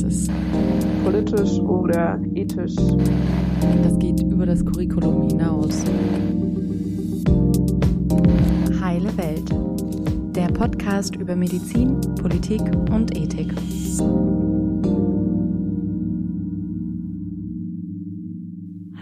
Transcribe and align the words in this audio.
Das 0.00 0.14
ist 0.14 0.30
politisch 1.02 1.58
oder 1.58 2.20
ethisch. 2.32 2.76
Das 3.82 3.98
geht 3.98 4.22
über 4.22 4.46
das 4.46 4.64
Curriculum 4.64 5.26
hinaus. 5.28 5.84
Heile 8.80 9.16
Welt. 9.16 9.50
Der 10.36 10.52
Podcast 10.52 11.16
über 11.16 11.34
Medizin, 11.34 12.00
Politik 12.14 12.60
und 12.92 13.16
Ethik. 13.16 13.52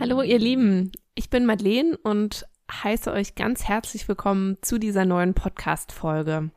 Hallo 0.01 0.23
ihr 0.23 0.39
Lieben, 0.39 0.93
ich 1.15 1.29
bin 1.29 1.45
Madeleine 1.45 1.99
und 2.05 2.47
heiße 2.73 3.13
euch 3.13 3.35
ganz 3.35 3.65
herzlich 3.65 4.09
willkommen 4.09 4.57
zu 4.63 4.79
dieser 4.79 5.05
neuen 5.05 5.35
Podcast-Folge. 5.35 6.53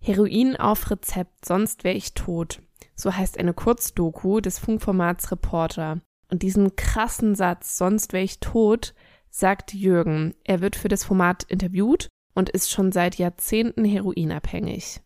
Heroin 0.00 0.56
auf 0.56 0.90
Rezept, 0.90 1.44
sonst 1.44 1.84
wäre 1.84 1.94
ich 1.94 2.14
tot. 2.14 2.63
So 2.94 3.14
heißt 3.14 3.38
eine 3.38 3.54
Kurzdoku 3.54 4.40
des 4.40 4.58
Funkformats 4.58 5.30
Reporter. 5.30 6.00
Und 6.30 6.42
diesen 6.42 6.76
krassen 6.76 7.34
Satz, 7.34 7.76
sonst 7.76 8.12
wäre 8.12 8.24
ich 8.24 8.40
tot, 8.40 8.94
sagt 9.30 9.74
Jürgen. 9.74 10.34
Er 10.44 10.60
wird 10.60 10.76
für 10.76 10.88
das 10.88 11.04
Format 11.04 11.42
interviewt 11.44 12.08
und 12.34 12.50
ist 12.50 12.70
schon 12.70 12.92
seit 12.92 13.16
Jahrzehnten 13.16 13.84
heroinabhängig. 13.84 15.00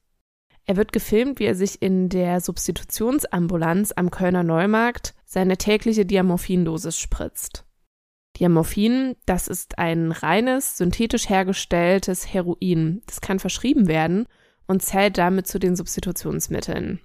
Er 0.64 0.76
wird 0.76 0.92
gefilmt, 0.92 1.40
wie 1.40 1.46
er 1.46 1.54
sich 1.54 1.80
in 1.80 2.10
der 2.10 2.40
Substitutionsambulanz 2.42 3.92
am 3.96 4.10
Kölner 4.10 4.42
Neumarkt 4.42 5.14
seine 5.24 5.56
tägliche 5.56 6.04
Diamorphindosis 6.04 6.98
spritzt. 6.98 7.64
Diamorphin, 8.38 9.16
das 9.24 9.48
ist 9.48 9.78
ein 9.78 10.12
reines, 10.12 10.76
synthetisch 10.76 11.28
hergestelltes 11.28 12.32
Heroin. 12.32 13.02
Das 13.06 13.20
kann 13.22 13.38
verschrieben 13.38 13.88
werden 13.88 14.26
und 14.66 14.82
zählt 14.82 15.16
damit 15.16 15.46
zu 15.46 15.58
den 15.58 15.74
Substitutionsmitteln. 15.74 17.00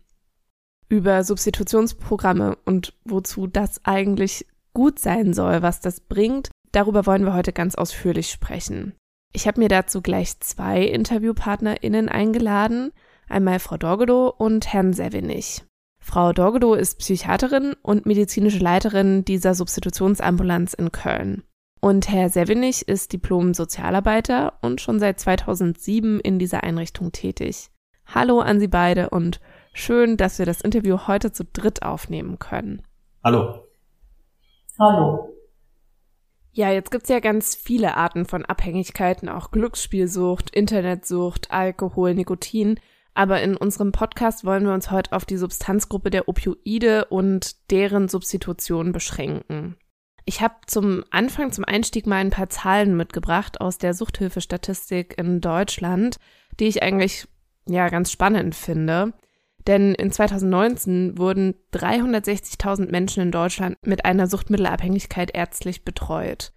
Über 0.94 1.24
Substitutionsprogramme 1.24 2.56
und 2.66 2.94
wozu 3.04 3.48
das 3.48 3.84
eigentlich 3.84 4.46
gut 4.76 5.00
sein 5.00 5.34
soll, 5.34 5.64
was 5.64 5.82
das 5.82 6.00
bringt, 6.00 6.52
darüber 6.72 7.08
wollen 7.08 7.26
wir 7.26 7.34
heute 7.34 7.52
ganz 7.52 7.74
ausführlich 7.74 8.30
sprechen. 8.30 8.94
Ich 9.32 9.48
habe 9.48 9.60
mir 9.60 9.70
dazu 9.70 10.04
gleich 10.04 10.40
zwei 10.42 10.84
InterviewpartnerInnen 10.84 12.10
eingeladen, 12.10 12.92
einmal 13.28 13.58
Frau 13.58 13.78
Dorgedow 13.78 14.36
und 14.38 14.72
Herrn 14.72 14.94
Sevenig. 14.94 15.64
Frau 16.00 16.32
Dorgedow 16.32 16.76
ist 16.76 17.00
Psychiaterin 17.00 17.74
und 17.82 18.06
medizinische 18.06 18.60
Leiterin 18.60 19.26
dieser 19.26 19.56
Substitutionsambulanz 19.56 20.76
in 20.76 20.92
Köln. 20.92 21.42
Und 21.82 22.08
Herr 22.08 22.30
Sevenig 22.30 22.88
ist 22.88 23.14
Diplom-Sozialarbeiter 23.14 24.60
und 24.62 24.80
schon 24.80 25.00
seit 25.00 25.20
2007 25.20 26.20
in 26.20 26.38
dieser 26.38 26.62
Einrichtung 26.62 27.12
tätig. 27.12 27.72
Hallo 28.06 28.42
an 28.42 28.60
Sie 28.60 28.68
beide 28.68 29.10
und 29.10 29.40
schön, 29.74 30.18
dass 30.18 30.40
wir 30.40 30.46
das 30.46 30.62
Interview 30.62 31.08
heute 31.08 31.32
zu 31.32 31.44
dritt 31.44 31.84
aufnehmen 31.84 32.40
können. 32.40 32.82
Hallo. 33.24 33.68
Hallo. 34.80 35.30
Ja, 36.52 36.72
jetzt 36.72 36.92
gibt's 36.92 37.10
ja 37.10 37.20
ganz 37.20 37.56
viele 37.56 37.98
Arten 37.98 38.26
von 38.26 38.46
Abhängigkeiten, 38.46 39.28
auch 39.28 39.50
Glücksspielsucht, 39.52 40.52
Internetsucht, 40.52 41.50
Alkohol, 41.52 42.14
Nikotin. 42.14 42.80
Aber 43.16 43.42
in 43.42 43.58
unserem 43.58 43.92
Podcast 43.92 44.46
wollen 44.46 44.66
wir 44.66 44.74
uns 44.74 44.92
heute 44.92 45.14
auf 45.14 45.26
die 45.26 45.38
Substanzgruppe 45.38 46.10
der 46.10 46.28
Opioide 46.28 47.06
und 47.06 47.72
deren 47.72 48.08
Substitution 48.08 48.92
beschränken. 48.92 49.78
Ich 50.26 50.42
habe 50.42 50.56
zum 50.68 51.04
Anfang, 51.12 51.52
zum 51.52 51.66
Einstieg 51.66 52.08
mal 52.08 52.18
ein 52.18 52.30
paar 52.30 52.50
Zahlen 52.50 52.96
mitgebracht 52.96 53.60
aus 53.60 53.78
der 53.78 53.94
Suchthilfestatistik 53.94 55.18
in 55.18 55.42
Deutschland, 55.42 56.18
die 56.60 56.66
ich 56.66 56.82
eigentlich 56.82 57.28
ja 57.68 57.90
ganz 57.90 58.12
spannend 58.12 58.56
finde. 58.56 59.14
Denn 59.68 59.96
in 59.96 60.12
2019 60.12 61.18
wurden 61.18 61.56
360.000 61.74 62.92
Menschen 62.92 63.24
in 63.24 63.32
Deutschland 63.32 63.78
mit 63.86 64.06
einer 64.06 64.28
Suchtmittelabhängigkeit 64.28 65.32
ärztlich 65.34 65.86
betreut. 65.86 66.52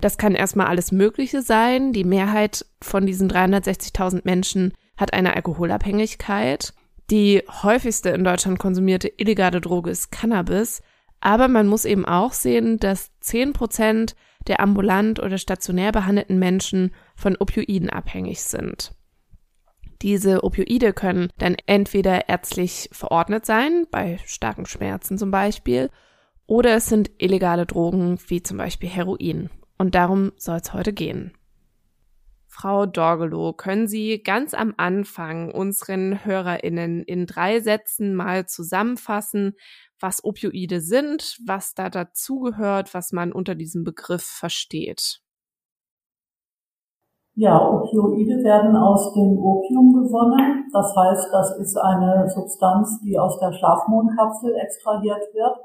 Das 0.00 0.18
kann 0.18 0.34
erstmal 0.34 0.66
alles 0.66 0.92
Mögliche 0.92 1.42
sein. 1.42 1.92
Die 1.92 2.04
Mehrheit 2.04 2.66
von 2.82 3.06
diesen 3.06 3.30
360.000 3.30 4.22
Menschen 4.24 4.72
hat 4.96 5.14
eine 5.14 5.34
Alkoholabhängigkeit. 5.34 6.74
Die 7.10 7.42
häufigste 7.62 8.10
in 8.10 8.24
Deutschland 8.24 8.58
konsumierte 8.58 9.08
illegale 9.16 9.60
Droge 9.60 9.90
ist 9.90 10.10
Cannabis. 10.10 10.82
Aber 11.20 11.46
man 11.46 11.68
muss 11.68 11.84
eben 11.84 12.04
auch 12.04 12.32
sehen, 12.32 12.78
dass 12.78 13.12
10 13.20 13.52
Prozent 13.52 14.16
der 14.48 14.60
ambulant 14.60 15.20
oder 15.20 15.38
stationär 15.38 15.92
behandelten 15.92 16.38
Menschen 16.38 16.92
von 17.14 17.36
Opioiden 17.36 17.88
abhängig 17.88 18.42
sind. 18.42 18.92
Diese 20.02 20.42
Opioide 20.42 20.92
können 20.92 21.30
dann 21.38 21.56
entweder 21.66 22.28
ärztlich 22.28 22.88
verordnet 22.90 23.46
sein, 23.46 23.86
bei 23.90 24.18
starken 24.26 24.66
Schmerzen 24.66 25.16
zum 25.16 25.30
Beispiel, 25.30 25.90
oder 26.46 26.74
es 26.74 26.86
sind 26.86 27.10
illegale 27.18 27.66
Drogen 27.66 28.18
wie 28.26 28.42
zum 28.42 28.58
Beispiel 28.58 28.88
Heroin. 28.88 29.48
Und 29.78 29.94
darum 29.94 30.32
soll 30.36 30.56
es 30.56 30.72
heute 30.72 30.92
gehen. 30.92 31.32
Frau 32.48 32.84
Dorgelow, 32.84 33.54
können 33.54 33.88
Sie 33.88 34.22
ganz 34.22 34.52
am 34.52 34.74
Anfang 34.76 35.50
unseren 35.50 36.24
HörerInnen 36.24 37.02
in 37.04 37.26
drei 37.26 37.60
Sätzen 37.60 38.14
mal 38.14 38.46
zusammenfassen, 38.46 39.54
was 39.98 40.22
Opioide 40.22 40.80
sind, 40.80 41.38
was 41.46 41.74
da 41.74 41.88
dazugehört, 41.88 42.92
was 42.92 43.12
man 43.12 43.32
unter 43.32 43.54
diesem 43.54 43.84
Begriff 43.84 44.24
versteht. 44.24 45.21
Ja, 47.34 47.66
Opioide 47.66 48.44
werden 48.44 48.76
aus 48.76 49.14
dem 49.14 49.38
Opium 49.38 49.94
gewonnen. 49.94 50.68
Das 50.70 50.94
heißt, 50.94 51.28
das 51.32 51.58
ist 51.58 51.76
eine 51.78 52.28
Substanz, 52.28 53.00
die 53.00 53.18
aus 53.18 53.38
der 53.38 53.52
Schlafmohnkapsel 53.52 54.54
extrahiert 54.54 55.22
wird. 55.32 55.56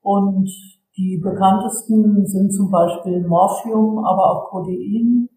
Und 0.00 0.48
die 0.96 1.20
bekanntesten 1.22 2.26
sind 2.26 2.54
zum 2.54 2.70
Beispiel 2.70 3.26
Morphium, 3.26 4.02
aber 4.04 4.30
auch 4.30 4.50
Codein, 4.50 5.28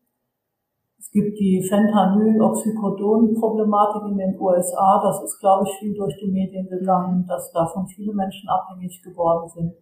es 1.06 1.12
gibt 1.12 1.38
die 1.38 1.62
Fentanyl-Oxycodon-Problematik 1.62 4.10
in 4.10 4.18
den 4.18 4.40
USA. 4.40 5.00
Das 5.04 5.22
ist, 5.22 5.38
glaube 5.40 5.66
ich, 5.68 5.76
viel 5.78 5.94
durch 5.94 6.18
die 6.18 6.32
Medien 6.32 6.68
gegangen, 6.68 7.28
dass 7.28 7.52
davon 7.52 7.86
viele 7.88 8.12
Menschen 8.14 8.50
abhängig 8.50 9.04
geworden 9.04 9.48
sind. 9.50 9.76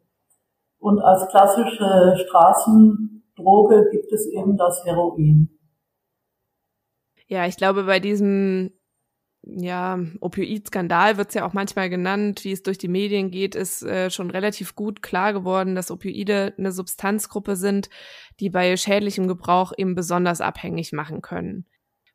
Und 0.80 1.00
als 1.00 1.26
klassische 1.30 2.18
Straßendroge 3.34 3.90
gibt 3.92 4.12
es 4.12 4.28
eben 4.28 4.58
das 4.58 4.84
Heroin. 4.86 5.50
Ja, 7.28 7.48
ich 7.48 7.58
glaube, 7.58 7.84
bei 7.84 8.00
diesem 8.00 8.72
ja, 9.46 10.00
Opioid-Skandal 10.22 11.18
wird 11.18 11.30
es 11.30 11.34
ja 11.34 11.46
auch 11.46 11.54
manchmal 11.54 11.90
genannt, 11.90 12.44
wie 12.46 12.54
es 12.54 12.64
durch 12.64 12.78
die 12.78 12.88
Medien 12.88 13.30
geht, 13.30 13.56
ist 13.56 13.84
äh, 13.84 14.10
schon 14.10 14.30
relativ 14.30 14.76
gut 14.76 15.02
klar 15.02 15.34
geworden, 15.34 15.76
dass 15.76 15.92
Opioide 15.92 16.54
eine 16.58 16.72
Substanzgruppe 16.72 17.56
sind, 17.58 17.90
die 18.40 18.50
bei 18.50 18.78
schädlichem 18.78 19.28
Gebrauch 19.28 19.74
eben 19.78 19.96
besonders 19.96 20.40
abhängig 20.40 20.94
machen 20.94 21.22
können. 21.22 21.66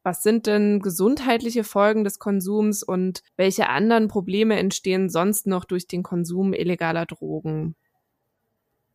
Was 0.02 0.22
sind 0.22 0.46
denn 0.46 0.80
gesundheitliche 0.80 1.64
Folgen 1.64 2.04
des 2.04 2.18
Konsums 2.18 2.82
und 2.82 3.22
welche 3.36 3.68
anderen 3.68 4.08
Probleme 4.08 4.56
entstehen 4.56 5.10
sonst 5.10 5.46
noch 5.46 5.66
durch 5.66 5.86
den 5.86 6.02
Konsum 6.02 6.54
illegaler 6.54 7.04
Drogen? 7.04 7.76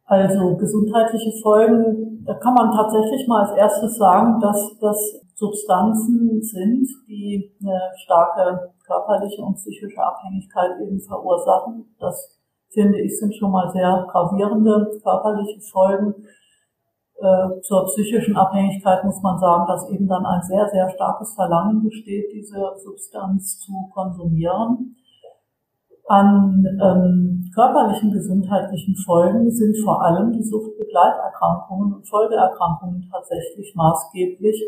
Also 0.05 0.57
gesundheitliche 0.57 1.31
Folgen, 1.41 2.23
da 2.25 2.33
kann 2.35 2.53
man 2.53 2.71
tatsächlich 2.71 3.27
mal 3.27 3.45
als 3.45 3.57
erstes 3.57 3.97
sagen, 3.97 4.39
dass 4.39 4.77
das 4.79 5.21
Substanzen 5.35 6.41
sind, 6.41 6.87
die 7.07 7.51
eine 7.61 7.79
starke 7.95 8.73
körperliche 8.85 9.41
und 9.41 9.55
psychische 9.55 10.01
Abhängigkeit 10.01 10.71
eben 10.81 10.99
verursachen. 10.99 11.95
Das 11.99 12.39
finde 12.69 12.99
ich 12.99 13.17
sind 13.17 13.35
schon 13.35 13.51
mal 13.51 13.71
sehr 13.71 14.05
gravierende 14.09 14.91
körperliche 15.01 15.61
Folgen. 15.71 16.13
Äh, 17.15 17.61
zur 17.61 17.85
psychischen 17.85 18.35
Abhängigkeit 18.35 19.03
muss 19.05 19.21
man 19.21 19.39
sagen, 19.39 19.65
dass 19.67 19.89
eben 19.89 20.07
dann 20.07 20.25
ein 20.25 20.41
sehr, 20.43 20.67
sehr 20.69 20.89
starkes 20.89 21.33
Verlangen 21.35 21.81
besteht, 21.83 22.31
diese 22.33 22.73
Substanz 22.83 23.59
zu 23.59 23.89
konsumieren. 23.93 24.95
An 26.07 26.65
ähm, 26.81 27.51
körperlichen 27.53 28.11
gesundheitlichen 28.11 28.95
Folgen 28.95 29.49
sind 29.49 29.77
vor 29.83 30.03
allem 30.03 30.33
die 30.33 30.43
Suchtbegleiterkrankungen 30.43 31.93
und 31.93 32.07
Folgeerkrankungen 32.07 33.09
tatsächlich 33.11 33.73
maßgeblich 33.75 34.61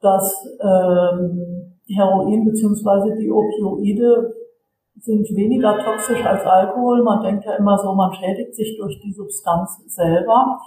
das 0.00 0.46
ähm, 0.60 1.74
Heroin 1.86 2.44
beziehungsweise 2.44 3.16
die 3.16 3.30
Opioide 3.30 4.34
sind 4.96 5.26
weniger 5.34 5.78
toxisch 5.78 6.24
als 6.24 6.44
Alkohol. 6.44 7.02
Man 7.02 7.22
denkt 7.22 7.44
ja 7.44 7.56
immer 7.56 7.76
so, 7.78 7.94
man 7.94 8.12
schädigt 8.12 8.54
sich 8.54 8.76
durch 8.78 9.00
die 9.00 9.12
Substanz 9.12 9.82
selber. 9.86 10.58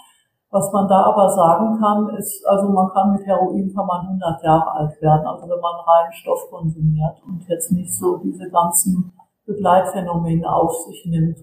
Was 0.50 0.72
man 0.72 0.88
da 0.88 1.04
aber 1.06 1.30
sagen 1.30 1.80
kann, 1.80 2.16
ist, 2.16 2.46
also 2.46 2.70
man 2.70 2.88
kann 2.90 3.14
mit 3.14 3.26
Heroin 3.26 3.74
kann 3.74 3.88
man 3.88 4.06
100 4.06 4.44
Jahre 4.44 4.72
alt 4.72 5.02
werden, 5.02 5.26
also 5.26 5.50
wenn 5.50 5.60
man 5.60 5.76
reinen 5.88 6.14
Stoff 6.14 6.48
konsumiert 6.52 7.16
und 7.26 7.44
jetzt 7.48 7.72
nicht 7.72 7.92
so 7.92 8.18
diese 8.18 8.52
ganzen 8.52 9.12
Begleitphänomene 9.46 10.52
auf 10.52 10.74
sich 10.86 11.06
nimmt. 11.06 11.38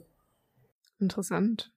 Interessant. 0.99 1.71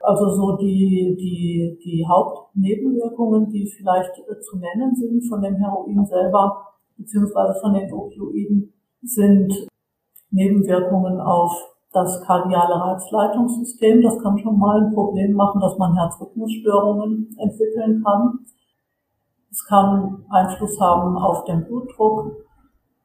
Also 0.00 0.30
so 0.30 0.56
die, 0.56 1.14
die, 1.18 1.78
die 1.84 2.06
Hauptnebenwirkungen, 2.06 3.50
die 3.50 3.66
vielleicht 3.66 4.18
äh, 4.18 4.40
zu 4.40 4.58
nennen 4.58 4.94
sind 4.94 5.28
von 5.28 5.42
dem 5.42 5.56
Heroin 5.56 6.06
selber, 6.06 6.66
beziehungsweise 6.96 7.60
von 7.60 7.74
den 7.74 7.92
Opioiden, 7.92 8.72
sind 9.02 9.68
Nebenwirkungen 10.30 11.20
auf 11.20 11.52
das 11.92 12.22
kardiale 12.22 12.74
Reizleitungssystem. 12.74 14.00
Das 14.02 14.18
kann 14.22 14.38
schon 14.38 14.58
mal 14.58 14.84
ein 14.84 14.94
Problem 14.94 15.32
machen, 15.32 15.60
dass 15.60 15.76
man 15.76 15.94
Herzrhythmusstörungen 15.94 17.36
entwickeln 17.38 18.02
kann. 18.02 18.38
Es 19.50 19.64
kann 19.66 20.24
Einfluss 20.30 20.80
haben 20.80 21.18
auf 21.18 21.44
den 21.44 21.64
Blutdruck. 21.66 22.46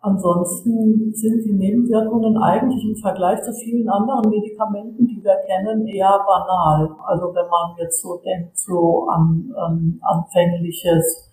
Ansonsten 0.06 1.12
sind 1.16 1.44
die 1.46 1.54
Nebenwirkungen 1.54 2.38
eigentlich 2.38 2.86
im 2.86 2.96
Vergleich 2.96 3.42
zu 3.42 3.52
vielen 3.54 3.90
anderen 3.90 4.30
Medikamenten, 4.30 5.07
die 5.07 5.24
wir 5.24 5.36
kennen, 5.48 5.88
eher 5.88 6.24
banal. 6.28 6.96
Also 7.07 7.34
wenn 7.34 7.50
man 7.50 7.75
jetzt 7.80 8.04
so 8.04 8.22
denkt, 8.24 8.56
so 8.56 9.07
an, 9.10 9.52
an 9.57 10.00
anfängliches 10.04 11.31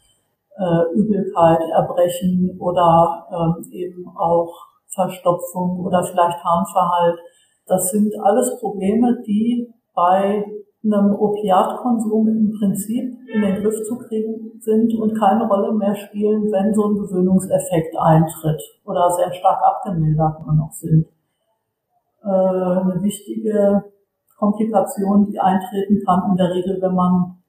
äh, 0.56 0.94
Übelkeit, 0.94 1.60
Erbrechen 1.74 2.56
oder 2.58 3.26
ähm, 3.30 3.70
eben 3.72 4.08
auch 4.16 4.54
Verstopfung 4.88 5.80
oder 5.84 6.02
vielleicht 6.04 6.42
Harnverhalt. 6.42 7.18
Das 7.66 7.90
sind 7.90 8.14
alles 8.22 8.58
Probleme, 8.58 9.22
die 9.26 9.70
bei 9.94 10.46
einem 10.84 11.14
Opiatkonsum 11.14 12.28
im 12.28 12.52
Prinzip 12.58 13.16
in 13.32 13.40
den 13.40 13.62
Griff 13.62 13.82
zu 13.84 13.98
kriegen 13.98 14.60
sind 14.60 14.92
und 14.94 15.14
keine 15.18 15.46
Rolle 15.46 15.72
mehr 15.72 15.94
spielen, 15.94 16.50
wenn 16.50 16.74
so 16.74 16.88
ein 16.88 16.94
Gewöhnungseffekt 16.94 17.94
eintritt 17.98 18.60
oder 18.84 19.10
sehr 19.10 19.32
stark 19.32 19.60
abgemildert 19.62 20.44
nur 20.44 20.54
noch 20.54 20.72
sind. 20.72 21.06
Äh, 22.24 22.28
eine 22.28 23.02
wichtige 23.02 23.84
Komplikation, 24.36 25.26
die 25.26 25.38
eintreten 25.38 26.02
kann, 26.04 26.30
in 26.30 26.36
der 26.36 26.52
Regel, 26.52 26.82
wenn 26.82 26.94
man 26.94 27.42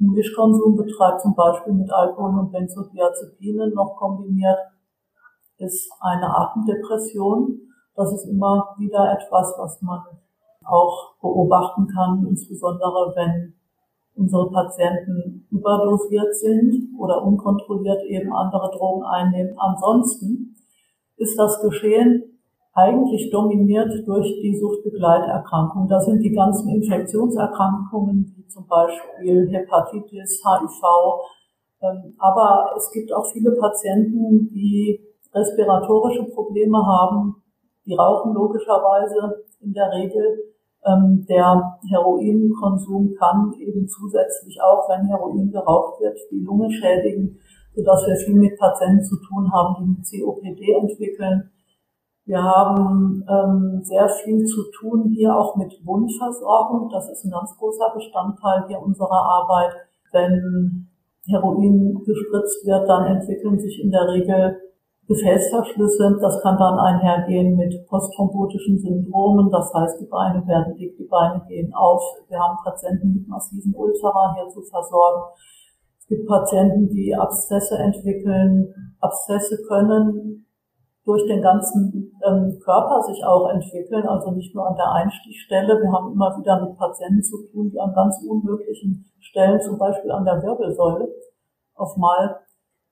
einen 0.00 0.12
Mischkonsum 0.12 0.76
betreibt, 0.76 1.20
zum 1.20 1.34
Beispiel 1.34 1.74
mit 1.74 1.92
Alkohol 1.92 2.38
und 2.38 2.52
Benzodiazepinen 2.52 3.74
noch 3.74 3.96
kombiniert, 3.96 4.58
ist 5.58 5.92
eine 6.00 6.34
Atemdepression. 6.34 7.60
Das 7.94 8.12
ist 8.14 8.24
immer 8.24 8.74
wieder 8.78 9.12
etwas, 9.12 9.54
was 9.58 9.82
man 9.82 10.00
auch 10.70 11.14
beobachten 11.20 11.86
kann, 11.88 12.26
insbesondere 12.28 13.12
wenn 13.16 13.54
unsere 14.14 14.50
Patienten 14.50 15.46
überdosiert 15.50 16.34
sind 16.34 16.94
oder 16.98 17.22
unkontrolliert 17.22 18.04
eben 18.04 18.32
andere 18.32 18.70
Drogen 18.76 19.04
einnehmen. 19.04 19.54
Ansonsten 19.58 20.56
ist 21.16 21.38
das 21.38 21.60
Geschehen 21.60 22.38
eigentlich 22.72 23.30
dominiert 23.30 23.90
durch 24.06 24.40
die 24.40 24.56
Suchtbegleiterkrankung. 24.58 25.88
Das 25.88 26.06
sind 26.06 26.22
die 26.22 26.32
ganzen 26.32 26.68
Infektionserkrankungen, 26.68 28.34
wie 28.36 28.46
zum 28.46 28.66
Beispiel 28.66 29.48
Hepatitis, 29.50 30.42
HIV. 30.44 30.82
Ähm, 31.82 32.14
aber 32.18 32.74
es 32.76 32.90
gibt 32.92 33.12
auch 33.12 33.26
viele 33.32 33.52
Patienten, 33.52 34.48
die 34.48 35.00
respiratorische 35.32 36.24
Probleme 36.24 36.78
haben, 36.78 37.42
die 37.86 37.94
rauchen 37.94 38.34
logischerweise 38.34 39.44
in 39.60 39.72
der 39.72 39.90
Regel. 39.92 40.54
Ähm, 40.86 41.26
der 41.28 41.78
Heroinkonsum 41.90 43.14
kann 43.18 43.52
eben 43.58 43.86
zusätzlich 43.86 44.60
auch, 44.62 44.88
wenn 44.88 45.06
Heroin 45.06 45.50
geraucht 45.50 46.00
wird, 46.00 46.18
die 46.30 46.40
Lunge 46.40 46.70
schädigen, 46.70 47.38
sodass 47.74 48.06
wir 48.06 48.16
viel 48.16 48.34
mit 48.34 48.58
Patienten 48.58 49.04
zu 49.04 49.16
tun 49.16 49.52
haben, 49.52 50.02
die 50.02 50.20
COPD 50.20 50.72
entwickeln. 50.72 51.50
Wir 52.24 52.42
haben 52.42 53.24
ähm, 53.28 53.80
sehr 53.82 54.08
viel 54.08 54.44
zu 54.44 54.70
tun 54.70 55.12
hier 55.14 55.36
auch 55.36 55.56
mit 55.56 55.84
Wundversorgung. 55.84 56.88
Das 56.90 57.10
ist 57.10 57.24
ein 57.24 57.30
ganz 57.30 57.56
großer 57.58 57.92
Bestandteil 57.94 58.64
hier 58.68 58.80
unserer 58.80 59.10
Arbeit. 59.10 59.72
Wenn 60.12 60.88
Heroin 61.28 62.02
gespritzt 62.04 62.64
wird, 62.66 62.88
dann 62.88 63.16
entwickeln 63.16 63.58
sich 63.58 63.82
in 63.82 63.90
der 63.90 64.08
Regel 64.08 64.56
Gefäßverschlüsse. 65.10 66.18
Das 66.20 66.40
kann 66.40 66.56
dann 66.56 66.78
einhergehen 66.78 67.56
mit 67.56 67.74
postthrombotischen 67.88 68.78
Syndromen. 68.78 69.50
Das 69.50 69.74
heißt, 69.74 70.00
die 70.00 70.06
Beine 70.06 70.46
werden 70.46 70.76
dick, 70.76 70.96
die 70.96 71.08
Beine 71.10 71.42
gehen 71.48 71.74
auf. 71.74 72.00
Wir 72.28 72.38
haben 72.38 72.56
Patienten 72.62 73.12
mit 73.14 73.26
massiven 73.26 73.74
Ulzera 73.74 74.36
hier 74.36 74.48
zu 74.48 74.62
versorgen. 74.62 75.34
Es 75.98 76.06
gibt 76.06 76.28
Patienten, 76.28 76.88
die 76.88 77.12
Abszesse 77.14 77.76
entwickeln. 77.78 78.72
Abszesse 79.00 79.58
können 79.66 80.46
durch 81.04 81.26
den 81.26 81.42
ganzen 81.42 82.12
ähm, 82.24 82.60
Körper 82.62 83.02
sich 83.02 83.24
auch 83.24 83.48
entwickeln, 83.50 84.06
also 84.06 84.30
nicht 84.30 84.54
nur 84.54 84.68
an 84.68 84.76
der 84.76 84.92
Einstichstelle. 84.92 85.80
Wir 85.80 85.90
haben 85.90 86.12
immer 86.12 86.38
wieder 86.38 86.60
mit 86.64 86.78
Patienten 86.78 87.22
zu 87.22 87.36
tun, 87.50 87.70
die 87.70 87.80
an 87.80 87.92
ganz 87.94 88.22
unmöglichen 88.22 89.10
Stellen, 89.18 89.60
zum 89.60 89.76
Beispiel 89.76 90.12
an 90.12 90.24
der 90.24 90.40
Wirbelsäule, 90.40 91.08
auf 91.74 91.96
mal 91.96 92.36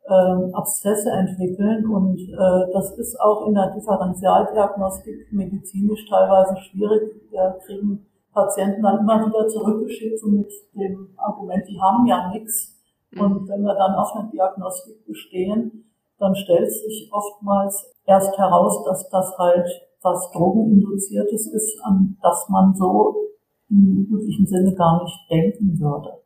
äh, 0.08 0.52
Abszesse 0.54 1.10
entwickeln 1.10 1.86
und 1.86 2.18
äh, 2.18 2.72
das 2.72 2.92
ist 2.98 3.20
auch 3.20 3.46
in 3.46 3.54
der 3.54 3.74
Differentialdiagnostik 3.74 5.32
medizinisch 5.32 6.08
teilweise 6.08 6.56
schwierig. 6.56 7.20
Wir 7.30 7.58
kriegen 7.64 8.06
Patienten 8.32 8.82
dann 8.82 9.00
immer 9.00 9.26
wieder 9.26 9.46
zurückgeschickt 9.48 10.20
so 10.20 10.28
mit 10.28 10.50
dem 10.74 11.08
Argument, 11.16 11.64
die 11.68 11.80
haben 11.80 12.06
ja 12.06 12.30
nichts. 12.30 12.74
Mhm. 13.10 13.20
Und 13.20 13.48
wenn 13.48 13.62
wir 13.62 13.74
dann 13.74 13.94
auf 13.94 14.14
eine 14.14 14.30
Diagnostik 14.30 15.06
bestehen, 15.06 15.84
dann 16.18 16.34
stellt 16.34 16.70
sich 16.70 17.10
oftmals 17.12 17.94
erst 18.06 18.36
heraus, 18.38 18.84
dass 18.84 19.08
das 19.10 19.36
halt 19.38 19.68
was 20.02 20.30
Drogeninduziertes 20.32 21.48
ist, 21.48 21.80
an 21.84 22.16
das 22.22 22.48
man 22.48 22.74
so 22.74 23.16
im 23.68 24.06
üblichen 24.08 24.46
Sinne 24.46 24.74
gar 24.74 25.02
nicht 25.02 25.18
denken 25.30 25.78
würde. 25.78 26.22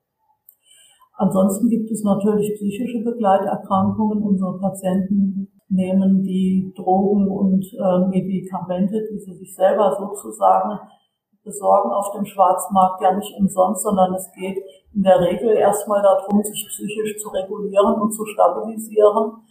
Ansonsten 1.14 1.68
gibt 1.68 1.90
es 1.90 2.02
natürlich 2.02 2.54
psychische 2.54 3.04
Begleiterkrankungen. 3.04 4.22
Unsere 4.22 4.58
Patienten 4.58 5.48
nehmen 5.68 6.22
die 6.22 6.72
Drogen 6.76 7.28
und 7.28 7.64
äh, 7.64 8.08
Medikamente, 8.08 9.08
die 9.10 9.18
sie 9.18 9.34
sich 9.34 9.54
selber 9.54 9.94
sozusagen 9.98 10.78
besorgen 11.44 11.90
auf 11.90 12.12
dem 12.12 12.24
Schwarzmarkt 12.24 13.02
ja 13.02 13.14
nicht 13.14 13.34
umsonst, 13.38 13.82
sondern 13.82 14.14
es 14.14 14.30
geht 14.32 14.58
in 14.94 15.02
der 15.02 15.20
Regel 15.20 15.56
erstmal 15.56 16.02
darum, 16.02 16.42
sich 16.42 16.66
psychisch 16.68 17.16
zu 17.20 17.28
regulieren 17.30 18.00
und 18.00 18.12
zu 18.12 18.24
stabilisieren. 18.24 19.42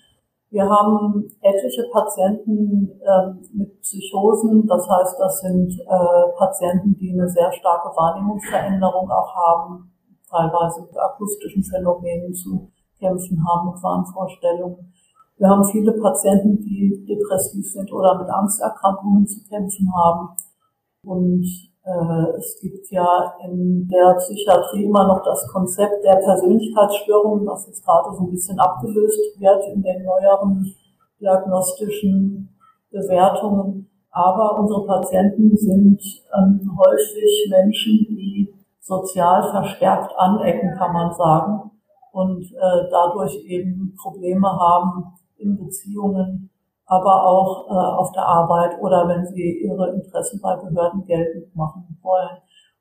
Wir 0.50 0.70
haben 0.70 1.28
etliche 1.42 1.84
Patienten 1.92 3.00
äh, 3.02 3.34
mit 3.54 3.82
Psychosen, 3.82 4.68
das 4.68 4.88
heißt, 4.90 5.20
das 5.20 5.40
sind 5.40 5.72
äh, 5.80 6.38
Patienten, 6.38 6.96
die 6.96 7.14
eine 7.14 7.28
sehr 7.28 7.52
starke 7.54 7.90
Wahrnehmungsveränderung 7.96 9.10
auch 9.10 9.34
haben, 9.34 9.91
teilweise 10.32 10.82
mit 10.82 10.98
akustischen 10.98 11.64
Phänomenen 11.64 12.34
zu 12.34 12.72
kämpfen 12.98 13.38
haben, 13.46 13.72
mit 13.72 13.84
Wahnvorstellungen. 13.84 14.94
Wir 15.38 15.50
haben 15.50 15.66
viele 15.66 15.92
Patienten, 15.94 16.62
die 16.62 17.04
depressiv 17.06 17.66
sind 17.72 17.92
oder 17.92 18.18
mit 18.20 18.30
Angsterkrankungen 18.30 19.26
zu 19.26 19.44
kämpfen 19.50 19.92
haben. 19.94 20.30
Und 21.04 21.44
äh, 21.84 22.38
es 22.38 22.60
gibt 22.62 22.90
ja 22.92 23.34
in 23.44 23.88
der 23.88 24.14
Psychiatrie 24.20 24.86
immer 24.86 25.08
noch 25.08 25.24
das 25.24 25.48
Konzept 25.52 26.04
der 26.04 26.18
Persönlichkeitsstörungen, 26.18 27.48
was 27.48 27.66
jetzt 27.68 27.84
gerade 27.84 28.16
so 28.16 28.26
ein 28.26 28.30
bisschen 28.30 28.60
abgelöst 28.60 29.40
wird 29.40 29.64
in 29.74 29.82
den 29.82 30.04
neueren 30.04 30.76
diagnostischen 31.20 32.50
Bewertungen. 32.92 33.90
Aber 34.12 34.60
unsere 34.60 34.86
Patienten 34.86 35.58
sind 35.58 36.02
ähm, 36.38 36.78
häufig 36.78 37.50
Menschen, 37.50 38.06
die 38.10 38.51
sozial 38.82 39.50
verstärkt 39.52 40.12
anecken, 40.18 40.76
kann 40.78 40.94
man 40.94 41.14
sagen, 41.14 41.72
und 42.12 42.44
äh, 42.44 42.90
dadurch 42.92 43.36
eben 43.46 43.96
Probleme 44.02 44.48
haben 44.48 45.14
in 45.38 45.58
Beziehungen, 45.58 46.50
aber 46.86 47.26
auch 47.26 47.70
äh, 47.70 47.74
auf 47.74 48.12
der 48.12 48.26
Arbeit 48.26 48.82
oder 48.82 49.08
wenn 49.08 49.26
sie 49.26 49.62
ihre 49.64 49.94
Interessen 49.94 50.42
bei 50.42 50.56
Behörden 50.58 51.06
geltend 51.06 51.56
machen 51.56 51.98
wollen 52.02 52.38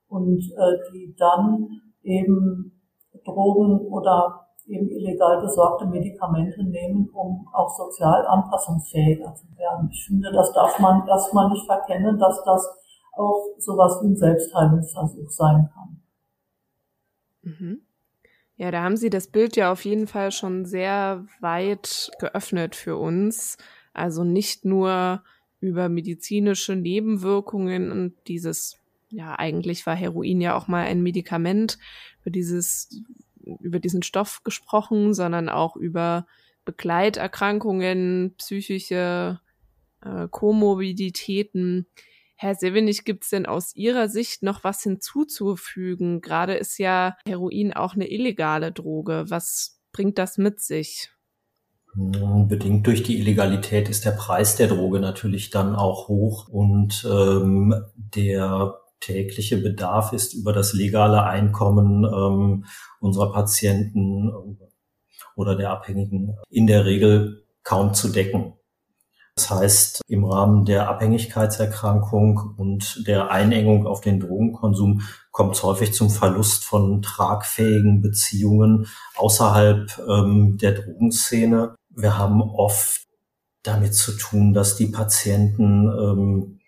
und 0.08 0.38
äh, 0.38 0.92
die 0.92 1.14
dann 1.16 1.68
eben 2.02 2.72
Drogen 3.24 3.86
oder 3.86 4.46
eben 4.66 4.88
illegal 4.88 5.40
besorgte 5.40 5.86
Medikamente 5.86 6.64
nehmen, 6.64 7.08
um 7.12 7.46
auch 7.52 7.68
sozial 7.68 8.26
anpassungsfähiger 8.26 9.34
zu 9.34 9.46
werden. 9.56 9.88
Ich 9.92 10.06
finde, 10.06 10.30
das 10.32 10.52
darf 10.52 10.78
man 10.78 11.06
erstmal 11.06 11.50
nicht 11.50 11.66
verkennen, 11.66 12.18
dass 12.18 12.42
das 12.44 12.79
auch 13.12 13.54
sowas 13.58 13.98
wie 14.02 14.08
ein 14.08 14.16
Selbstheilungsversuch 14.16 15.30
sein 15.30 15.68
kann. 15.74 16.02
Mhm. 17.42 17.80
Ja, 18.56 18.70
da 18.70 18.82
haben 18.82 18.96
Sie 18.96 19.08
das 19.08 19.28
Bild 19.28 19.56
ja 19.56 19.72
auf 19.72 19.84
jeden 19.84 20.06
Fall 20.06 20.32
schon 20.32 20.66
sehr 20.66 21.24
weit 21.40 22.10
geöffnet 22.18 22.76
für 22.76 22.96
uns. 22.96 23.56
Also 23.94 24.22
nicht 24.22 24.64
nur 24.64 25.22
über 25.60 25.88
medizinische 25.88 26.76
Nebenwirkungen 26.76 27.90
und 27.90 28.14
dieses, 28.28 28.78
ja, 29.08 29.34
eigentlich 29.38 29.86
war 29.86 29.96
Heroin 29.96 30.40
ja 30.40 30.54
auch 30.56 30.68
mal 30.68 30.84
ein 30.84 31.02
Medikament, 31.02 31.78
über 32.20 32.30
dieses, 32.30 33.02
über 33.60 33.78
diesen 33.78 34.02
Stoff 34.02 34.42
gesprochen, 34.44 35.14
sondern 35.14 35.48
auch 35.48 35.76
über 35.76 36.26
Begleiterkrankungen, 36.64 38.34
psychische 38.36 39.40
äh, 40.02 40.28
Komorbiditäten. 40.28 41.86
Herr 42.42 42.54
Sevenig, 42.54 43.04
gibt 43.04 43.24
es 43.24 43.30
denn 43.30 43.44
aus 43.44 43.76
Ihrer 43.76 44.08
Sicht 44.08 44.42
noch 44.42 44.64
was 44.64 44.82
hinzuzufügen? 44.82 46.22
Gerade 46.22 46.54
ist 46.54 46.78
ja 46.78 47.18
Heroin 47.26 47.74
auch 47.74 47.92
eine 47.92 48.10
illegale 48.10 48.72
Droge. 48.72 49.26
Was 49.28 49.78
bringt 49.92 50.16
das 50.16 50.38
mit 50.38 50.58
sich? 50.58 51.10
Bedingt 51.94 52.86
durch 52.86 53.02
die 53.02 53.18
Illegalität 53.18 53.90
ist 53.90 54.06
der 54.06 54.12
Preis 54.12 54.56
der 54.56 54.68
Droge 54.68 55.00
natürlich 55.00 55.50
dann 55.50 55.76
auch 55.76 56.08
hoch 56.08 56.48
und 56.48 57.06
ähm, 57.06 57.74
der 57.94 58.78
tägliche 59.00 59.58
Bedarf 59.58 60.14
ist 60.14 60.32
über 60.32 60.54
das 60.54 60.72
legale 60.72 61.24
Einkommen 61.24 62.04
ähm, 62.06 62.64
unserer 63.00 63.32
Patienten 63.32 64.58
oder 65.36 65.56
der 65.56 65.72
Abhängigen 65.72 66.38
in 66.48 66.66
der 66.66 66.86
Regel 66.86 67.44
kaum 67.64 67.92
zu 67.92 68.08
decken. 68.08 68.54
Das 69.40 69.48
heißt, 69.48 70.02
im 70.06 70.26
Rahmen 70.26 70.66
der 70.66 70.90
Abhängigkeitserkrankung 70.90 72.56
und 72.58 73.06
der 73.06 73.30
Einengung 73.30 73.86
auf 73.86 74.02
den 74.02 74.20
Drogenkonsum 74.20 75.00
kommt 75.30 75.56
es 75.56 75.62
häufig 75.62 75.94
zum 75.94 76.10
Verlust 76.10 76.62
von 76.62 77.00
tragfähigen 77.00 78.02
Beziehungen 78.02 78.86
außerhalb 79.16 79.98
ähm, 80.06 80.58
der 80.58 80.72
Drogenszene. 80.72 81.74
Wir 81.88 82.18
haben 82.18 82.42
oft 82.42 83.06
damit 83.62 83.94
zu 83.94 84.12
tun, 84.12 84.52
dass 84.52 84.76
die 84.76 84.88
Patienten 84.88 85.88
ähm, 85.88 86.59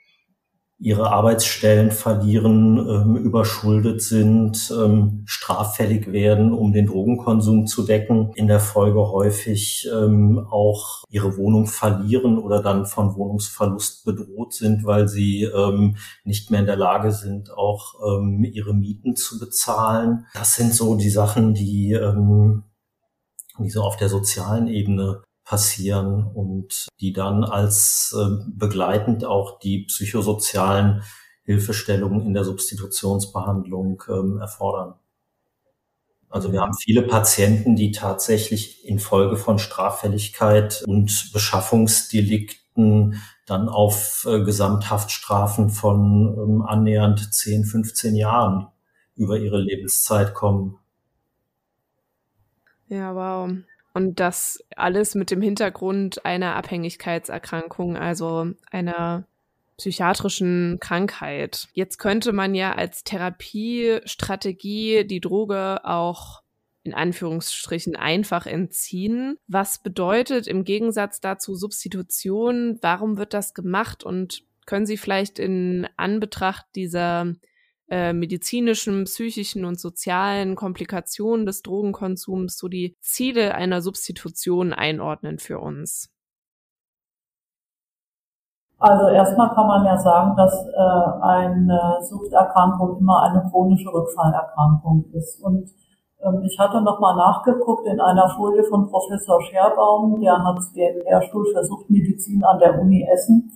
ihre 0.82 1.12
Arbeitsstellen 1.12 1.92
verlieren, 1.92 2.76
ähm, 2.76 3.16
überschuldet 3.16 4.02
sind, 4.02 4.74
ähm, 4.76 5.22
straffällig 5.26 6.10
werden, 6.10 6.52
um 6.52 6.72
den 6.72 6.86
Drogenkonsum 6.86 7.68
zu 7.68 7.84
decken, 7.84 8.32
in 8.34 8.48
der 8.48 8.58
Folge 8.58 8.98
häufig 8.98 9.88
ähm, 9.94 10.44
auch 10.50 11.04
ihre 11.08 11.36
Wohnung 11.36 11.68
verlieren 11.68 12.36
oder 12.36 12.60
dann 12.60 12.84
von 12.86 13.14
Wohnungsverlust 13.14 14.04
bedroht 14.04 14.54
sind, 14.54 14.84
weil 14.84 15.06
sie 15.06 15.48
nicht 16.24 16.50
mehr 16.50 16.60
in 16.60 16.66
der 16.66 16.76
Lage 16.76 17.12
sind, 17.12 17.52
auch 17.52 17.94
ihre 18.42 18.74
Mieten 18.74 19.14
zu 19.14 19.38
bezahlen. 19.38 20.26
Das 20.34 20.54
sind 20.54 20.72
so 20.72 20.96
die 20.96 21.10
Sachen, 21.10 21.54
die, 21.54 21.98
die 23.58 23.70
so 23.70 23.82
auf 23.82 23.96
der 23.96 24.08
sozialen 24.08 24.68
Ebene 24.68 25.22
passieren 25.44 26.25
und 26.25 26.88
die 27.00 27.12
dann 27.12 27.44
als 27.44 28.14
äh, 28.16 28.44
begleitend 28.46 29.25
auch 29.25 29.58
die 29.58 29.84
psychosozialen 29.84 31.02
Hilfestellungen 31.44 32.25
in 32.25 32.34
der 32.34 32.44
Substitutionsbehandlung 32.44 34.02
ähm, 34.08 34.38
erfordern. 34.38 34.94
Also 36.28 36.50
wir 36.50 36.62
haben 36.62 36.72
viele 36.75 37.02
Patienten, 37.02 37.76
die 37.76 37.90
tatsächlich 37.90 38.88
infolge 38.88 39.37
von 39.37 39.58
Straffälligkeit 39.58 40.82
und 40.87 41.30
Beschaffungsdelikten 41.32 43.20
dann 43.44 43.68
auf 43.68 44.26
äh, 44.26 44.42
Gesamthaftstrafen 44.42 45.68
von 45.68 46.34
ähm, 46.38 46.62
annähernd 46.62 47.34
10, 47.34 47.64
15 47.64 48.14
Jahren 48.16 48.68
über 49.14 49.37
ihre 49.37 49.61
Lebenszeit 49.61 50.32
kommen. 50.32 50.78
Ja, 52.88 53.14
wow. 53.14 53.50
Und 53.94 54.20
das 54.20 54.64
alles 54.76 55.14
mit 55.14 55.30
dem 55.30 55.42
Hintergrund 55.42 56.25
einer 56.25 56.56
Abhängigkeitserkrankung, 56.56 57.96
also 57.96 58.50
einer 58.70 59.26
psychiatrischen 59.76 60.78
Krankheit. 60.80 61.68
Jetzt 61.72 61.99
könnte 61.99 62.32
man 62.32 62.54
ja 62.54 62.75
als 62.75 63.04
Therapiestrategie 63.04 65.04
die 65.04 65.20
Droge 65.20 65.84
auch 65.84 66.42
in 66.84 66.94
Anführungsstrichen 66.94 67.96
einfach 67.96 68.46
entziehen. 68.46 69.38
Was 69.46 69.82
bedeutet 69.82 70.46
im 70.46 70.64
Gegensatz 70.64 71.20
dazu 71.20 71.54
Substitution? 71.54 72.78
Warum 72.80 73.18
wird 73.18 73.34
das 73.34 73.54
gemacht? 73.54 74.04
Und 74.04 74.42
können 74.66 74.87
Sie 74.87 74.96
vielleicht 74.96 75.38
in 75.38 75.88
Anbetracht 75.96 76.66
dieser 76.75 77.34
äh, 77.92 78.14
medizinischen, 78.14 79.04
psychischen 79.04 79.66
und 79.66 79.78
sozialen 79.78 80.56
Komplikationen 80.56 81.44
des 81.44 81.61
Drogenkonsums 81.61 82.56
so 82.56 82.68
die 82.68 82.96
Ziele 83.02 83.54
einer 83.54 83.82
Substitution 83.82 84.72
einordnen 84.72 85.38
für 85.38 85.58
uns? 85.58 86.08
Also 88.78 89.08
erstmal 89.08 89.54
kann 89.54 89.66
man 89.66 89.84
ja 89.84 89.99
sagen, 89.99 90.34
dass 90.38 90.54
äh, 90.68 91.20
eine 91.20 91.99
Suchterkrankung 92.00 92.99
immer 92.99 93.25
eine 93.25 93.46
chronische 93.50 93.92
Rückfallerkrankung 93.92 95.04
ist. 95.12 95.42
Und 95.42 95.68
ähm, 96.22 96.42
ich 96.44 96.58
hatte 96.58 96.80
nochmal 96.80 97.14
nachgeguckt 97.14 97.87
in 97.87 98.00
einer 98.00 98.30
Folie 98.30 98.64
von 98.64 98.88
Professor 98.88 99.38
Scherbaum, 99.42 100.18
der 100.18 100.42
hat 100.42 100.61
den 100.75 101.02
Lehrstuhl 101.02 101.44
für 101.52 101.62
Suchtmedizin 101.62 102.42
an 102.42 102.58
der 102.58 102.80
Uni 102.80 103.06
Essen. 103.12 103.52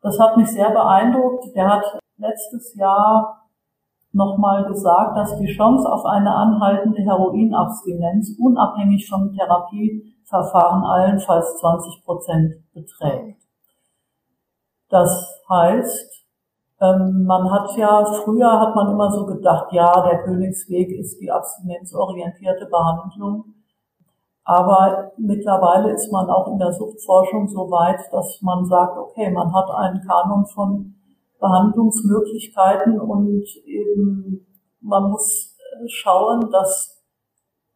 Das 0.00 0.18
hat 0.18 0.36
mich 0.36 0.48
sehr 0.48 0.70
beeindruckt. 0.70 1.54
Der 1.54 1.68
hat 1.68 1.84
letztes 2.16 2.74
Jahr 2.74 3.41
nochmal 4.12 4.64
gesagt, 4.66 5.16
dass 5.16 5.38
die 5.38 5.52
Chance 5.52 5.90
auf 5.90 6.04
eine 6.04 6.34
anhaltende 6.34 7.02
Heroinabstinenz 7.02 8.36
unabhängig 8.38 9.08
vom 9.08 9.32
Therapieverfahren 9.32 10.84
allenfalls 10.84 11.56
20 11.58 12.04
Prozent 12.04 12.54
beträgt. 12.74 13.42
Das 14.88 15.42
heißt, 15.48 16.22
ähm, 16.80 17.24
man 17.24 17.50
hat 17.50 17.76
ja, 17.76 18.04
früher 18.04 18.60
hat 18.60 18.74
man 18.74 18.90
immer 18.90 19.10
so 19.10 19.24
gedacht, 19.24 19.72
ja, 19.72 20.02
der 20.02 20.22
Königsweg 20.24 20.90
ist 20.90 21.20
die 21.20 21.30
abstinenzorientierte 21.30 22.66
Behandlung. 22.66 23.44
Aber 24.44 25.12
mittlerweile 25.16 25.92
ist 25.92 26.10
man 26.10 26.28
auch 26.28 26.48
in 26.48 26.58
der 26.58 26.72
Suchtforschung 26.72 27.48
so 27.48 27.70
weit, 27.70 28.00
dass 28.10 28.40
man 28.42 28.66
sagt, 28.66 28.98
okay, 28.98 29.30
man 29.30 29.54
hat 29.54 29.70
einen 29.70 30.04
Kanon 30.04 30.44
von 30.46 30.96
Behandlungsmöglichkeiten 31.42 32.98
und 32.98 33.44
eben 33.66 34.46
man 34.80 35.10
muss 35.10 35.56
schauen, 35.88 36.50
dass 36.50 37.02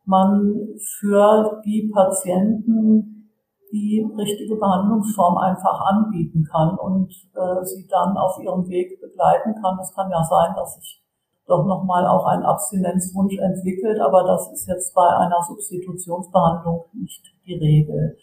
man 0.05 0.69
für 0.99 1.61
die 1.65 1.91
Patienten 1.93 3.31
die 3.73 4.07
richtige 4.17 4.57
Behandlungsform 4.57 5.37
einfach 5.39 5.81
anbieten 5.81 6.45
kann 6.51 6.79
und 6.79 7.13
äh, 7.35 7.65
sie 7.65 7.87
dann 7.89 8.17
auf 8.17 8.39
ihrem 8.43 8.69
Weg 8.69 9.01
begleiten 9.01 9.55
kann. 9.61 9.79
Es 9.81 9.93
kann 9.93 10.11
ja 10.11 10.23
sein, 10.23 10.55
dass 10.55 10.77
sich 10.77 11.03
doch 11.47 11.65
nochmal 11.65 12.07
auch 12.07 12.27
ein 12.27 12.43
Abstinenzwunsch 12.43 13.39
entwickelt, 13.39 14.01
aber 14.01 14.25
das 14.25 14.53
ist 14.53 14.67
jetzt 14.69 14.95
bei 14.95 15.07
einer 15.07 15.43
Substitutionsbehandlung 15.43 16.85
nicht 16.93 17.23
die 17.45 17.55
Regel. 17.55 18.17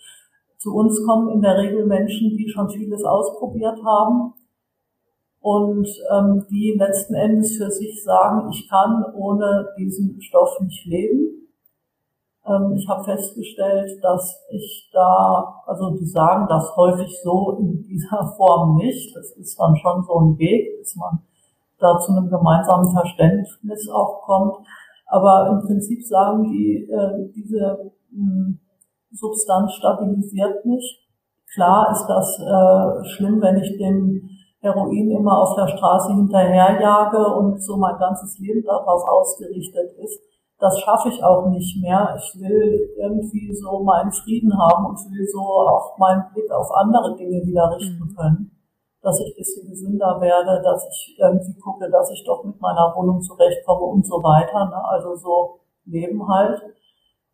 Zu 0.58 0.74
uns 0.76 1.06
kommen 1.06 1.30
in 1.30 1.42
der 1.42 1.58
Regel 1.58 1.86
Menschen, 1.86 2.38
die 2.38 2.50
schon 2.50 2.70
vieles 2.70 3.04
ausprobiert 3.04 3.80
haben, 3.86 4.34
und 5.44 5.86
ähm, 6.10 6.46
die 6.50 6.74
letzten 6.80 7.16
Endes 7.16 7.58
für 7.58 7.70
sich 7.70 8.02
sagen, 8.02 8.50
ich 8.50 8.70
kann 8.70 9.04
ohne 9.14 9.68
diesen 9.78 10.22
Stoff 10.22 10.58
nicht 10.62 10.86
leben. 10.86 11.50
Ähm, 12.48 12.74
ich 12.78 12.88
habe 12.88 13.04
festgestellt, 13.04 14.02
dass 14.02 14.42
ich 14.52 14.90
da, 14.94 15.62
also 15.68 15.98
die 15.98 16.06
sagen 16.06 16.48
das 16.48 16.74
häufig 16.78 17.14
so 17.22 17.58
in 17.60 17.84
dieser 17.84 18.34
Form 18.38 18.78
nicht. 18.78 19.14
Das 19.18 19.32
ist 19.32 19.60
dann 19.60 19.76
schon 19.76 20.02
so 20.04 20.18
ein 20.18 20.38
Weg, 20.38 20.80
bis 20.80 20.96
man 20.96 21.20
da 21.78 22.00
zu 22.00 22.14
einem 22.14 22.30
gemeinsamen 22.30 22.90
Verständnis 22.94 23.90
auch 23.90 24.22
kommt. 24.22 24.66
Aber 25.08 25.50
im 25.50 25.68
Prinzip 25.68 26.06
sagen 26.06 26.44
die, 26.46 26.90
äh, 26.90 27.30
diese 27.36 27.92
mh, 28.12 28.46
hm, 28.46 28.60
Substanz 29.12 29.74
stabilisiert 29.74 30.64
mich. 30.66 31.06
Klar 31.54 31.92
ist 31.92 32.08
das 32.08 32.40
äh, 32.40 33.10
schlimm, 33.10 33.42
wenn 33.42 33.58
ich 33.58 33.78
dem 33.78 34.30
Heroin 34.64 35.12
immer 35.12 35.42
auf 35.42 35.56
der 35.56 35.68
Straße 35.68 36.14
hinterherjage 36.14 37.20
und 37.36 37.62
so 37.62 37.76
mein 37.76 37.98
ganzes 38.00 38.40
Leben 38.40 38.64
darauf 38.64 39.04
ausgerichtet 39.08 39.92
ist. 40.02 40.22
Das 40.58 40.80
schaffe 40.80 41.10
ich 41.10 41.22
auch 41.22 41.48
nicht 41.50 41.82
mehr. 41.82 42.16
Ich 42.18 42.40
will 42.40 42.96
irgendwie 42.98 43.54
so 43.54 43.84
meinen 43.84 44.14
Frieden 44.14 44.58
haben 44.58 44.86
und 44.86 44.98
will 45.12 45.28
so 45.28 45.42
auch 45.42 45.98
meinen 45.98 46.24
Blick 46.34 46.50
auf 46.50 46.72
andere 46.72 47.18
Dinge 47.18 47.46
wieder 47.46 47.76
richten 47.76 48.06
mhm. 48.06 48.16
können. 48.16 48.52
Dass 49.02 49.20
ich 49.20 49.34
ein 49.34 49.38
bisschen 49.38 49.70
gesünder 49.70 50.22
werde, 50.22 50.62
dass 50.64 50.88
ich 50.88 51.18
irgendwie 51.20 51.60
gucke, 51.60 51.92
dass 51.92 52.10
ich 52.12 52.24
doch 52.24 52.46
mit 52.46 52.62
meiner 52.62 52.94
Wohnung 52.96 53.22
zurechtkomme 53.22 53.84
und 53.84 54.06
so 54.08 54.24
weiter. 54.24 54.66
Ne? 54.70 54.82
Also 54.88 55.18
so 55.18 55.60
Leben 55.84 56.26
halt. 56.26 56.62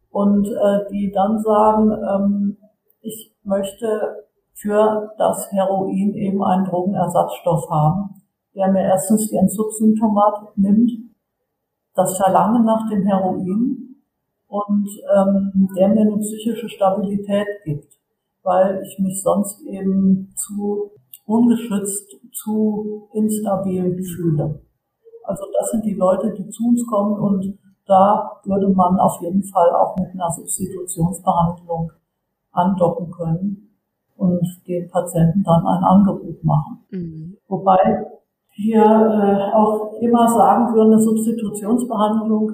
Und 0.10 0.48
äh, 0.48 0.90
die 0.90 1.12
dann 1.12 1.38
sagen, 1.44 1.92
ähm, 1.92 2.58
ich 3.02 3.38
möchte 3.44 4.29
für 4.62 5.14
das 5.18 5.50
Heroin 5.52 6.14
eben 6.16 6.44
einen 6.44 6.66
Drogenersatzstoff 6.66 7.70
haben, 7.70 8.22
der 8.54 8.70
mir 8.72 8.82
erstens 8.82 9.30
die 9.30 9.38
Entzugssymptomatik 9.38 10.58
nimmt, 10.58 10.92
das 11.96 12.18
Verlangen 12.18 12.66
nach 12.66 12.90
dem 12.90 13.04
Heroin 13.04 13.96
und 14.48 14.90
ähm, 15.16 15.70
der 15.78 15.90
mir 15.90 16.02
eine 16.02 16.18
psychische 16.18 16.68
Stabilität 16.68 17.48
gibt, 17.64 18.00
weil 18.44 18.82
ich 18.84 19.00
mich 19.00 19.22
sonst 19.24 19.62
eben 19.62 20.34
zu 20.36 20.92
ungeschützt, 21.26 22.18
zu 22.34 23.08
instabil 23.14 24.04
fühle. 24.04 24.62
Also 25.24 25.46
das 25.58 25.72
sind 25.72 25.86
die 25.86 25.94
Leute, 25.94 26.34
die 26.34 26.50
zu 26.50 26.68
uns 26.68 26.86
kommen 26.86 27.18
und 27.18 27.58
da 27.86 28.42
würde 28.44 28.68
man 28.70 29.00
auf 29.00 29.22
jeden 29.22 29.44
Fall 29.44 29.70
auch 29.74 29.96
mit 29.98 30.10
einer 30.10 30.32
Substitutionsbehandlung 30.32 31.92
andocken 32.52 33.12
können 33.12 33.69
und 34.20 34.42
den 34.68 34.90
Patienten 34.90 35.44
dann 35.44 35.66
ein 35.66 35.84
Angebot 35.84 36.44
machen. 36.44 36.86
Mhm. 36.92 37.38
Wobei 37.48 38.06
wir 38.56 38.84
äh, 38.84 39.56
auch 39.56 39.94
immer 40.02 40.28
sagen 40.28 40.74
würden, 40.74 40.94
eine 40.94 41.02
Substitutionsbehandlung 41.02 42.52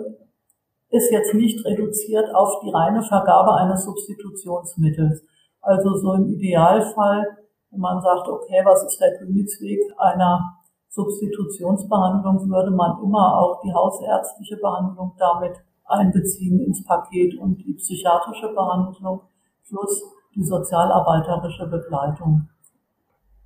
ist 0.89 1.11
jetzt 1.11 1.33
nicht 1.33 1.65
reduziert 1.65 2.33
auf 2.33 2.59
die 2.63 2.69
reine 2.69 3.01
Vergabe 3.01 3.55
eines 3.55 3.83
Substitutionsmittels. 3.83 5.23
Also 5.61 5.95
so 5.97 6.13
im 6.13 6.27
Idealfall, 6.27 7.25
wenn 7.71 7.79
man 7.79 8.01
sagt, 8.01 8.27
okay, 8.27 8.61
was 8.63 8.83
ist 8.83 9.01
der 9.01 9.17
Königsweg 9.17 9.79
einer 9.97 10.59
Substitutionsbehandlung, 10.89 12.49
würde 12.49 12.71
man 12.71 13.03
immer 13.03 13.39
auch 13.39 13.59
die 13.61 13.73
hausärztliche 13.73 14.57
Behandlung 14.57 15.13
damit 15.17 15.57
einbeziehen 15.85 16.59
ins 16.61 16.85
Paket 16.85 17.37
und 17.39 17.57
die 17.57 17.73
psychiatrische 17.73 18.53
Behandlung 18.53 19.21
plus 19.67 20.03
die 20.35 20.43
sozialarbeiterische 20.43 21.67
Begleitung. 21.67 22.49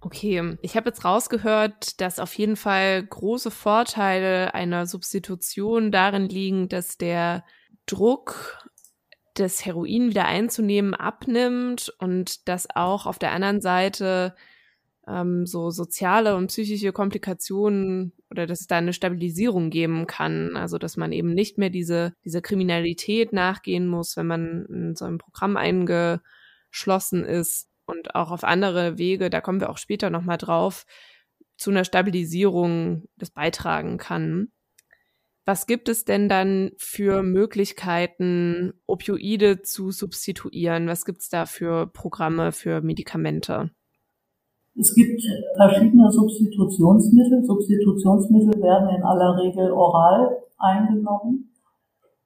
Okay, 0.02 0.58
ich 0.62 0.78
habe 0.78 0.90
jetzt 0.90 1.04
rausgehört, 1.04 2.00
dass 2.00 2.20
auf 2.20 2.34
jeden 2.36 2.56
Fall 2.56 3.04
große 3.04 3.52
Vorteile 3.52 4.54
einer 4.54 4.86
Substitution 4.86 5.92
darin 5.92 6.30
liegen, 6.30 6.70
dass 6.70 6.98
der 6.98 7.44
Druck, 7.86 8.58
das 9.34 9.66
Heroin 9.66 10.10
wieder 10.10 10.26
einzunehmen, 10.26 10.94
abnimmt 10.94 11.94
und 12.00 12.48
dass 12.48 12.68
auch 12.76 13.06
auf 13.06 13.20
der 13.20 13.32
anderen 13.32 13.62
Seite 13.62 14.36
ähm, 15.08 15.46
so 15.46 15.70
soziale 15.70 16.36
und 16.36 16.48
psychische 16.48 16.94
Komplikationen 16.94 18.14
oder 18.32 18.48
dass 18.48 18.62
es 18.62 18.68
da 18.68 18.78
eine 18.78 18.94
Stabilisierung 18.94 19.70
geben 19.70 20.08
kann. 20.08 20.56
Also 20.56 20.78
dass 20.78 20.98
man 20.98 21.12
eben 21.12 21.34
nicht 21.34 21.58
mehr 21.58 21.70
diese, 21.70 22.14
diese 22.24 22.42
Kriminalität 22.42 23.34
nachgehen 23.34 23.88
muss, 23.88 24.16
wenn 24.16 24.28
man 24.28 24.66
in 24.66 24.96
so 24.96 25.06
einem 25.06 25.18
Programm 25.18 25.58
eingeschlossen 26.70 27.26
ist 27.26 27.68
und 27.86 28.16
auch 28.16 28.32
auf 28.32 28.44
andere 28.44 28.98
Wege, 28.98 29.30
da 29.30 29.42
kommen 29.42 29.60
wir 29.60 29.70
auch 29.70 29.78
später 29.78 30.10
nochmal 30.10 30.38
drauf, 30.38 30.86
zu 31.58 31.72
einer 31.72 31.84
Stabilisierung 31.84 33.06
das 33.18 33.32
beitragen 33.32 33.98
kann. 33.98 34.50
Was 35.46 35.66
gibt 35.66 35.90
es 35.90 36.06
denn 36.06 36.30
dann 36.30 36.72
für 36.78 37.24
Möglichkeiten, 37.24 38.74
Opioide 38.86 39.64
zu 39.64 39.92
substituieren? 39.92 40.88
Was 40.88 41.06
gibt 41.06 41.22
es 41.22 41.30
da 41.30 41.46
für 41.48 41.88
Programme, 41.88 42.52
für 42.52 42.82
Medikamente? 42.82 43.72
Es 44.80 44.94
gibt 44.94 45.22
verschiedene 45.56 46.12
Substitutionsmittel. 46.12 47.44
Substitutionsmittel 47.44 48.62
werden 48.62 48.96
in 48.96 49.04
aller 49.04 49.38
Regel 49.42 49.72
oral 49.72 50.38
eingenommen. 50.60 51.52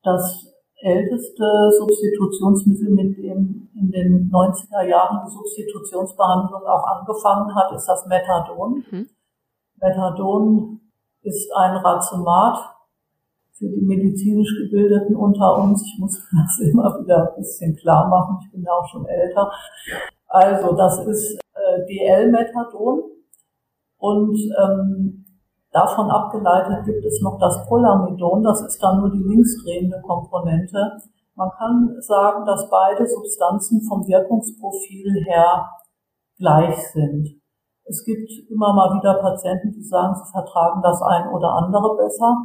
Das 0.03 0.52
älteste 0.81 1.71
Substitutionsmittel, 1.77 2.89
mit 2.89 3.17
dem 3.17 3.69
in 3.75 3.91
den 3.91 4.31
90er 4.31 4.83
Jahren 4.87 5.25
die 5.25 5.31
Substitutionsbehandlung 5.31 6.61
auch 6.63 6.85
angefangen 6.87 7.53
hat, 7.55 7.71
ist 7.75 7.85
das 7.85 8.05
Methadon. 8.07 8.83
Mhm. 8.89 9.09
Methadon 9.81 10.81
ist 11.21 11.49
ein 11.55 11.77
Razomat 11.77 12.57
für 13.53 13.69
die 13.69 13.81
medizinisch 13.81 14.49
Gebildeten 14.57 15.15
unter 15.15 15.57
uns. 15.57 15.83
Ich 15.85 15.99
muss 15.99 16.19
das 16.31 16.67
immer 16.67 16.99
wieder 16.99 17.29
ein 17.29 17.35
bisschen 17.35 17.75
klar 17.75 18.07
machen. 18.07 18.39
Ich 18.43 18.51
bin 18.51 18.63
ja 18.63 18.71
auch 18.71 18.87
schon 18.87 19.05
älter. 19.05 19.51
Also 20.27 20.75
das 20.75 21.05
ist 21.05 21.39
äh, 21.53 21.85
DL-Methadon 21.85 23.03
und 23.97 24.37
ähm, 24.61 25.12
Davon 25.73 26.11
abgeleitet 26.11 26.85
gibt 26.85 27.03
es 27.03 27.19
noch 27.23 27.39
das 27.39 27.67
Polamidon, 27.67 28.43
das 28.43 28.61
ist 28.61 28.77
dann 28.77 28.99
nur 28.99 29.09
die 29.09 29.23
linksdrehende 29.23 29.99
Komponente. 30.05 30.77
Man 31.33 31.49
kann 31.49 31.95
sagen, 31.99 32.45
dass 32.45 32.69
beide 32.69 33.07
Substanzen 33.07 33.81
vom 33.81 34.07
Wirkungsprofil 34.07 35.25
her 35.25 35.67
gleich 36.37 36.77
sind. 36.91 37.27
Es 37.85 38.05
gibt 38.05 38.29
immer 38.51 38.71
mal 38.71 38.95
wieder 38.99 39.15
Patienten, 39.15 39.71
die 39.71 39.81
sagen, 39.81 40.13
sie 40.13 40.31
vertragen 40.31 40.81
das 40.83 41.01
ein 41.01 41.33
oder 41.33 41.49
andere 41.55 41.97
besser. 41.97 42.37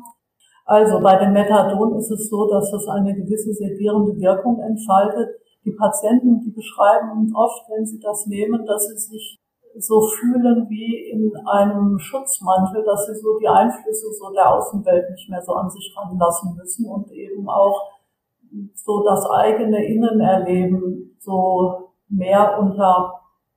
Also 0.65 0.99
bei 1.01 1.17
dem 1.17 1.33
Methadon 1.33 1.97
ist 1.97 2.11
es 2.11 2.31
so, 2.31 2.49
dass 2.49 2.73
es 2.73 2.89
eine 2.89 3.15
gewisse 3.15 3.53
sedierende 3.53 4.17
Wirkung 4.17 4.59
entfaltet. 4.61 5.37
Die 5.67 5.73
Patienten, 5.73 6.41
die 6.41 6.51
beschreiben 6.51 7.31
oft, 7.35 7.69
wenn 7.69 7.85
sie 7.85 8.01
das 8.01 8.27
nehmen, 8.27 8.65
dass 8.65 8.87
sie 8.89 8.97
sich 8.97 9.39
so 9.79 10.01
fühlen 10.03 10.69
wie 10.69 11.11
in 11.11 11.33
einem 11.47 11.99
Schutzmantel, 11.99 12.85
dass 12.85 13.07
sie 13.07 13.15
so 13.15 13.39
die 13.39 13.49
Einflüsse 13.49 14.13
so 14.13 14.33
der 14.33 14.55
Außenwelt 14.55 15.11
nicht 15.11 15.29
mehr 15.29 15.43
so 15.43 15.53
an 15.55 15.71
sich 15.71 15.95
ranlassen 15.97 16.57
müssen 16.57 16.87
und 16.87 17.11
eben 17.13 17.49
auch 17.49 17.91
so 18.75 19.05
das 19.05 19.25
eigene 19.31 19.85
Innenerleben 19.85 21.17
so 21.19 21.93
mehr 22.09 22.59
unter 22.59 23.15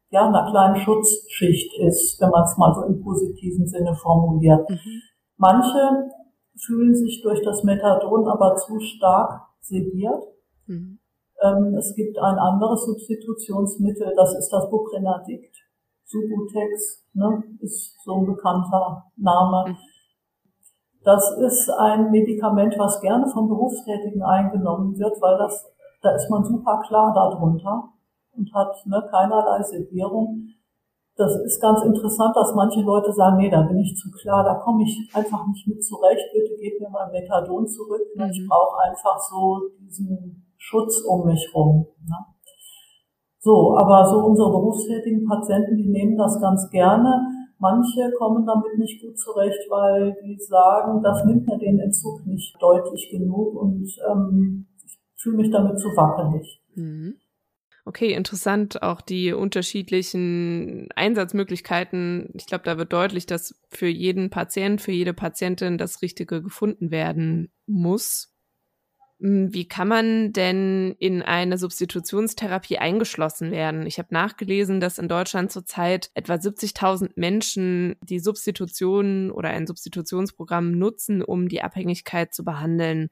ja, 0.10 0.28
einer 0.28 0.50
kleinen 0.52 0.76
Schutzschicht 0.76 1.80
ist, 1.80 2.20
wenn 2.20 2.30
man 2.30 2.44
es 2.44 2.58
mal 2.58 2.74
so 2.74 2.84
im 2.84 3.02
positiven 3.02 3.66
Sinne 3.66 3.96
formuliert. 3.96 4.70
Mhm. 4.70 5.02
Manche 5.38 6.12
fühlen 6.58 6.94
sich 6.94 7.22
durch 7.24 7.42
das 7.44 7.64
Methadon 7.64 8.28
aber 8.28 8.56
zu 8.56 8.80
stark 8.80 9.42
sediert. 9.62 10.24
Mhm. 10.68 11.00
Ähm, 11.42 11.76
es 11.78 11.96
gibt 11.96 12.20
ein 12.20 12.38
anderes 12.38 12.86
Substitutionsmittel, 12.86 14.14
das 14.16 14.36
ist 14.38 14.50
das 14.50 14.70
Buprennadikt. 14.70 15.56
Subutex, 16.12 17.06
ne, 17.14 17.44
ist 17.62 17.96
so 18.04 18.16
ein 18.16 18.26
bekannter 18.26 19.06
Name. 19.16 19.78
Das 21.04 21.32
ist 21.38 21.70
ein 21.70 22.12
Medikament, 22.12 22.76
was 22.78 23.02
gerne 23.02 23.28
vom 23.28 23.48
Berufstätigen 23.48 24.22
eingenommen 24.22 24.98
wird, 25.00 25.20
weil 25.22 25.38
das, 25.38 25.66
da 26.02 26.12
ist 26.12 26.30
man 26.30 26.44
super 26.44 26.82
klar 26.86 27.14
darunter 27.14 27.90
und 28.34 28.54
hat 28.54 28.76
ne, 28.86 29.02
keinerlei 29.10 29.64
Sedierung. 29.64 30.48
Das 31.16 31.36
ist 31.36 31.62
ganz 31.62 31.84
interessant, 31.84 32.36
dass 32.36 32.54
manche 32.56 32.82
Leute 32.82 33.12
sagen, 33.14 33.38
nee, 33.38 33.50
da 33.50 33.62
bin 33.62 33.80
ich 33.80 33.96
zu 33.96 34.10
klar, 34.12 34.44
da 34.44 34.56
komme 34.56 34.84
ich 34.84 35.10
einfach 35.14 35.46
nicht 35.48 35.68
mit 35.68 35.84
zurecht, 35.84 36.26
bitte 36.34 36.56
gebt 36.60 36.82
mir 36.82 36.90
mal 36.90 37.12
Methadon 37.12 37.68
zurück. 37.68 38.02
Ne? 38.16 38.30
Ich 38.32 38.42
mhm. 38.42 38.48
brauche 38.48 38.80
einfach 38.82 39.20
so 39.20 39.62
diesen 39.80 40.46
Schutz 40.58 41.02
um 41.02 41.26
mich 41.28 41.50
rum. 41.54 41.88
Ne? 42.08 42.16
So, 43.44 43.76
aber 43.76 44.08
so 44.08 44.18
unsere 44.20 44.52
berufstätigen 44.52 45.26
Patienten, 45.28 45.76
die 45.76 45.90
nehmen 45.90 46.16
das 46.16 46.40
ganz 46.40 46.70
gerne. 46.70 47.26
Manche 47.58 48.12
kommen 48.18 48.46
damit 48.46 48.78
nicht 48.78 49.02
gut 49.02 49.18
zurecht, 49.18 49.60
weil 49.70 50.16
die 50.24 50.38
sagen, 50.40 51.02
das 51.02 51.26
nimmt 51.26 51.48
mir 51.48 51.58
den 51.58 51.80
Entzug 51.80 52.26
nicht 52.26 52.56
deutlich 52.62 53.10
genug 53.10 53.56
und 53.56 53.88
ähm, 54.10 54.68
ich 54.86 55.00
fühle 55.18 55.38
mich 55.38 55.52
damit 55.52 55.80
zu 55.80 55.88
wackelig. 55.90 56.62
Mhm. 56.76 57.16
Okay, 57.84 58.14
interessant 58.14 58.84
auch 58.84 59.02
die 59.02 59.34
unterschiedlichen 59.34 60.90
Einsatzmöglichkeiten. 60.96 62.30
Ich 62.36 62.46
glaube, 62.46 62.64
da 62.64 62.78
wird 62.78 62.94
deutlich, 62.94 63.26
dass 63.26 63.60
für 63.70 63.88
jeden 63.88 64.30
Patient, 64.30 64.82
für 64.82 64.92
jede 64.92 65.14
Patientin 65.14 65.80
das 65.80 66.04
Richtige 66.04 66.44
gefunden 66.44 66.92
werden 66.92 67.52
muss. 67.66 68.31
Hm, 69.22 69.54
wie 69.54 69.68
kann 69.68 69.88
man 69.88 70.34
denn 70.34 70.96
in 70.98 71.22
eine 71.22 71.60
Substitutionstherapie 71.60 72.80
eingeschlossen 72.80 73.52
werden? 73.52 73.86
Ich 73.86 74.00
habe 74.00 74.12
nachgelesen, 74.12 74.80
dass 74.80 74.98
in 74.98 75.08
Deutschland 75.08 75.52
zurzeit 75.52 76.10
etwa 76.16 76.34
70.000 76.34 77.12
Menschen 77.16 77.96
die 78.02 78.20
Substitution 78.20 79.30
oder 79.30 79.50
ein 79.50 79.68
Substitutionsprogramm 79.68 80.72
nutzen, 80.72 81.22
um 81.22 81.50
die 81.50 81.62
Abhängigkeit 81.62 82.34
zu 82.34 82.44
behandeln. 82.44 83.10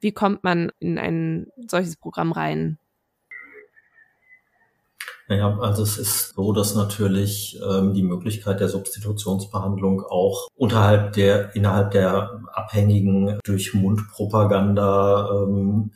Wie 0.00 0.12
kommt 0.12 0.42
man 0.42 0.72
in 0.80 0.98
ein 0.98 1.48
solches 1.68 1.96
Programm 1.96 2.32
rein? 2.32 2.78
Naja, 5.32 5.58
also 5.60 5.82
es 5.82 5.96
ist 5.96 6.34
so, 6.34 6.52
dass 6.52 6.74
natürlich 6.74 7.58
ähm, 7.66 7.94
die 7.94 8.02
Möglichkeit 8.02 8.60
der 8.60 8.68
Substitutionsbehandlung 8.68 10.02
auch 10.02 10.46
unterhalb 10.54 11.14
der, 11.14 11.56
innerhalb 11.56 11.92
der 11.92 12.42
Abhängigen 12.52 13.38
durch 13.42 13.72
Mundpropaganda 13.72 15.30
ähm, 15.42 15.92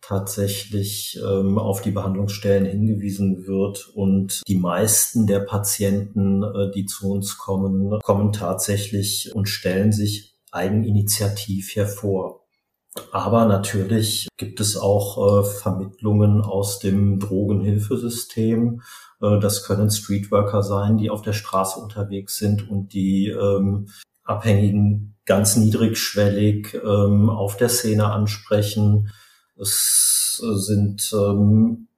tatsächlich 0.00 1.20
ähm, 1.24 1.56
auf 1.56 1.82
die 1.82 1.92
Behandlungsstellen 1.92 2.66
hingewiesen 2.66 3.46
wird. 3.46 3.92
Und 3.94 4.42
die 4.48 4.58
meisten 4.58 5.28
der 5.28 5.38
Patienten, 5.38 6.42
äh, 6.42 6.72
die 6.74 6.86
zu 6.86 7.12
uns 7.12 7.38
kommen, 7.38 8.00
kommen 8.00 8.32
tatsächlich 8.32 9.30
und 9.36 9.48
stellen 9.48 9.92
sich 9.92 10.34
eigeninitiativ 10.50 11.76
hervor. 11.76 12.47
Aber 13.12 13.46
natürlich 13.46 14.28
gibt 14.36 14.60
es 14.60 14.76
auch 14.76 15.42
äh, 15.42 15.44
Vermittlungen 15.44 16.40
aus 16.40 16.78
dem 16.78 17.18
Drogenhilfesystem. 17.18 18.82
Äh, 19.20 19.38
das 19.40 19.64
können 19.64 19.90
Streetworker 19.90 20.62
sein, 20.62 20.98
die 20.98 21.10
auf 21.10 21.22
der 21.22 21.32
Straße 21.32 21.80
unterwegs 21.80 22.36
sind 22.36 22.68
und 22.70 22.92
die 22.92 23.28
ähm, 23.28 23.88
Abhängigen 24.24 25.16
ganz 25.26 25.56
niedrigschwellig 25.56 26.74
ähm, 26.74 27.30
auf 27.30 27.56
der 27.56 27.68
Szene 27.68 28.06
ansprechen. 28.06 29.10
Es 29.56 30.42
äh, 30.42 30.56
sind 30.56 31.10
ähm, 31.12 31.88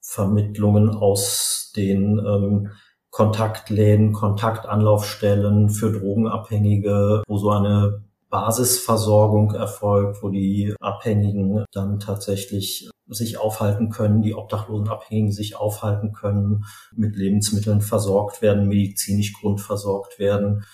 Vermittlungen 0.00 0.90
aus 0.90 1.72
den 1.76 2.18
ähm, 2.18 2.70
Kontaktläden, 3.10 4.12
Kontaktanlaufstellen 4.12 5.70
für 5.70 5.92
Drogenabhängige, 5.92 7.22
wo 7.26 7.38
so 7.38 7.50
eine 7.50 8.04
Basisversorgung 8.30 9.54
erfolgt, 9.54 10.22
wo 10.22 10.28
die 10.28 10.74
Abhängigen 10.80 11.64
dann 11.72 11.98
tatsächlich 11.98 12.88
sich 13.08 13.38
aufhalten 13.38 13.90
können, 13.90 14.22
die 14.22 14.34
obdachlosen 14.34 14.88
Abhängigen 14.88 15.32
sich 15.32 15.56
aufhalten 15.56 16.12
können, 16.12 16.64
mit 16.94 17.16
Lebensmitteln 17.16 17.80
versorgt 17.80 18.40
werden, 18.40 18.68
medizinisch 18.68 19.32
grundversorgt 19.32 20.20
werden. 20.20 20.64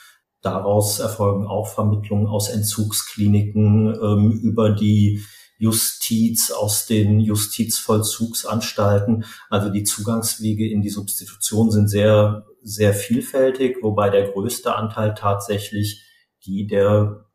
Daraus 0.43 0.99
erfolgen 0.99 1.47
auch 1.47 1.67
Vermittlungen 1.67 2.27
aus 2.27 2.51
Entzugskliniken 2.51 3.99
ähm, 4.01 4.33
über 4.33 4.71
die 4.71 5.25
Justiz, 5.59 6.51
aus 6.51 6.87
den 6.87 7.21
Justizvollzugsanstalten. 7.21 9.25
Also 9.49 9.71
die 9.71 9.85
Zugangswege 9.85 10.71
in 10.71 10.83
die 10.83 10.91
Substitution 10.91 11.71
sind 11.71 11.89
sehr, 11.89 12.45
sehr 12.63 12.93
vielfältig, 12.93 13.79
wobei 13.81 14.11
der 14.11 14.31
größte 14.31 14.77
Anteil 14.77 15.15
tatsächlich 15.15 16.03
die 16.45 16.67
der 16.67 17.26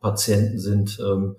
Patienten 0.00 0.58
sind, 0.58 0.98
ähm, 1.00 1.36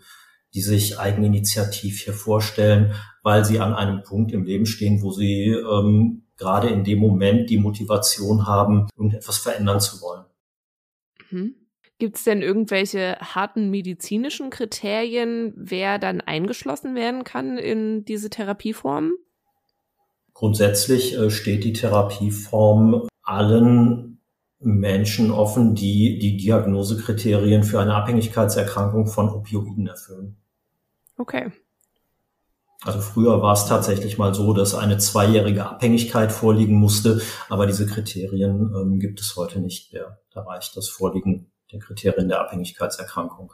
die 0.53 0.61
sich 0.61 0.99
eigeninitiativ 0.99 1.99
hier 2.01 2.13
vorstellen, 2.13 2.93
weil 3.21 3.45
sie 3.45 3.59
an 3.59 3.73
einem 3.73 4.03
Punkt 4.03 4.31
im 4.31 4.43
Leben 4.43 4.65
stehen, 4.65 5.01
wo 5.01 5.11
sie 5.11 5.49
ähm, 5.49 6.23
gerade 6.37 6.69
in 6.69 6.83
dem 6.83 6.99
Moment 6.99 7.49
die 7.49 7.57
Motivation 7.57 8.47
haben, 8.47 8.87
irgendetwas 8.95 9.37
verändern 9.37 9.79
zu 9.79 10.01
wollen. 10.01 10.25
Mhm. 11.29 11.55
Gibt 11.99 12.17
es 12.17 12.23
denn 12.23 12.43
irgendwelche 12.43 13.17
harten 13.19 13.71
medizinischen 13.71 14.51
Kriterien, 14.51 15.51
wer 15.55 15.97
dann 15.97 16.21
eingeschlossen 16.21 16.93
werden 16.93 17.23
kann 17.23 17.57
in 17.57 18.05
diese 18.05 18.29
Therapieform? 18.29 19.13
Grundsätzlich 20.33 21.17
äh, 21.17 21.31
steht 21.31 21.63
die 21.63 21.73
Therapieform 21.73 23.07
allen 23.23 24.16
Menschen 24.59 25.31
offen, 25.31 25.75
die 25.75 26.19
die 26.19 26.37
Diagnosekriterien 26.37 27.63
für 27.63 27.79
eine 27.79 27.95
Abhängigkeitserkrankung 27.95 29.07
von 29.07 29.29
Opioiden 29.29 29.87
erfüllen. 29.87 30.37
Okay. 31.17 31.51
Also 32.83 32.99
früher 32.99 33.41
war 33.41 33.53
es 33.53 33.65
tatsächlich 33.65 34.17
mal 34.17 34.33
so, 34.33 34.53
dass 34.53 34.75
eine 34.75 34.97
zweijährige 34.97 35.67
Abhängigkeit 35.67 36.31
vorliegen 36.31 36.75
musste, 36.75 37.21
aber 37.49 37.65
diese 37.65 37.87
Kriterien 37.87 38.71
ähm, 38.75 38.99
gibt 38.99 39.19
es 39.19 39.35
heute 39.35 39.59
nicht 39.59 39.93
mehr. 39.93 40.19
Da 40.33 40.41
reicht 40.41 40.77
das 40.77 40.87
Vorliegen 40.87 41.51
der 41.71 41.79
Kriterien 41.79 42.29
der 42.29 42.41
Abhängigkeitserkrankung. 42.41 43.53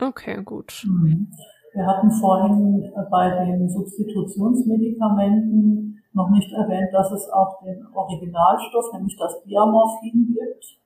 Okay, 0.00 0.42
gut. 0.44 0.84
Mhm. 0.86 1.32
Wir 1.74 1.86
hatten 1.86 2.10
vorhin 2.10 2.84
äh, 2.84 2.90
bei 3.10 3.44
den 3.44 3.68
Substitutionsmedikamenten 3.68 5.97
noch 6.12 6.30
nicht 6.30 6.52
erwähnt, 6.52 6.92
dass 6.92 7.10
es 7.12 7.28
auch 7.30 7.62
den 7.62 7.86
Originalstoff, 7.94 8.92
nämlich 8.92 9.16
das 9.18 9.42
Diamorphin 9.44 10.34
gibt. 10.34 10.78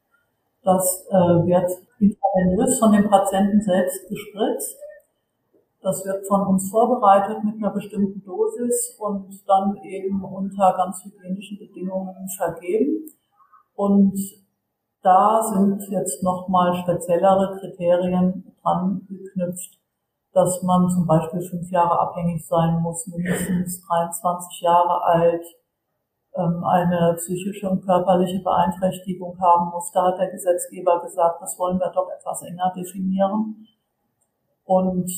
Das 0.63 1.07
äh, 1.11 1.15
wird 1.15 1.71
intravenös 1.99 2.79
von 2.79 2.93
dem 2.93 3.09
Patienten 3.09 3.61
selbst 3.61 4.09
gespritzt. 4.09 4.77
Das 5.81 6.05
wird 6.05 6.27
von 6.27 6.43
uns 6.47 6.71
vorbereitet 6.71 7.43
mit 7.43 7.57
einer 7.57 7.73
bestimmten 7.73 8.23
Dosis 8.25 8.97
und 9.01 9.29
dann 9.49 9.77
eben 9.83 10.25
unter 10.25 10.75
ganz 10.77 11.05
hygienischen 11.05 11.59
Bedingungen 11.59 12.29
vergeben. 12.37 13.11
Und 13.75 14.17
da 15.03 15.43
sind 15.43 15.83
jetzt 15.91 16.23
nochmal 16.23 16.75
speziellere 16.75 17.59
Kriterien 17.59 18.55
dran 18.63 19.05
geknüpft, 19.09 19.79
dass 20.33 20.63
man 20.63 20.89
zum 20.89 21.07
Beispiel 21.07 21.41
fünf 21.43 21.71
Jahre 21.71 21.99
abhängig 21.99 22.47
sein 22.47 22.81
muss, 22.81 23.07
mindestens 23.07 23.87
23 23.87 24.63
Jahre 24.63 25.03
alt, 25.05 25.45
ähm, 26.35 26.65
eine 26.65 27.15
psychische 27.17 27.69
und 27.69 27.85
körperliche 27.85 28.43
Beeinträchtigung 28.43 29.39
haben 29.39 29.71
muss. 29.71 29.93
Da 29.93 30.07
hat 30.07 30.19
der 30.19 30.31
Gesetzgeber 30.31 31.01
gesagt, 31.01 31.43
das 31.43 31.59
wollen 31.59 31.79
wir 31.79 31.91
doch 31.91 32.09
etwas 32.09 32.43
enger 32.43 32.73
definieren. 32.75 33.67
Und 34.65 35.11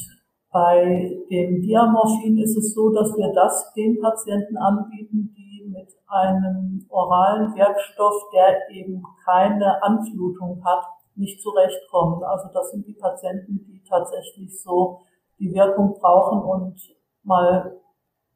bei 0.50 1.10
dem 1.30 1.62
Diamorphin 1.62 2.38
ist 2.38 2.56
es 2.56 2.74
so, 2.74 2.90
dass 2.90 3.16
wir 3.16 3.32
das 3.32 3.72
den 3.74 4.00
Patienten 4.00 4.56
anbieten, 4.56 5.34
die 5.36 5.68
mit 5.68 5.88
einem 6.08 6.86
oralen 6.88 7.54
Wirkstoff, 7.54 8.30
der 8.32 8.70
eben 8.70 9.02
keine 9.24 9.82
Anflutung 9.82 10.64
hat, 10.64 10.84
nicht 11.16 11.40
zurechtkommen. 11.40 12.22
Also 12.24 12.48
das 12.52 12.70
sind 12.70 12.86
die 12.86 12.94
Patienten, 12.94 13.64
die 13.66 13.82
tatsächlich 13.88 14.60
so 14.60 15.00
die 15.38 15.52
Wirkung 15.52 15.94
brauchen 15.94 16.42
und 16.42 16.80
mal 17.22 17.80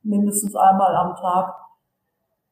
mindestens 0.02 0.54
einmal 0.54 0.94
am 0.96 1.16
Tag 1.16 1.54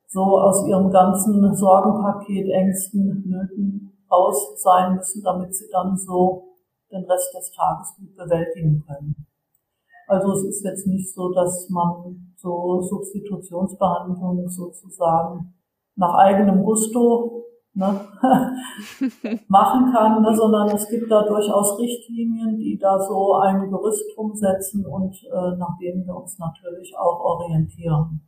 so 0.08 0.22
aus 0.22 0.66
ihrem 0.66 0.90
ganzen 0.90 1.54
Sorgenpaket, 1.54 2.48
Ängsten, 2.50 3.24
Nöten 3.26 3.92
raus 4.10 4.62
sein 4.62 4.94
müssen, 4.94 5.22
damit 5.22 5.54
sie 5.54 5.68
dann 5.70 5.96
so 5.96 6.54
den 6.90 7.04
Rest 7.04 7.34
des 7.34 7.52
Tages 7.52 7.94
gut 7.96 8.14
bewältigen 8.16 8.84
können. 8.86 9.26
Also 10.06 10.32
es 10.32 10.44
ist 10.44 10.64
jetzt 10.64 10.86
nicht 10.86 11.12
so, 11.12 11.32
dass 11.32 11.68
man 11.68 12.32
so 12.36 12.80
Substitutionsbehandlungen 12.82 14.48
sozusagen 14.48 15.54
nach 15.96 16.14
eigenem 16.14 16.62
Gusto 16.62 17.45
ne, 17.76 18.08
machen 19.48 19.92
kann, 19.92 20.22
ne, 20.22 20.34
sondern 20.34 20.68
es 20.70 20.88
gibt 20.88 21.10
da 21.10 21.22
durchaus 21.22 21.78
Richtlinien, 21.78 22.56
die 22.56 22.78
da 22.78 22.98
so 22.98 23.34
ein 23.34 23.70
Gerüst 23.70 24.16
umsetzen 24.16 24.84
und 24.84 25.14
äh, 25.24 25.56
nach 25.56 25.78
denen 25.80 26.06
wir 26.06 26.16
uns 26.16 26.38
natürlich 26.38 26.96
auch 26.96 27.20
orientieren. 27.20 28.20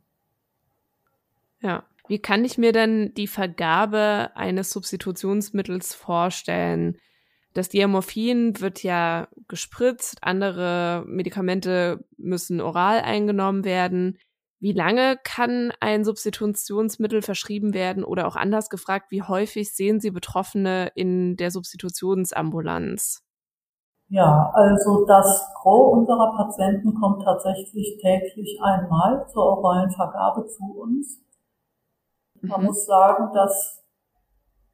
Ja. 1.61 1.83
Wie 2.07 2.19
kann 2.19 2.43
ich 2.43 2.57
mir 2.57 2.71
denn 2.71 3.13
die 3.15 3.27
Vergabe 3.27 4.31
eines 4.33 4.71
Substitutionsmittels 4.71 5.93
vorstellen? 5.93 6.97
Das 7.53 7.69
Diamorphin 7.69 8.59
wird 8.61 8.81
ja 8.81 9.27
gespritzt, 9.47 10.17
andere 10.21 11.03
Medikamente 11.05 12.03
müssen 12.17 12.61
oral 12.61 13.01
eingenommen 13.01 13.63
werden. 13.63 14.17
Wie 14.61 14.73
lange 14.73 15.17
kann 15.23 15.71
ein 15.79 16.03
Substitutionsmittel 16.03 17.21
verschrieben 17.21 17.73
werden 17.73 18.03
oder 18.03 18.27
auch 18.27 18.35
anders 18.35 18.69
gefragt, 18.69 19.09
wie 19.09 19.23
häufig 19.23 19.73
sehen 19.73 20.01
Sie 20.01 20.11
Betroffene 20.11 20.91
in 20.95 21.37
der 21.37 21.49
Substitutionsambulanz? 21.51 23.23
Ja, 24.09 24.51
also 24.53 25.05
das 25.05 25.53
Gros 25.61 25.99
unserer 25.99 26.35
Patienten 26.35 26.93
kommt 26.99 27.23
tatsächlich 27.23 27.99
täglich 28.01 28.59
einmal 28.61 29.25
zur 29.27 29.43
oralen 29.43 29.91
Vergabe 29.91 30.45
zu 30.47 30.63
uns. 30.77 31.21
Man 32.41 32.59
mhm. 32.59 32.65
muss 32.67 32.85
sagen, 32.85 33.31
dass 33.33 33.83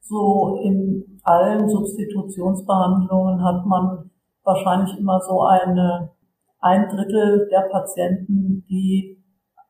so 0.02 0.62
in 0.63 1.19
allen 1.24 1.69
Substitutionsbehandlungen 1.69 3.43
hat 3.43 3.65
man 3.65 4.10
wahrscheinlich 4.43 4.98
immer 4.98 5.19
so 5.21 5.41
eine 5.41 6.12
ein 6.60 6.88
Drittel 6.89 7.48
der 7.52 7.67
Patienten, 7.69 8.65
die 8.67 9.24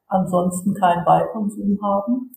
ansonsten 0.08 0.74
keinen 0.74 1.06
Beikonsum 1.06 1.80
haben. 1.82 2.32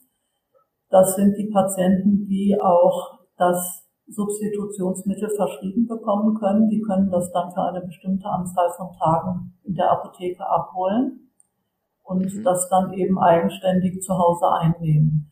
Das 0.91 1.15
sind 1.17 1.37
die 1.37 1.51
Patienten, 1.51 2.27
die 2.27 2.57
auch 2.61 3.19
das 3.37 3.89
Substitutionsmittel 4.07 5.29
verschrieben 5.37 5.87
bekommen 5.87 6.35
können. 6.35 6.69
Die 6.69 6.81
können 6.81 7.11
das 7.11 7.31
dann 7.33 7.53
für 7.53 7.63
eine 7.63 7.83
bestimmte 7.83 8.27
Anzahl 8.27 8.71
von 8.77 8.91
Tagen 8.93 9.55
in 9.65 9.75
der 9.75 9.91
Apotheke 9.91 10.47
abholen 10.47 11.31
und 12.05 12.35
mhm. 12.35 12.43
das 12.43 12.69
dann 12.71 12.93
eben 12.95 13.19
eigenständig 13.19 14.01
zu 14.03 14.17
Hause 14.17 14.51
einnehmen. 14.51 15.31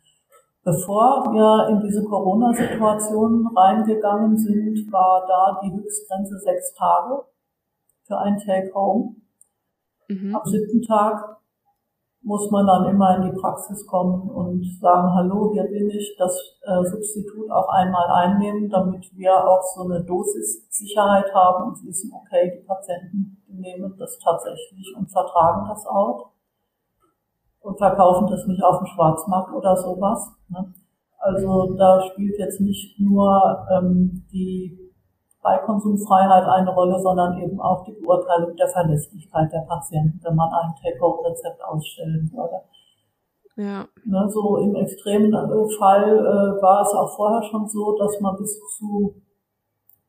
Bevor 0.62 1.32
wir 1.32 1.68
in 1.70 1.80
diese 1.80 2.02
Corona-Situation 2.04 3.46
reingegangen 3.56 4.36
sind, 4.36 4.92
war 4.92 5.24
da 5.26 5.60
die 5.62 5.72
Höchstgrenze 5.72 6.38
sechs 6.38 6.74
Tage 6.74 7.22
für 8.02 8.18
ein 8.18 8.36
Take-Home. 8.36 9.14
Mhm. 10.08 10.34
Am 10.34 10.44
siebten 10.44 10.82
Tag 10.82 11.38
muss 12.26 12.50
man 12.50 12.66
dann 12.66 12.86
immer 12.86 13.16
in 13.16 13.30
die 13.30 13.40
Praxis 13.40 13.86
kommen 13.86 14.28
und 14.28 14.60
sagen, 14.80 15.14
hallo, 15.14 15.52
hier 15.52 15.62
bin 15.62 15.88
ich, 15.88 16.16
das 16.18 16.58
äh, 16.62 16.82
Substitut 16.84 17.48
auch 17.52 17.68
einmal 17.68 18.10
einnehmen, 18.10 18.68
damit 18.68 19.16
wir 19.16 19.32
auch 19.48 19.62
so 19.62 19.84
eine 19.84 20.02
Dosissicherheit 20.02 21.32
haben 21.32 21.68
und 21.68 21.86
wissen, 21.86 22.10
okay, 22.12 22.58
die 22.58 22.66
Patienten 22.66 23.40
nehmen 23.46 23.94
das 23.96 24.18
tatsächlich 24.18 24.92
und 24.98 25.08
vertragen 25.08 25.68
das 25.68 25.86
auch 25.86 26.32
und 27.60 27.78
verkaufen 27.78 28.26
das 28.26 28.44
nicht 28.48 28.62
auf 28.62 28.78
dem 28.78 28.88
Schwarzmarkt 28.88 29.54
oder 29.54 29.76
sowas. 29.76 30.32
Ne? 30.48 30.74
Also 31.18 31.74
da 31.76 32.00
spielt 32.10 32.38
jetzt 32.40 32.60
nicht 32.60 32.98
nur 32.98 33.68
ähm, 33.70 34.26
die 34.32 34.85
Beikonsumfreiheit 35.46 36.44
eine 36.44 36.74
Rolle, 36.74 36.98
sondern 37.00 37.40
eben 37.40 37.60
auch 37.60 37.84
die 37.84 37.92
Beurteilung 37.92 38.56
der 38.56 38.68
Verlässlichkeit 38.68 39.52
der 39.52 39.60
Patienten, 39.60 40.20
wenn 40.24 40.34
man 40.34 40.52
ein 40.52 40.74
Take-Home-Rezept 40.82 41.62
ausstellen 41.64 42.30
würde. 42.34 42.62
Ja. 43.56 43.86
Ne, 44.04 44.28
so 44.28 44.56
im 44.58 44.74
extremen 44.74 45.32
Fall 45.78 46.18
äh, 46.18 46.62
war 46.62 46.82
es 46.82 46.92
auch 46.92 47.14
vorher 47.16 47.42
schon 47.42 47.66
so, 47.68 47.96
dass 47.96 48.20
man 48.20 48.36
bis 48.36 48.60
zu 48.76 49.14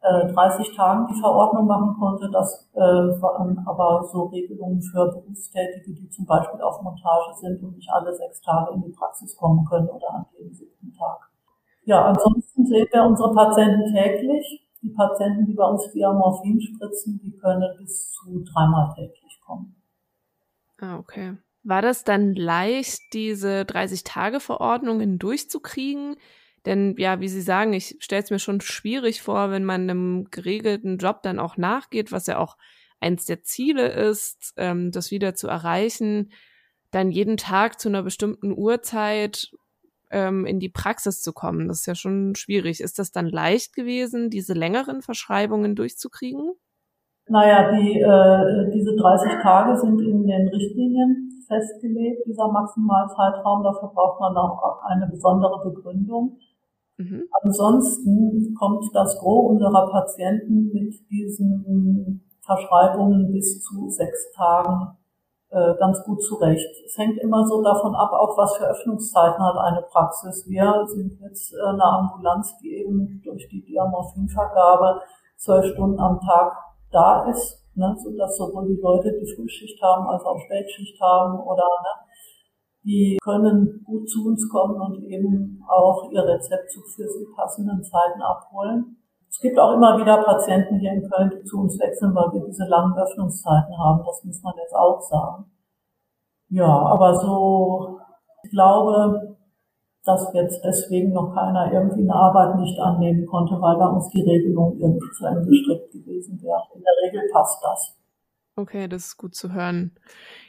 30 0.02 0.70
äh, 0.70 0.76
Tagen 0.76 1.08
die 1.08 1.20
Verordnung 1.20 1.66
machen 1.68 1.96
konnte. 2.00 2.30
Das 2.32 2.68
äh, 2.74 2.80
waren 2.80 3.64
aber 3.66 4.04
so 4.12 4.24
Regelungen 4.24 4.82
für 4.82 5.06
Berufstätige, 5.08 5.94
die 5.94 6.10
zum 6.10 6.26
Beispiel 6.26 6.62
auf 6.62 6.82
Montage 6.82 7.34
sind 7.40 7.64
und 7.64 7.76
nicht 7.76 7.90
alle 7.92 8.14
sechs 8.14 8.42
Tage 8.42 8.74
in 8.74 8.82
die 8.82 8.92
Praxis 8.92 9.36
kommen 9.38 9.66
können 9.66 9.88
oder 9.88 10.14
an 10.14 10.26
jedem 10.34 10.54
siebten 10.54 10.94
Tag. 10.94 11.30
Ja, 11.86 12.06
ansonsten 12.06 12.66
sehen 12.66 12.88
wir 12.92 13.04
unsere 13.04 13.34
Patienten 13.34 13.94
täglich. 13.94 14.67
Die 14.82 14.90
Patienten, 14.90 15.46
die 15.46 15.54
bei 15.54 15.66
uns 15.66 15.92
Diamorphin 15.92 16.62
spritzen, 16.62 17.20
die 17.24 17.36
können 17.38 17.78
bis 17.78 18.12
zu 18.12 18.44
dreimal 18.44 18.94
täglich 18.96 19.40
kommen. 19.46 19.76
Ah, 20.80 20.98
okay. 20.98 21.38
War 21.64 21.82
das 21.82 22.04
dann 22.04 22.36
leicht, 22.36 23.00
diese 23.14 23.64
30-Tage-Verordnungen 23.64 25.20
durchzukriegen? 25.20 26.16
Denn 26.66 26.96
ja, 26.98 27.20
wie 27.20 27.28
Sie 27.28 27.42
sagen, 27.42 27.74
ich 27.74 27.98
stelle 28.00 28.24
es 28.24 28.30
mir 28.30 28.40
schon 28.40 28.62
schwierig 28.62 29.22
vor, 29.22 29.52
wenn 29.52 29.66
man 29.66 29.82
einem 29.82 30.28
geregelten 30.32 30.98
Job 30.98 31.24
dann 31.24 31.40
auch 31.40 31.58
nachgeht, 31.58 32.12
was 32.12 32.28
ja 32.28 32.38
auch 32.38 32.58
eins 33.00 33.26
der 33.26 33.44
Ziele 33.44 33.88
ist, 33.88 34.54
ähm, 34.58 34.92
das 34.92 35.12
wieder 35.12 35.36
zu 35.36 35.48
erreichen, 35.48 36.32
dann 36.92 37.12
jeden 37.12 37.38
Tag 37.38 37.80
zu 37.80 37.90
einer 37.90 38.04
bestimmten 38.04 38.52
Uhrzeit 38.52 39.52
ähm, 40.10 40.46
in 40.46 40.60
die 40.60 40.70
Praxis 40.70 41.22
zu 41.22 41.34
kommen. 41.34 41.68
Das 41.68 41.80
ist 41.80 41.86
ja 41.86 41.96
schon 41.96 42.36
schwierig. 42.36 42.82
Ist 42.82 43.00
das 43.00 43.12
dann 43.12 43.28
leicht 43.28 43.76
gewesen, 43.76 44.30
diese 44.30 44.54
längeren 44.54 45.02
Verschreibungen 45.02 45.76
durchzukriegen? 45.76 46.54
Naja, 47.30 47.72
die, 47.72 48.00
äh, 48.00 48.72
diese 48.74 48.96
30 48.96 49.42
Tage 49.42 49.78
sind 49.78 50.00
in 50.00 50.26
den 50.26 50.48
Richtlinien 50.48 51.30
festgelegt, 51.48 52.26
dieser 52.26 52.50
Maximalzeitraum. 52.52 53.64
Dafür 53.64 53.90
braucht 53.94 54.20
man 54.22 54.36
auch 54.38 54.82
eine 54.84 55.08
besondere 55.08 55.62
Begründung. 55.64 56.38
Mhm. 56.98 57.24
Ansonsten 57.42 58.56
kommt 58.58 58.86
das 58.94 59.20
Gros 59.20 59.52
unserer 59.52 59.90
Patienten 59.92 60.72
mit 60.74 60.96
diesen 61.10 62.24
Verschreibungen 62.42 63.32
bis 63.32 63.62
zu 63.62 63.90
sechs 63.90 64.32
Tagen 64.34 64.97
äh, 65.50 65.76
ganz 65.80 66.04
gut 66.04 66.22
zurecht. 66.22 66.68
Es 66.86 66.98
hängt 66.98 67.18
immer 67.20 67.46
so 67.48 67.62
davon 67.62 67.96
ab, 67.96 68.12
auch 68.12 68.38
was 68.38 68.58
für 68.58 68.68
Öffnungszeiten 68.68 69.42
hat 69.44 69.58
eine 69.58 69.82
Praxis. 69.82 70.46
Wir 70.48 70.86
sind 70.88 71.20
jetzt 71.22 71.54
äh, 71.54 71.70
eine 71.70 71.84
Ambulanz, 71.84 72.58
die 72.62 72.84
eben 72.84 73.22
durch 73.24 73.48
die 73.48 73.64
Diamorphinvergabe 73.64 75.02
zwölf 75.38 75.66
Stunden 75.74 76.00
am 76.00 76.20
Tag 76.20 76.54
da 76.92 77.30
ist, 77.30 77.64
ne, 77.76 77.96
sodass 77.98 78.38
sowohl 78.38 78.68
die 78.68 78.82
Leute, 78.82 79.14
die 79.14 79.36
Frühschicht 79.36 79.82
haben, 79.82 80.08
als 80.08 80.24
auch 80.24 80.40
Spätschicht 80.40 81.00
haben 81.02 81.40
oder 81.40 81.64
ne, 81.64 82.08
die 82.84 83.18
können 83.24 83.84
gut 83.86 84.10
zu 84.10 84.26
uns 84.28 84.50
kommen 84.50 84.80
und 84.80 85.04
eben 85.04 85.62
auch 85.68 86.10
ihr 86.12 86.24
Rezept 86.24 86.72
zu 86.72 86.82
für 86.82 87.08
sie 87.08 87.28
passenden 87.36 87.84
Zeiten 87.84 88.22
abholen. 88.22 88.97
Es 89.30 89.40
gibt 89.40 89.60
auch 89.60 89.74
immer 89.74 89.98
wieder 90.00 90.24
Patienten 90.24 90.80
hier 90.80 90.94
in 90.94 91.10
Köln, 91.10 91.32
die 91.36 91.44
zu 91.44 91.60
uns 91.60 91.80
wechseln, 91.80 92.16
weil 92.16 92.32
wir 92.34 92.46
diese 92.46 92.66
langen 92.66 92.98
Öffnungszeiten 92.98 93.78
haben. 93.78 94.04
Das 94.06 94.24
muss 94.24 94.42
man 94.42 94.54
jetzt 94.58 94.74
auch 94.74 95.02
sagen. 95.02 95.46
Ja, 96.50 96.66
aber 96.66 97.16
so, 97.16 98.00
ich 98.44 98.52
glaube, 98.52 99.38
dass 100.06 100.34
jetzt 100.34 100.64
deswegen 100.64 101.12
noch 101.12 101.36
keiner 101.36 101.72
irgendwie 101.72 102.02
eine 102.02 102.16
Arbeit 102.16 102.56
nicht 102.56 102.80
annehmen 102.80 103.26
konnte, 103.26 103.60
weil 103.60 103.78
bei 103.78 103.88
uns 103.88 104.10
die 104.10 104.22
Regelung 104.22 104.78
irgendwie 104.80 105.12
zu 105.12 105.26
Ende 105.26 105.46
gestrickt 105.46 105.92
gewesen 105.92 106.42
wäre. 106.42 106.64
In 106.74 106.82
der 106.82 106.94
Regel 107.04 107.30
passt 107.32 107.62
das. 107.62 107.98
Okay, 108.56 108.88
das 108.88 109.06
ist 109.06 109.18
gut 109.18 109.36
zu 109.36 109.54
hören. 109.54 109.92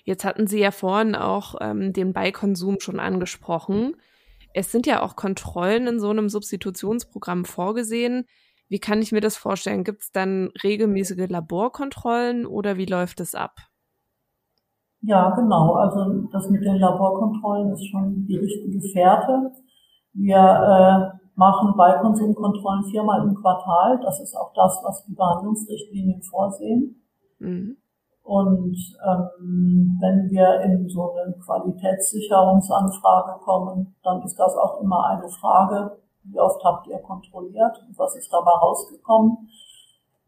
Jetzt 0.05 0.25
hatten 0.25 0.47
Sie 0.47 0.61
ja 0.61 0.71
vorhin 0.71 1.15
auch 1.15 1.57
ähm, 1.61 1.93
den 1.93 2.13
Beikonsum 2.13 2.79
schon 2.81 3.01
angesprochen. 3.01 3.97
Es 4.55 4.73
sind 4.73 4.87
ja 4.87 5.03
auch 5.03 5.17
Kontrollen 5.17 5.87
in 5.87 6.01
so 6.01 6.09
einem 6.09 6.29
Substitutionsprogramm 6.29 7.45
vorgesehen. 7.45 8.25
Wie 8.69 8.79
kann 8.79 9.01
ich 9.01 9.13
mir 9.13 9.21
das 9.21 9.37
vorstellen? 9.37 9.85
Gibt 9.85 10.03
es 10.03 10.13
dann 10.13 10.51
regelmäßige 10.63 11.29
Laborkontrollen 11.29 12.47
oder 12.47 12.77
wie 12.77 12.87
läuft 12.87 13.21
es 13.21 13.35
ab? 13.35 13.57
Ja, 15.01 15.31
genau. 15.31 15.75
Also 15.75 16.27
das 16.33 16.51
mit 16.51 16.63
den 16.63 16.77
Laborkontrollen 16.77 17.73
ist 17.73 17.89
schon 17.89 18.27
die 18.27 18.37
richtige 18.37 18.81
Fährte. 18.93 19.53
Wir 20.13 20.37
äh, 20.37 21.19
machen 21.35 21.75
Beikonsumkontrollen 21.77 22.85
viermal 22.91 23.27
im 23.27 23.35
Quartal. 23.35 24.01
Das 24.03 24.21
ist 24.21 24.35
auch 24.35 24.53
das, 24.55 24.81
was 24.85 25.05
die 25.07 25.15
Behandlungsrichtlinien 25.15 26.21
vorsehen. 26.23 27.03
Mhm. 27.39 27.77
Und 28.23 28.77
ähm, 29.09 29.97
wenn 30.01 30.29
wir 30.29 30.61
in 30.61 30.87
so 30.89 31.13
eine 31.13 31.33
Qualitätssicherungsanfrage 31.39 33.41
kommen, 33.43 33.95
dann 34.03 34.23
ist 34.23 34.39
das 34.39 34.55
auch 34.55 34.83
immer 34.83 35.07
eine 35.07 35.31
Frage, 35.31 35.99
wie 36.31 36.39
oft 36.39 36.63
habt 36.65 36.87
ihr 36.87 36.99
kontrolliert 36.99 37.79
und 37.87 37.99
was 37.99 38.17
ist 38.17 38.33
dabei 38.33 38.53
rausgekommen. 38.53 39.49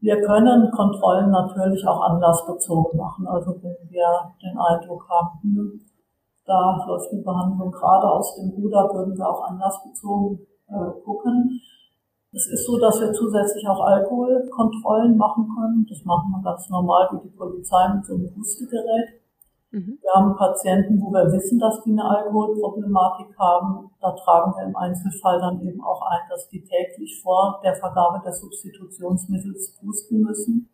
Wir 0.00 0.20
können 0.22 0.70
Kontrollen 0.70 1.30
natürlich 1.30 1.86
auch 1.86 2.00
anlassbezogen 2.00 2.98
machen. 2.98 3.26
Also 3.26 3.54
wenn 3.62 3.76
wir 3.90 4.32
den 4.42 4.56
Eindruck 4.58 5.06
haben, 5.08 5.86
da 6.46 6.84
läuft 6.86 7.12
die 7.12 7.22
Behandlung 7.22 7.70
gerade 7.70 8.10
aus 8.10 8.34
dem 8.36 8.50
Ruder, 8.50 8.88
würden 8.94 9.16
wir 9.16 9.28
auch 9.28 9.42
anlassbezogen 9.50 10.40
äh, 10.68 11.02
gucken. 11.04 11.60
Es 12.32 12.46
ist 12.46 12.64
so, 12.64 12.78
dass 12.78 13.00
wir 13.00 13.12
zusätzlich 13.12 13.68
auch 13.68 13.80
Alkoholkontrollen 13.80 15.16
machen 15.16 15.48
können. 15.54 15.86
Das 15.88 16.04
machen 16.04 16.30
wir 16.30 16.42
ganz 16.42 16.70
normal 16.70 17.08
wie 17.12 17.28
die 17.28 17.36
Polizei 17.36 17.88
mit 17.94 18.04
so 18.06 18.14
einem 18.14 18.34
Hustegerät. 18.36 19.19
Mhm. 19.72 19.98
Wir 20.02 20.12
haben 20.12 20.36
Patienten, 20.36 21.00
wo 21.00 21.12
wir 21.12 21.30
wissen, 21.32 21.58
dass 21.58 21.82
die 21.84 21.92
eine 21.92 22.04
Alkoholproblematik 22.04 23.38
haben. 23.38 23.90
Da 24.00 24.12
tragen 24.12 24.52
wir 24.56 24.66
im 24.66 24.76
Einzelfall 24.76 25.38
dann 25.38 25.60
eben 25.66 25.80
auch 25.82 26.02
ein, 26.10 26.26
dass 26.28 26.48
die 26.48 26.62
täglich 26.62 27.20
vor 27.22 27.60
der 27.62 27.76
Vergabe 27.76 28.20
des 28.24 28.40
Substitutionsmittels 28.40 29.78
pusten 29.80 30.22
müssen. 30.22 30.70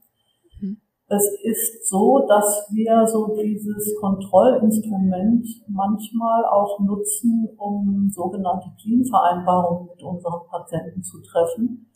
Mhm. 0.61 0.81
Es 1.09 1.29
ist 1.43 1.89
so, 1.89 2.27
dass 2.27 2.67
wir 2.73 3.07
so 3.07 3.37
dieses 3.37 3.95
Kontrollinstrument 4.01 5.47
manchmal 5.69 6.47
auch 6.47 6.81
nutzen, 6.81 7.49
um 7.59 8.09
sogenannte 8.11 8.71
Clean-Vereinbarungen 8.81 9.89
mit 9.89 10.03
unseren 10.03 10.47
Patienten 10.49 11.03
zu 11.03 11.21
treffen. 11.21 11.93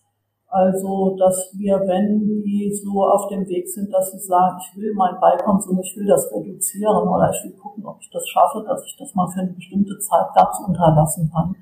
Also, 0.53 1.15
dass 1.17 1.55
wir, 1.55 1.79
wenn 1.87 2.43
die 2.43 2.75
so 2.75 3.07
auf 3.07 3.29
dem 3.29 3.47
Weg 3.47 3.69
sind, 3.69 3.93
dass 3.93 4.11
sie 4.11 4.19
sagen, 4.19 4.59
ich 4.59 4.77
will 4.77 4.93
mein 4.97 5.15
Beikonsum, 5.21 5.79
ich 5.79 5.97
will 5.97 6.09
das 6.09 6.27
reduzieren 6.35 7.07
oder 7.07 7.31
ich 7.31 7.45
will 7.45 7.57
gucken, 7.57 7.87
ob 7.87 7.99
ich 8.01 8.11
das 8.11 8.27
schaffe, 8.27 8.65
dass 8.67 8.85
ich 8.85 8.97
das 8.99 9.15
mal 9.15 9.29
für 9.29 9.43
eine 9.43 9.53
bestimmte 9.53 9.97
Zeit 10.01 10.27
ganz 10.35 10.59
unterlassen 10.67 11.31
kann, 11.33 11.55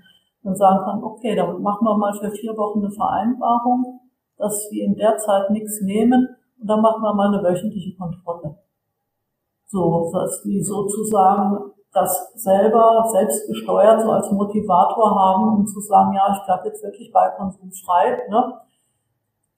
dann 0.42 0.56
sagen 0.56 0.84
kann, 0.84 1.04
okay, 1.04 1.36
dann 1.36 1.60
machen 1.60 1.84
wir 1.84 1.98
mal 1.98 2.14
für 2.14 2.30
vier 2.30 2.56
Wochen 2.56 2.78
eine 2.78 2.90
Vereinbarung, 2.90 4.00
dass 4.38 4.68
wir 4.70 4.86
in 4.86 4.94
der 4.94 5.18
Zeit 5.18 5.50
nichts 5.50 5.82
nehmen 5.82 6.26
und 6.58 6.66
dann 6.66 6.80
machen 6.80 7.02
wir 7.02 7.12
mal 7.12 7.28
eine 7.28 7.44
wöchentliche 7.44 7.94
Kontrolle. 7.94 8.56
So, 9.66 10.10
dass 10.14 10.40
die 10.44 10.62
sozusagen 10.62 11.72
das 11.92 12.32
selber 12.36 13.04
selbst 13.10 13.48
gesteuert 13.48 14.00
so 14.00 14.10
als 14.12 14.30
Motivator 14.30 15.14
haben, 15.14 15.58
um 15.58 15.66
zu 15.66 15.78
sagen, 15.80 16.14
ja, 16.14 16.32
ich 16.32 16.42
glaube 16.46 16.68
jetzt 16.68 16.82
wirklich 16.82 17.12
Beikonsum 17.12 17.70
frei, 17.84 18.16
ne? 18.30 18.62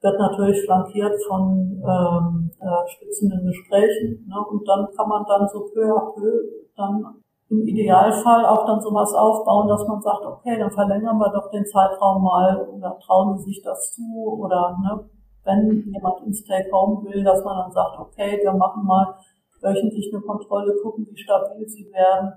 Wird 0.01 0.19
natürlich 0.19 0.65
flankiert 0.65 1.15
von 1.27 1.81
ähm, 1.85 2.51
äh, 2.59 2.89
stützenden 2.89 3.45
Gesprächen. 3.45 4.25
Ne? 4.27 4.35
Und 4.49 4.67
dann 4.67 4.87
kann 4.95 5.07
man 5.07 5.25
dann 5.27 5.47
so 5.47 5.69
peu 5.73 5.85
à 5.93 6.13
peu 6.13 6.31
dann 6.75 7.21
im 7.49 7.67
Idealfall 7.67 8.45
auch 8.45 8.65
dann 8.65 8.79
sowas 8.79 9.13
aufbauen, 9.13 9.67
dass 9.67 9.85
man 9.85 10.01
sagt, 10.01 10.25
okay, 10.25 10.57
dann 10.57 10.71
verlängern 10.71 11.17
wir 11.17 11.31
doch 11.31 11.51
den 11.51 11.65
Zeitraum 11.65 12.23
mal 12.23 12.67
oder 12.73 12.97
trauen 12.99 13.37
Sie 13.37 13.51
sich 13.51 13.61
das 13.61 13.93
zu 13.93 14.37
oder 14.39 14.77
ne, 14.81 15.09
wenn 15.43 15.91
jemand 15.91 16.25
ins 16.25 16.43
Take-Home 16.45 17.03
will, 17.05 17.23
dass 17.23 17.43
man 17.43 17.57
dann 17.57 17.71
sagt, 17.71 17.99
okay, 17.99 18.39
wir 18.41 18.53
machen 18.53 18.85
mal 18.85 19.15
wöchentlich 19.61 20.11
eine 20.13 20.21
Kontrolle, 20.23 20.75
gucken, 20.81 21.05
wie 21.09 21.17
stabil 21.17 21.67
sie 21.67 21.91
werden, 21.91 22.33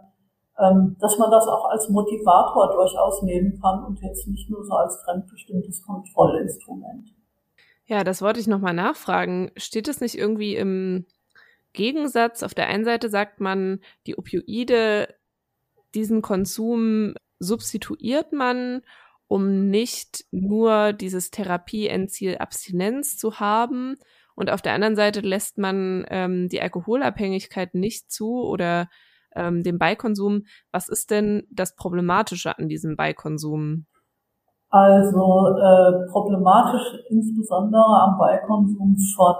ähm, 0.59 0.97
dass 1.01 1.19
man 1.19 1.31
das 1.31 1.47
auch 1.47 1.67
als 1.71 1.89
Motivator 1.89 2.73
durchaus 2.73 3.23
nehmen 3.23 3.59
kann 3.61 3.85
und 3.85 4.01
jetzt 4.01 4.27
nicht 4.29 4.51
nur 4.51 4.65
so 4.65 4.75
als 4.75 5.03
fremdbestimmtes 5.05 5.85
Kontrollinstrument. 5.87 7.09
Ja, 7.87 8.03
das 8.03 8.23
wollte 8.23 8.41
ich 8.41 8.47
nochmal 8.47 8.75
nachfragen. 8.75 9.51
Steht 9.57 9.89
es 9.89 10.01
nicht 10.01 10.17
irgendwie 10.17 10.57
im 10.57 11.07
Gegensatz? 11.75 12.43
Auf 12.43 12.55
der 12.55 12.69
einen 12.69 12.85
Seite 12.85 13.11
sagt 13.11 13.41
man, 13.41 13.81
die 14.07 14.17
Opioide, 14.17 15.15
diesen 15.95 16.23
Konsum 16.23 17.15
substituiert 17.39 18.33
man, 18.33 18.81
um 19.29 19.69
nicht 19.69 20.25
nur 20.31 20.93
dieses 20.93 21.31
Therapie-Endziel 21.31 22.39
Abstinenz 22.39 23.19
zu 23.19 23.39
haben. 23.39 23.97
Und 24.35 24.51
auf 24.51 24.63
der 24.63 24.73
anderen 24.73 24.97
Seite 24.97 25.21
lässt 25.21 25.59
man 25.59 26.07
ähm, 26.09 26.49
die 26.49 26.61
Alkoholabhängigkeit 26.61 27.75
nicht 27.75 28.11
zu 28.11 28.43
oder 28.43 28.89
ähm, 29.35 29.63
den 29.63 29.79
Beikonsum. 29.79 30.47
Was 30.71 30.89
ist 30.89 31.11
denn 31.11 31.47
das 31.51 31.77
Problematische 31.77 32.57
an 32.59 32.69
diesem 32.69 32.97
Beikonsum? 32.97 33.87
Also 34.75 35.55
äh, 35.57 36.11
problematisch 36.11 36.99
insbesondere 37.09 37.85
am 37.85 38.19
Beikonsum 38.19 38.97
von 39.15 39.37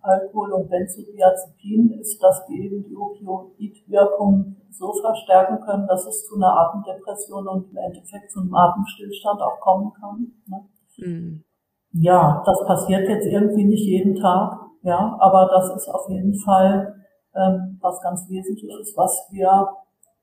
Alkohol 0.00 0.54
und 0.54 0.68
Benzodiazepin 0.70 2.00
ist, 2.00 2.20
dass 2.20 2.44
die 2.46 2.64
eben 2.64 2.82
die 2.82 2.96
Opioidwirkung 2.96 4.56
so 4.70 4.92
verstärken 5.00 5.60
können, 5.64 5.86
dass 5.86 6.04
es 6.04 6.26
zu 6.26 6.34
einer 6.34 6.58
Atemdepression 6.58 7.46
und 7.46 7.70
im 7.70 7.76
Endeffekt 7.76 8.32
zu 8.32 8.40
einem 8.40 8.52
Atemstillstand 8.52 9.40
auch 9.40 9.60
kommen 9.60 9.92
kann. 10.00 10.32
Ne? 10.46 10.66
Mhm. 10.96 11.44
Ja, 11.92 12.42
das 12.44 12.58
passiert 12.66 13.08
jetzt 13.08 13.26
irgendwie 13.26 13.64
nicht 13.64 13.86
jeden 13.86 14.16
Tag, 14.16 14.58
ja, 14.82 15.16
aber 15.20 15.48
das 15.52 15.76
ist 15.76 15.88
auf 15.88 16.08
jeden 16.08 16.34
Fall 16.34 16.96
ähm, 17.36 17.78
was 17.80 18.00
ganz 18.02 18.28
Wesentliches, 18.28 18.94
was 18.96 19.28
wir 19.30 19.68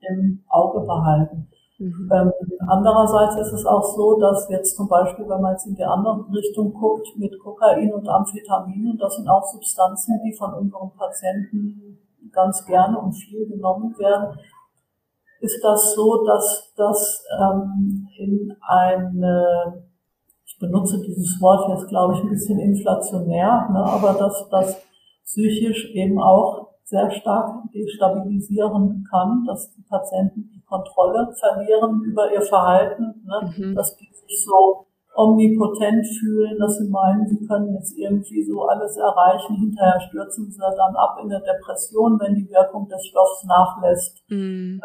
im 0.02 0.44
Auge 0.50 0.82
behalten. 0.82 1.48
Mhm. 1.80 2.10
Ähm, 2.12 2.32
andererseits 2.68 3.38
ist 3.38 3.54
es 3.54 3.66
auch 3.66 3.84
so, 3.96 4.20
dass 4.20 4.50
jetzt 4.50 4.76
zum 4.76 4.90
Beispiel, 4.90 5.28
wenn 5.30 5.42
man 5.42 5.54
jetzt 5.54 5.66
in 5.66 5.76
die 5.76 5.84
andere 5.84 6.26
Richtung 6.34 6.74
guckt, 6.74 7.08
mit 7.16 7.40
Kokain 7.40 7.94
und 7.94 8.08
Amphetaminen, 8.08 8.98
das 8.98 9.16
sind 9.16 9.30
auch 9.30 9.46
Substanzen, 9.46 10.20
die 10.26 10.36
von 10.36 10.54
unseren 10.54 10.92
Patienten 10.98 11.98
ganz 12.34 12.66
gerne 12.66 13.00
und 13.00 13.14
viel 13.14 13.48
genommen 13.48 13.98
werden, 13.98 14.38
ist 15.40 15.64
das 15.64 15.94
so, 15.96 16.26
dass 16.26 16.74
das 16.76 17.24
ähm, 17.40 18.10
in 18.18 18.54
eine, 18.62 19.86
ich 20.46 20.60
benutze 20.60 21.02
dieses 21.02 21.40
Wort 21.40 21.70
jetzt, 21.70 21.88
glaube 21.88 22.16
ich, 22.16 22.20
ein 22.22 22.30
bisschen 22.30 22.60
inflationär, 22.60 23.70
ne, 23.72 23.80
aber 23.80 24.20
dass 24.20 24.50
das 24.50 24.82
psychisch 25.24 25.92
eben 25.94 26.22
auch 26.22 26.72
sehr 26.84 27.10
stark 27.12 27.72
destabilisieren 27.74 29.08
kann, 29.10 29.46
dass 29.46 29.72
die 29.72 29.84
Patienten 29.84 30.59
Kontrolle 30.70 31.34
verlieren 31.40 32.02
über 32.04 32.32
ihr 32.32 32.42
Verhalten, 32.42 33.26
ne? 33.26 33.54
Mhm. 33.58 33.76
dass 33.76 33.98
die 33.98 34.10
sich 34.14 34.46
so 34.46 34.86
omnipotent 35.16 36.06
fühlen, 36.06 36.58
dass 36.60 36.78
sie 36.78 36.90
meinen, 36.90 37.28
sie 37.28 37.46
können 37.46 37.74
jetzt 37.74 37.98
irgendwie 37.98 38.44
so 38.44 38.64
alles 38.64 38.96
erreichen. 38.96 39.56
Hinterher 39.58 40.00
stürzen 40.00 40.50
sie 40.50 40.60
dann 40.60 40.96
ab 40.96 41.18
in 41.22 41.32
eine 41.32 41.44
Depression, 41.44 42.20
wenn 42.20 42.36
die 42.36 42.50
Wirkung 42.50 42.88
des 42.88 43.06
Stoffs 43.06 43.44
nachlässt. 43.46 44.24
Mhm. 44.30 44.80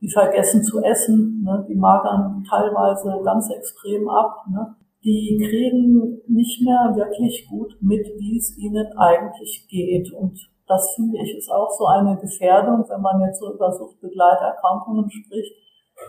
Die 0.00 0.10
vergessen 0.10 0.62
zu 0.62 0.82
essen, 0.82 1.42
ne? 1.42 1.64
die 1.68 1.74
magern 1.74 2.44
teilweise 2.48 3.20
ganz 3.24 3.50
extrem 3.50 4.08
ab. 4.08 4.44
Ne? 4.50 4.76
Die 5.02 5.38
kriegen 5.42 6.20
nicht 6.28 6.62
mehr 6.62 6.92
wirklich 6.94 7.46
gut 7.48 7.76
mit, 7.80 8.06
wie 8.18 8.36
es 8.36 8.56
ihnen 8.58 8.86
eigentlich 8.96 9.66
geht. 9.68 10.12
Und 10.12 10.38
das 10.66 10.94
finde 10.94 11.18
ich 11.22 11.36
ist 11.36 11.50
auch 11.50 11.70
so 11.70 11.86
eine 11.86 12.16
Gefährdung, 12.16 12.84
wenn 12.88 13.00
man 13.00 13.20
jetzt 13.20 13.40
so 13.40 13.52
über 13.52 13.72
Suchtbegleiterkrankungen 13.72 15.10
spricht. 15.10 15.52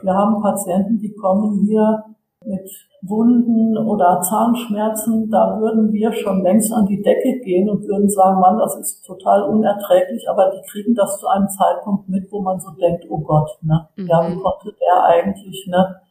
Wir 0.02 0.14
haben 0.14 0.42
Patienten, 0.42 0.98
die 1.00 1.14
kommen 1.14 1.66
hier 1.66 2.04
mit 2.46 2.70
Wunden 3.02 3.78
oder 3.78 4.22
Zahnschmerzen, 4.22 5.30
da 5.30 5.60
würden 5.60 5.92
wir 5.92 6.12
schon 6.14 6.42
längst 6.42 6.72
an 6.74 6.86
die 6.86 7.02
Decke 7.02 7.40
gehen 7.44 7.70
und 7.70 7.88
würden 7.88 8.10
sagen, 8.10 8.40
Mann, 8.40 8.58
das 8.58 8.78
ist 8.78 9.04
total 9.06 9.44
unerträglich, 9.44 10.28
aber 10.30 10.52
die 10.52 10.62
kriegen 10.70 10.96
das 10.96 11.20
zu 11.20 11.28
einem 11.28 11.48
Zeitpunkt 11.50 12.08
mit, 12.10 12.32
wo 12.32 12.42
man 12.42 12.60
so 12.60 12.72
denkt, 12.72 13.06
oh 13.10 13.20
Gott, 13.20 13.50
ne? 13.62 13.88
Mhm. 13.96 14.08
Ja, 14.08 14.28
wie 14.28 14.36
konnte 14.36 14.76
der 14.80 15.04
eigentlich, 15.06 15.68
ne? 15.68 16.02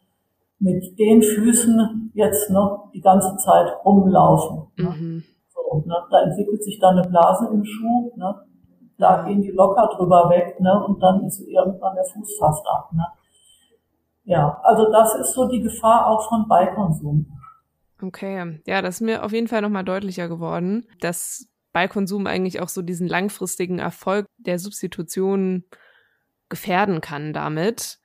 Mit 0.58 0.98
den 0.98 1.20
Füßen 1.20 2.10
jetzt 2.14 2.50
noch 2.50 2.90
die 2.94 3.00
ganze 3.00 3.36
Zeit 3.36 3.68
rumlaufen. 3.84 4.68
Ne? 4.76 4.84
Mhm. 4.84 5.24
So, 5.74 5.88
ne? 5.88 5.96
Da 6.10 6.22
entwickelt 6.22 6.62
sich 6.62 6.78
dann 6.78 6.98
eine 6.98 7.08
Blase 7.08 7.48
im 7.52 7.64
Schuh, 7.64 8.12
ne? 8.16 8.34
Da 8.98 9.24
gehen 9.24 9.42
die 9.42 9.50
locker 9.50 9.88
drüber 9.96 10.30
weg, 10.30 10.60
ne? 10.60 10.84
Und 10.86 11.02
dann 11.02 11.24
ist 11.24 11.40
irgendwann 11.40 11.96
der 11.96 12.04
Fuß 12.04 12.36
fast 12.38 12.64
ab, 12.66 12.92
ne? 12.92 13.06
Ja, 14.24 14.60
also 14.62 14.90
das 14.90 15.14
ist 15.16 15.34
so 15.34 15.48
die 15.48 15.60
Gefahr 15.60 16.06
auch 16.06 16.28
von 16.28 16.48
Beikonsum. 16.48 17.26
Okay, 18.02 18.60
ja, 18.66 18.82
das 18.82 18.96
ist 18.96 19.00
mir 19.00 19.24
auf 19.24 19.32
jeden 19.32 19.48
Fall 19.48 19.62
nochmal 19.62 19.84
deutlicher 19.84 20.28
geworden, 20.28 20.86
dass 21.00 21.48
Beikonsum 21.72 22.26
eigentlich 22.26 22.60
auch 22.60 22.68
so 22.68 22.82
diesen 22.82 23.08
langfristigen 23.08 23.78
Erfolg 23.78 24.26
der 24.38 24.58
Substitution 24.58 25.64
gefährden 26.48 27.00
kann 27.00 27.32
damit. 27.32 27.98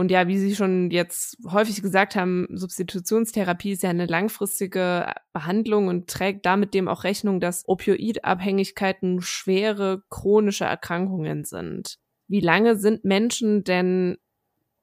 Und 0.00 0.10
ja, 0.10 0.26
wie 0.28 0.38
Sie 0.38 0.56
schon 0.56 0.90
jetzt 0.90 1.36
häufig 1.46 1.82
gesagt 1.82 2.16
haben, 2.16 2.46
Substitutionstherapie 2.54 3.72
ist 3.72 3.82
ja 3.82 3.90
eine 3.90 4.06
langfristige 4.06 5.12
Behandlung 5.34 5.88
und 5.88 6.08
trägt 6.08 6.46
damit 6.46 6.72
dem 6.72 6.88
auch 6.88 7.04
Rechnung, 7.04 7.38
dass 7.38 7.64
Opioidabhängigkeiten 7.68 9.20
schwere 9.20 10.02
chronische 10.08 10.64
Erkrankungen 10.64 11.44
sind. 11.44 11.98
Wie 12.28 12.40
lange 12.40 12.76
sind 12.76 13.04
Menschen 13.04 13.62
denn 13.62 14.16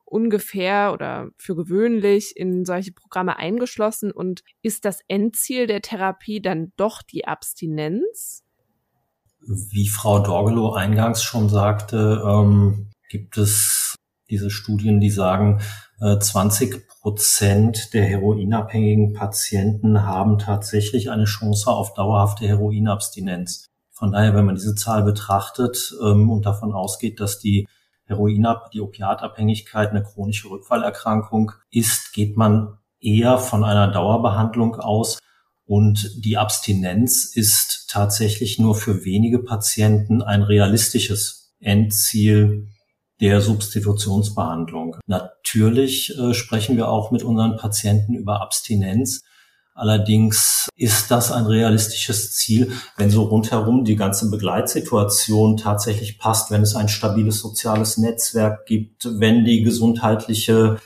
ungefähr 0.06 0.93
oder 0.93 1.32
für 1.39 1.56
gewöhnlich 1.56 2.38
in 2.38 2.63
solche 2.63 2.91
Programme 2.91 3.38
eingeschlossen 3.38 4.12
und 4.12 4.43
ist 4.62 4.86
das 4.86 4.99
Endziel 5.08 5.65
der 5.65 5.82
Therapie 5.82 6.43
dann 6.43 6.73
doch 6.77 7.01
die 7.01 7.25
Abstinenz? 7.25 8.43
Wie 9.39 9.88
Frau 9.88 10.19
Dorgelow 10.19 10.73
eingangs 10.73 11.23
schon 11.23 11.49
sagte, 11.49 12.21
ähm, 12.23 12.91
gibt 13.10 13.39
es 13.39 13.95
diese 14.30 14.50
Studien, 14.50 15.00
die 15.00 15.10
sagen, 15.10 15.62
äh, 16.00 16.18
20 16.18 16.88
Prozent 16.88 17.94
der 17.94 18.06
heroinabhängigen 18.06 19.13
Patienten 19.13 20.04
haben 20.04 20.40
tatsächlich 20.40 21.10
eine 21.10 21.26
Chance 21.26 21.70
auf 21.70 21.94
dauerhafte 21.94 22.48
Heroinabstinenz. 22.48 23.68
Von 23.92 24.12
daher, 24.12 24.36
wenn 24.36 24.46
man 24.46 24.56
diese 24.56 24.76
Zahl 24.76 25.04
betrachtet 25.04 25.96
ähm, 26.04 26.30
und 26.30 26.46
davon 26.46 26.74
ausgeht, 26.74 27.20
dass 27.20 27.40
die 27.40 27.68
Heroinab, 28.06 28.72
die 28.72 28.82
Opiatabhängigkeit 28.82 29.90
eine 29.90 30.04
chronische 30.04 30.50
Rückfallerkrankung 30.50 31.52
ist, 31.72 32.13
geht 32.13 32.38
man 32.38 32.78
eher 33.00 33.38
von 33.38 33.63
einer 33.63 33.88
Dauerbehandlung 33.92 34.76
aus. 34.76 35.20
Und 35.66 36.24
die 36.24 36.38
Abstinenz 36.38 37.26
ist 37.26 37.90
tatsächlich 37.90 38.60
nur 38.60 38.76
für 38.76 39.04
wenige 39.04 39.40
Patienten 39.40 40.22
ein 40.22 40.42
realistisches 40.42 41.54
Endziel 41.60 42.68
der 43.21 43.41
Substitutionsbehandlung. 43.41 44.97
Natürlich 45.08 46.17
äh, 46.17 46.34
sprechen 46.34 46.77
wir 46.77 46.89
auch 46.89 47.12
mit 47.12 47.23
unseren 47.23 47.58
Patienten 47.58 48.13
über 48.13 48.41
Abstinenz. 48.41 49.23
Allerdings 49.73 50.67
ist 50.75 51.12
das 51.12 51.32
ein 51.32 51.45
realistisches 51.45 52.34
Ziel, 52.34 52.71
wenn 52.97 53.12
so 53.12 53.23
rundherum 53.23 53.86
die 53.86 53.95
ganze 53.95 54.32
Begleitsituation 54.32 55.58
tatsächlich 55.58 56.17
passt, 56.17 56.49
wenn 56.49 56.63
es 56.63 56.75
ein 56.75 56.89
stabiles 56.89 57.39
soziales 57.39 57.97
Netzwerk 57.97 58.65
gibt, 58.65 59.08
wenn 59.19 59.45
die 59.45 59.62
gesundheitliche 59.62 60.77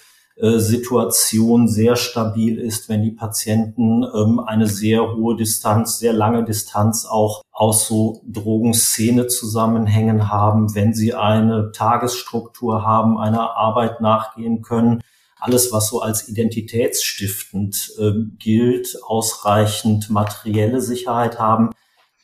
Situation 0.41 1.67
sehr 1.67 1.95
stabil 1.95 2.57
ist, 2.57 2.89
wenn 2.89 3.03
die 3.03 3.11
Patienten 3.11 4.03
ähm, 4.03 4.39
eine 4.39 4.67
sehr 4.67 5.15
hohe 5.15 5.35
Distanz, 5.35 5.99
sehr 5.99 6.13
lange 6.13 6.43
Distanz 6.43 7.05
auch 7.05 7.43
aus 7.51 7.87
so 7.87 8.23
Drogenszene 8.27 9.27
zusammenhängen 9.27 10.29
haben, 10.29 10.73
wenn 10.73 10.93
sie 10.93 11.13
eine 11.13 11.71
Tagesstruktur 11.71 12.83
haben, 12.83 13.19
einer 13.19 13.55
Arbeit 13.55 14.01
nachgehen 14.01 14.63
können, 14.63 15.01
alles, 15.39 15.71
was 15.71 15.89
so 15.89 16.01
als 16.01 16.27
identitätsstiftend 16.27 17.93
äh, 17.99 18.11
gilt, 18.37 18.97
ausreichend 19.03 20.09
materielle 20.09 20.81
Sicherheit 20.81 21.39
haben, 21.39 21.71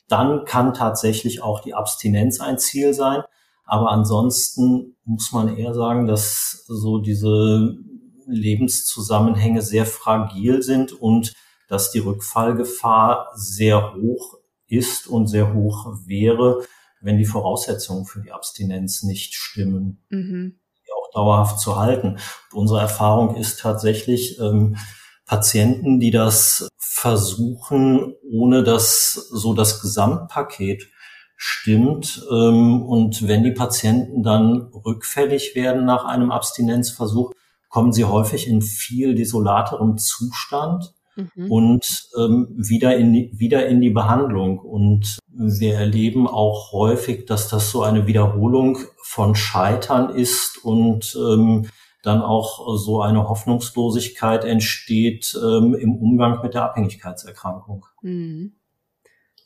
dann 0.08 0.46
kann 0.46 0.74
tatsächlich 0.74 1.42
auch 1.42 1.60
die 1.60 1.74
Abstinenz 1.74 2.40
ein 2.40 2.58
Ziel 2.58 2.94
sein. 2.94 3.22
Aber 3.66 3.92
ansonsten 3.92 4.96
muss 5.04 5.32
man 5.32 5.56
eher 5.58 5.74
sagen, 5.74 6.08
dass 6.08 6.64
so 6.68 7.00
diese 7.00 7.78
Lebenszusammenhänge 8.28 9.62
sehr 9.62 9.86
fragil 9.86 10.62
sind 10.62 10.94
und 10.94 11.34
dass 11.68 11.92
die 11.92 12.00
Rückfallgefahr 12.00 13.32
sehr 13.36 13.96
hoch 13.96 14.38
ist 14.68 15.08
und 15.08 15.28
sehr 15.28 15.54
hoch 15.54 15.94
wäre, 16.06 16.64
wenn 17.02 17.18
die 17.18 17.26
Voraussetzungen 17.26 18.06
für 18.06 18.22
die 18.22 18.32
Abstinenz 18.32 19.04
nicht 19.04 19.34
stimmen. 19.34 20.06
Mhm 20.10 20.60
dauerhaft 21.18 21.60
zu 21.60 21.78
halten. 21.78 22.18
Und 22.52 22.62
unsere 22.62 22.80
Erfahrung 22.80 23.36
ist 23.36 23.60
tatsächlich, 23.60 24.40
ähm, 24.40 24.78
Patienten, 25.26 26.00
die 26.00 26.12
das 26.12 26.70
versuchen, 26.78 28.14
ohne 28.32 28.64
dass 28.64 29.14
so 29.14 29.54
das 29.54 29.82
Gesamtpaket 29.82 30.88
stimmt. 31.36 32.26
Ähm, 32.32 32.82
und 32.84 33.28
wenn 33.28 33.44
die 33.44 33.52
Patienten 33.52 34.24
dann 34.24 34.72
rückfällig 34.86 35.54
werden 35.56 35.86
nach 35.86 36.06
einem 36.06 36.32
Abstinenzversuch, 36.32 37.34
kommen 37.70 37.92
sie 37.92 38.06
häufig 38.06 38.48
in 38.48 38.62
viel 38.62 39.16
desolaterem 39.16 39.98
Zustand 39.98 40.94
mhm. 41.16 41.52
und 41.52 42.10
ähm, 42.18 42.48
wieder, 42.58 42.98
in 42.98 43.14
die, 43.14 43.32
wieder 43.34 43.68
in 43.68 43.82
die 43.82 43.90
Behandlung. 43.90 44.60
Und 44.60 45.18
wir 45.28 45.76
erleben 45.76 46.28
auch 46.28 46.72
häufig, 46.72 47.26
dass 47.26 47.50
das 47.50 47.72
so 47.72 47.84
eine 47.84 48.08
Wiederholung 48.08 48.80
von 49.04 49.36
Scheitern 49.36 50.10
ist 50.10 50.64
und 50.64 51.16
ähm, 51.16 51.68
dann 52.04 52.22
auch 52.22 52.78
so 52.78 53.02
eine 53.02 53.28
Hoffnungslosigkeit 53.28 54.46
entsteht 54.46 55.38
ähm, 55.42 55.76
im 55.76 55.96
Umgang 55.96 56.42
mit 56.42 56.54
der 56.54 56.64
Abhängigkeitserkrankung. 56.64 57.86
Mhm. 58.02 58.54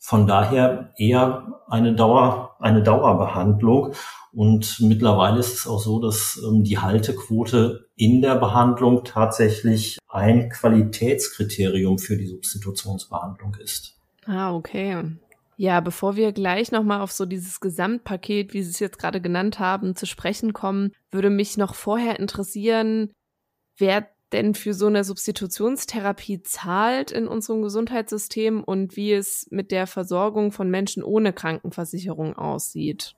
Von 0.03 0.25
daher 0.25 0.93
eher 0.97 1.61
eine 1.67 1.93
Dauer, 1.93 2.55
eine 2.59 2.81
Dauerbehandlung. 2.81 3.93
Und 4.33 4.79
mittlerweile 4.79 5.39
ist 5.39 5.53
es 5.53 5.67
auch 5.67 5.79
so, 5.79 6.01
dass 6.01 6.41
ähm, 6.43 6.63
die 6.63 6.79
Haltequote 6.79 7.87
in 7.95 8.23
der 8.23 8.35
Behandlung 8.35 9.03
tatsächlich 9.03 9.99
ein 10.09 10.49
Qualitätskriterium 10.49 11.99
für 11.99 12.17
die 12.17 12.25
Substitutionsbehandlung 12.25 13.55
ist. 13.63 13.95
Ah, 14.25 14.55
okay. 14.55 15.03
Ja, 15.55 15.79
bevor 15.81 16.15
wir 16.15 16.31
gleich 16.31 16.71
nochmal 16.71 17.01
auf 17.01 17.11
so 17.11 17.27
dieses 17.27 17.59
Gesamtpaket, 17.59 18.55
wie 18.55 18.63
Sie 18.63 18.71
es 18.71 18.79
jetzt 18.79 18.97
gerade 18.97 19.21
genannt 19.21 19.59
haben, 19.59 19.95
zu 19.95 20.07
sprechen 20.07 20.51
kommen, 20.51 20.93
würde 21.11 21.29
mich 21.29 21.57
noch 21.57 21.75
vorher 21.75 22.19
interessieren, 22.19 23.11
wer 23.77 24.07
denn 24.31 24.55
für 24.55 24.73
so 24.73 24.87
eine 24.87 25.03
Substitutionstherapie 25.03 26.41
zahlt 26.43 27.11
in 27.11 27.27
unserem 27.27 27.61
Gesundheitssystem 27.61 28.63
und 28.63 28.95
wie 28.95 29.13
es 29.13 29.47
mit 29.51 29.71
der 29.71 29.87
Versorgung 29.87 30.51
von 30.51 30.69
Menschen 30.69 31.03
ohne 31.03 31.33
Krankenversicherung 31.33 32.35
aussieht. 32.35 33.15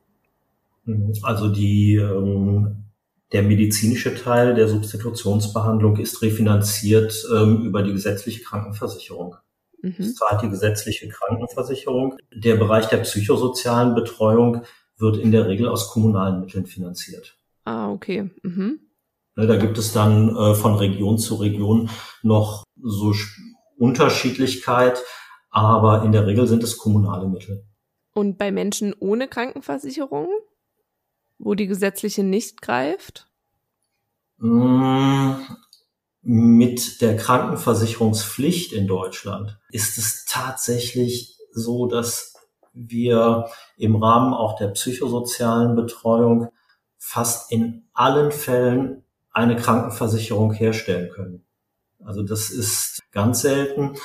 Mhm. 0.85 1.13
Also 1.21 1.49
die, 1.49 1.95
ähm, 1.95 2.85
der 3.31 3.43
medizinische 3.43 4.15
Teil 4.15 4.55
der 4.55 4.67
Substitutionsbehandlung 4.67 5.97
ist 5.97 6.21
refinanziert 6.21 7.25
ähm, 7.33 7.65
über 7.65 7.83
die 7.83 7.93
gesetzliche 7.93 8.43
Krankenversicherung. 8.43 9.35
Mhm. 9.81 9.95
Das 9.97 10.15
zahlt 10.15 10.41
die 10.41 10.49
gesetzliche 10.49 11.09
Krankenversicherung. 11.09 12.17
Der 12.33 12.55
Bereich 12.55 12.87
der 12.87 12.97
psychosozialen 12.97 13.95
Betreuung 13.95 14.63
wird 14.97 15.17
in 15.17 15.31
der 15.31 15.47
Regel 15.47 15.67
aus 15.67 15.89
kommunalen 15.89 16.41
Mitteln 16.41 16.65
finanziert. 16.65 17.37
Ah, 17.65 17.91
okay. 17.91 18.29
Mhm. 18.43 18.79
Ne, 19.35 19.47
da 19.47 19.57
gibt 19.57 19.77
es 19.77 19.93
dann 19.93 20.35
äh, 20.35 20.53
von 20.53 20.75
Region 20.75 21.17
zu 21.17 21.35
Region 21.35 21.89
noch 22.21 22.63
so 22.81 23.13
Unterschiedlichkeit, 23.77 25.03
aber 25.49 26.03
in 26.03 26.11
der 26.11 26.27
Regel 26.27 26.47
sind 26.47 26.63
es 26.63 26.77
kommunale 26.77 27.27
Mittel. 27.27 27.65
Und 28.13 28.37
bei 28.37 28.51
Menschen 28.51 28.93
ohne 28.99 29.27
Krankenversicherung, 29.27 30.27
wo 31.39 31.55
die 31.55 31.65
gesetzliche 31.65 32.23
nicht 32.23 32.61
greift? 32.61 33.27
Mm, 34.37 35.33
mit 36.21 37.01
der 37.01 37.17
Krankenversicherungspflicht 37.17 38.71
in 38.71 38.87
Deutschland 38.87 39.59
ist 39.69 39.97
es 39.97 40.25
tatsächlich 40.25 41.37
so, 41.51 41.87
dass 41.87 42.33
wir 42.71 43.49
im 43.77 43.95
Rahmen 43.95 44.33
auch 44.33 44.57
der 44.57 44.69
psychosozialen 44.69 45.75
Betreuung 45.75 46.49
fast 46.97 47.51
in 47.51 47.89
allen 47.93 48.31
Fällen 48.31 49.02
eine 49.33 49.55
Krankenversicherung 49.55 50.53
herstellen 50.53 51.09
können. 51.09 51.45
Also 52.03 52.23
das 52.23 52.49
ist 52.49 53.01
ganz 53.11 53.41
selten, 53.41 53.95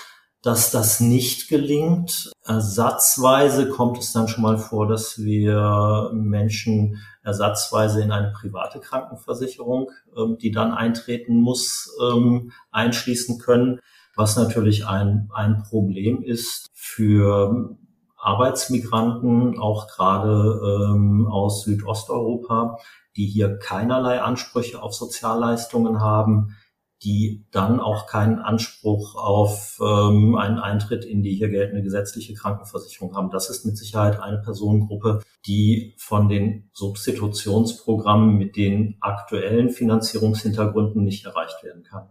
dass 0.43 0.71
das 0.71 1.01
nicht 1.01 1.49
gelingt. 1.49 2.31
Ersatzweise 2.45 3.69
kommt 3.69 3.99
es 3.99 4.13
dann 4.13 4.29
schon 4.29 4.43
mal 4.43 4.57
vor, 4.57 4.87
dass 4.87 5.19
wir 5.19 6.11
Menschen 6.15 7.03
ersatzweise 7.23 8.03
in 8.03 8.13
eine 8.13 8.33
private 8.33 8.81
Krankenversicherung, 8.81 9.91
ähm, 10.17 10.39
die 10.39 10.51
dann 10.51 10.73
eintreten 10.73 11.37
muss, 11.37 11.95
ähm, 12.01 12.53
einschließen 12.71 13.39
können, 13.39 13.81
was 14.15 14.37
natürlich 14.37 14.87
ein, 14.87 15.29
ein 15.35 15.63
Problem 15.63 16.23
ist 16.23 16.69
für 16.73 17.77
Arbeitsmigranten, 18.17 19.59
auch 19.59 19.87
gerade 19.89 20.91
ähm, 20.93 21.27
aus 21.27 21.65
Südosteuropa, 21.65 22.79
die 23.19 23.27
hier 23.27 23.59
keinerlei 23.59 24.23
Ansprüche 24.23 24.81
auf 24.81 24.95
Sozialleistungen 24.95 26.01
haben, 26.01 26.57
die 27.03 27.47
dann 27.51 27.81
auch 27.81 28.07
keinen 28.07 28.39
Anspruch 28.39 29.17
auf 29.17 29.79
ähm, 29.81 30.37
einen 30.37 30.59
Eintritt 30.59 31.05
in 31.05 31.23
die 31.23 31.35
hier 31.35 31.49
geltende 31.49 31.83
gesetzliche 31.83 32.35
Krankenversicherung 32.35 33.15
haben. 33.15 33.31
Das 33.31 33.51
ist 33.51 33.65
mit 33.65 33.77
Sicherheit 33.77 34.21
eine 34.21 34.39
Personengruppe, 34.39 35.23
die 35.47 35.95
von 35.99 36.29
den 36.29 36.71
Substitutionsprogrammen 36.73 38.37
mit 38.37 38.57
den 38.57 38.97
aktuellen 39.01 39.71
Finanzierungshintergründen 39.71 41.05
nicht 41.05 41.25
erreicht 41.25 41.63
werden 41.63 41.85
kann. 41.85 42.09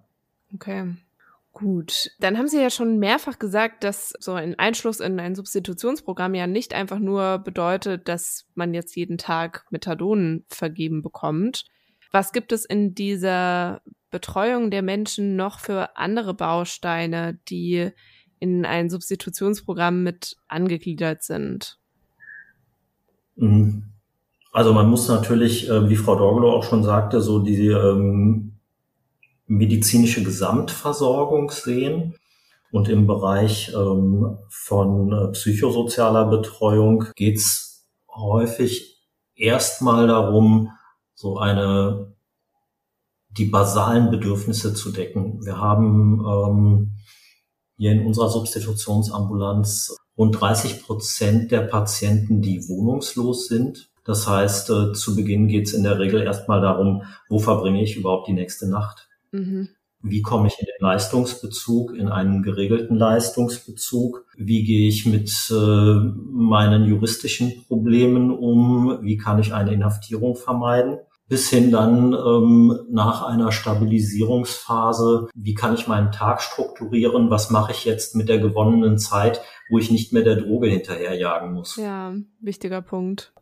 Okay. 0.53 0.95
Gut, 1.59 2.11
dann 2.19 2.37
haben 2.37 2.47
Sie 2.47 2.61
ja 2.61 2.69
schon 2.69 2.99
mehrfach 2.99 3.39
gesagt, 3.39 3.83
dass 3.83 4.13
so 4.19 4.33
ein 4.33 4.59
Einschluss 4.59 4.99
in 4.99 5.19
ein 5.19 5.33
Substitutionsprogramm 5.33 6.35
ja 6.35 6.45
nicht 6.45 6.75
einfach 6.75 6.99
nur 6.99 7.39
bedeutet, 7.39 8.07
dass 8.07 8.45
man 8.53 8.75
jetzt 8.75 8.95
jeden 8.95 9.17
Tag 9.17 9.65
Methadon 9.71 10.45
vergeben 10.49 11.01
bekommt. 11.01 11.65
Was 12.11 12.31
gibt 12.31 12.51
es 12.51 12.63
in 12.63 12.93
dieser 12.93 13.81
Betreuung 14.11 14.69
der 14.69 14.83
Menschen 14.83 15.35
noch 15.35 15.57
für 15.59 15.97
andere 15.97 16.35
Bausteine, 16.35 17.39
die 17.49 17.89
in 18.37 18.63
ein 18.63 18.91
Substitutionsprogramm 18.91 20.03
mit 20.03 20.37
angegliedert 20.47 21.23
sind? 21.23 21.79
Mhm. 23.35 23.93
Also 24.51 24.75
man 24.75 24.87
muss 24.91 25.07
natürlich, 25.07 25.67
äh, 25.67 25.89
wie 25.89 25.95
Frau 25.95 26.15
Dorgelo 26.15 26.51
auch 26.51 26.63
schon 26.63 26.83
sagte, 26.83 27.19
so 27.19 27.39
die 27.39 27.69
ähm, 27.69 28.56
medizinische 29.47 30.23
Gesamtversorgung 30.23 31.51
sehen. 31.51 32.15
Und 32.71 32.89
im 32.89 33.07
Bereich 33.07 33.73
ähm, 33.73 34.37
von 34.49 35.11
äh, 35.13 35.31
psychosozialer 35.31 36.25
Betreuung 36.25 37.05
geht 37.15 37.37
es 37.37 37.87
häufig 38.13 39.01
erstmal 39.35 40.07
darum, 40.07 40.71
so 41.13 41.37
eine 41.37 42.13
die 43.37 43.45
basalen 43.45 44.09
Bedürfnisse 44.09 44.73
zu 44.73 44.91
decken. 44.91 45.45
Wir 45.45 45.59
haben 45.59 46.25
ähm, 46.25 46.91
hier 47.77 47.91
in 47.91 48.05
unserer 48.05 48.29
Substitutionsambulanz 48.29 49.95
rund 50.17 50.39
30 50.39 50.83
Prozent 50.83 51.51
der 51.51 51.61
Patienten, 51.61 52.41
die 52.41 52.67
wohnungslos 52.67 53.47
sind. 53.47 53.89
Das 54.03 54.27
heißt, 54.27 54.69
äh, 54.71 54.93
zu 54.93 55.15
Beginn 55.15 55.47
geht 55.47 55.67
es 55.67 55.73
in 55.73 55.83
der 55.83 55.99
Regel 55.99 56.23
erstmal 56.23 56.61
darum, 56.61 57.03
wo 57.29 57.39
verbringe 57.39 57.83
ich 57.83 57.95
überhaupt 57.95 58.27
die 58.27 58.33
nächste 58.33 58.67
Nacht? 58.67 59.06
Mhm. 59.31 59.69
Wie 60.01 60.21
komme 60.21 60.47
ich 60.47 60.59
in 60.59 60.65
den 60.65 60.79
Leistungsbezug, 60.79 61.95
in 61.95 62.07
einen 62.07 62.43
geregelten 62.43 62.95
Leistungsbezug? 62.95 64.25
Wie 64.37 64.63
gehe 64.63 64.87
ich 64.87 65.05
mit 65.05 65.31
äh, 65.51 65.53
meinen 65.53 66.85
juristischen 66.85 67.65
Problemen 67.67 68.31
um? 68.31 68.99
Wie 69.01 69.17
kann 69.17 69.39
ich 69.39 69.53
eine 69.53 69.73
Inhaftierung 69.73 70.35
vermeiden? 70.35 70.99
bis 71.29 71.49
hin 71.49 71.71
dann 71.71 72.13
ähm, 72.13 72.79
nach 72.89 73.23
einer 73.23 73.51
Stabilisierungsphase, 73.51 75.27
wie 75.35 75.53
kann 75.55 75.73
ich 75.73 75.87
meinen 75.87 76.11
Tag 76.11 76.41
strukturieren, 76.41 77.29
was 77.29 77.49
mache 77.49 77.73
ich 77.73 77.85
jetzt 77.85 78.15
mit 78.15 78.29
der 78.29 78.39
gewonnenen 78.39 78.97
Zeit, 78.97 79.41
wo 79.69 79.77
ich 79.77 79.91
nicht 79.91 80.13
mehr 80.13 80.23
der 80.23 80.37
Droge 80.37 80.67
hinterherjagen 80.67 81.53
muss. 81.53 81.75
Ja, 81.75 82.13
wichtiger 82.39 82.81
Punkt. 82.81 83.33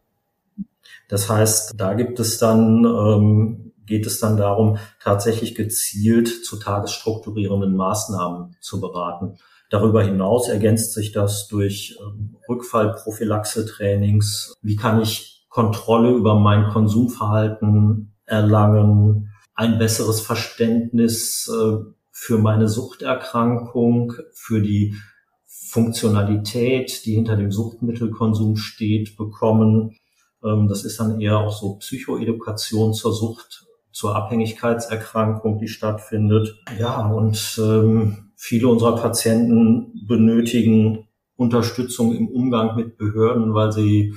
Das 1.07 1.29
heißt, 1.29 1.73
da 1.77 1.93
gibt 1.93 2.19
es 2.19 2.39
dann, 2.39 2.85
ähm, 2.85 3.64
geht 3.85 4.05
es 4.05 4.19
dann 4.19 4.35
darum, 4.37 4.77
tatsächlich 5.01 5.55
gezielt 5.55 6.45
zu 6.45 6.57
tagesstrukturierenden 6.57 7.75
Maßnahmen 7.75 8.55
zu 8.59 8.79
beraten. 8.81 9.37
Darüber 9.69 10.03
hinaus 10.03 10.49
ergänzt 10.49 10.93
sich 10.93 11.11
das 11.11 11.47
durch 11.47 11.97
ähm, 11.99 12.37
Rückfallprophylaxe-Trainings. 12.47 14.53
Wie 14.61 14.75
kann 14.75 15.01
ich 15.01 15.47
Kontrolle 15.49 16.11
über 16.11 16.37
mein 16.37 16.69
Konsumverhalten 16.69 18.13
erlangen, 18.25 19.31
ein 19.53 19.77
besseres 19.77 20.19
Verständnis 20.19 21.49
äh, 21.49 21.77
für 22.11 22.37
meine 22.37 22.67
Suchterkrankung, 22.67 24.15
für 24.33 24.61
die 24.61 24.97
Funktionalität, 25.45 27.05
die 27.05 27.15
hinter 27.15 27.37
dem 27.37 27.51
Suchtmittelkonsum 27.51 28.57
steht, 28.57 29.17
bekommen. 29.17 29.97
Ähm, 30.43 30.67
das 30.67 30.83
ist 30.83 30.99
dann 30.99 31.21
eher 31.21 31.39
auch 31.39 31.57
so 31.57 31.75
Psychoedukation 31.75 32.93
zur 32.93 33.13
Sucht, 33.13 33.65
zur 33.95 34.13
Abhängigkeitserkrankung, 34.13 35.57
die 35.57 35.69
stattfindet. 35.69 36.61
Ja, 36.77 37.07
und 37.07 37.57
ähm, 37.63 38.33
viele 38.35 38.67
unserer 38.67 38.97
Patienten 38.97 40.05
benötigen 40.05 41.07
Unterstützung 41.37 42.13
im 42.13 42.27
Umgang 42.27 42.75
mit 42.75 42.97
Behörden, 42.97 43.53
weil 43.53 43.71
sie 43.71 44.13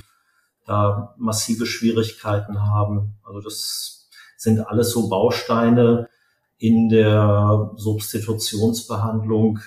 da 0.66 1.14
massive 1.16 1.64
Schwierigkeiten 1.64 2.60
haben. 2.60 3.20
Also 3.22 3.40
das 3.40 4.10
sind 4.36 4.58
alles 4.58 4.90
so 4.90 5.08
Bausteine 5.08 6.08
in 6.56 6.88
der 6.88 7.70
Substitutionsbehandlung, 7.76 9.60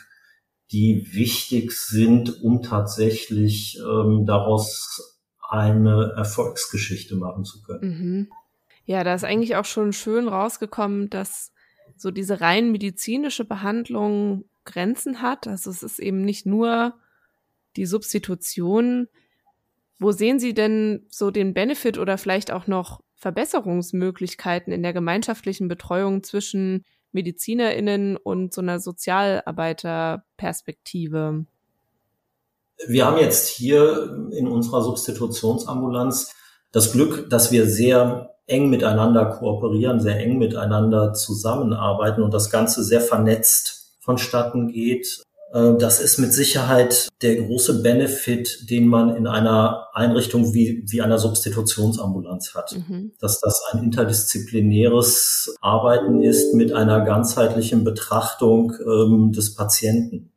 die 0.73 1.07
wichtig 1.13 1.71
sind, 1.71 2.43
um 2.43 2.61
tatsächlich 2.63 3.79
ähm, 3.79 4.25
daraus 4.25 5.21
eine 5.39 6.11
Erfolgsgeschichte 6.17 7.15
machen 7.15 7.45
zu 7.45 7.61
können. 7.61 7.81
Mhm. 7.81 8.27
Ja, 8.91 9.03
da 9.05 9.13
ist 9.13 9.23
eigentlich 9.23 9.55
auch 9.55 9.63
schon 9.63 9.93
schön 9.93 10.27
rausgekommen, 10.27 11.09
dass 11.09 11.53
so 11.95 12.11
diese 12.11 12.41
rein 12.41 12.73
medizinische 12.73 13.45
Behandlung 13.45 14.43
Grenzen 14.65 15.21
hat. 15.21 15.47
Also 15.47 15.69
es 15.69 15.81
ist 15.81 15.97
eben 15.97 16.25
nicht 16.25 16.45
nur 16.45 16.95
die 17.77 17.85
Substitution, 17.85 19.07
wo 19.97 20.11
sehen 20.11 20.39
Sie 20.39 20.53
denn 20.53 21.05
so 21.07 21.31
den 21.31 21.53
Benefit 21.53 21.97
oder 21.97 22.17
vielleicht 22.17 22.51
auch 22.51 22.67
noch 22.67 22.99
Verbesserungsmöglichkeiten 23.15 24.73
in 24.73 24.83
der 24.83 24.91
gemeinschaftlichen 24.91 25.69
Betreuung 25.69 26.21
zwischen 26.23 26.83
MedizinerInnen 27.13 28.17
und 28.17 28.53
so 28.53 28.59
einer 28.59 28.81
Sozialarbeiterperspektive? 28.81 31.45
Wir 32.87 33.05
haben 33.05 33.19
jetzt 33.19 33.47
hier 33.47 34.29
in 34.33 34.49
unserer 34.49 34.83
Substitutionsambulanz 34.83 36.35
das 36.73 36.91
Glück, 36.91 37.29
dass 37.29 37.53
wir 37.53 37.67
sehr 37.67 38.31
eng 38.51 38.69
miteinander 38.69 39.25
kooperieren, 39.25 39.99
sehr 39.99 40.19
eng 40.19 40.37
miteinander 40.37 41.13
zusammenarbeiten 41.13 42.21
und 42.21 42.33
das 42.33 42.49
Ganze 42.49 42.83
sehr 42.83 43.01
vernetzt 43.01 43.95
vonstatten 43.99 44.67
geht. 44.67 45.23
Äh, 45.53 45.73
das 45.77 45.99
ist 45.99 46.17
mit 46.17 46.33
Sicherheit 46.33 47.09
der 47.21 47.35
große 47.35 47.81
Benefit, 47.81 48.69
den 48.69 48.87
man 48.87 49.15
in 49.15 49.27
einer 49.27 49.87
Einrichtung 49.93 50.53
wie, 50.53 50.83
wie 50.87 51.01
einer 51.01 51.17
Substitutionsambulanz 51.17 52.53
hat. 52.55 52.75
Mhm. 52.75 53.13
Dass 53.19 53.39
das 53.39 53.61
ein 53.71 53.83
interdisziplinäres 53.83 55.55
Arbeiten 55.61 56.21
ist 56.21 56.53
mit 56.53 56.73
einer 56.73 57.01
ganzheitlichen 57.05 57.83
Betrachtung 57.83 58.73
ähm, 58.85 59.31
des 59.31 59.55
Patienten. 59.55 60.31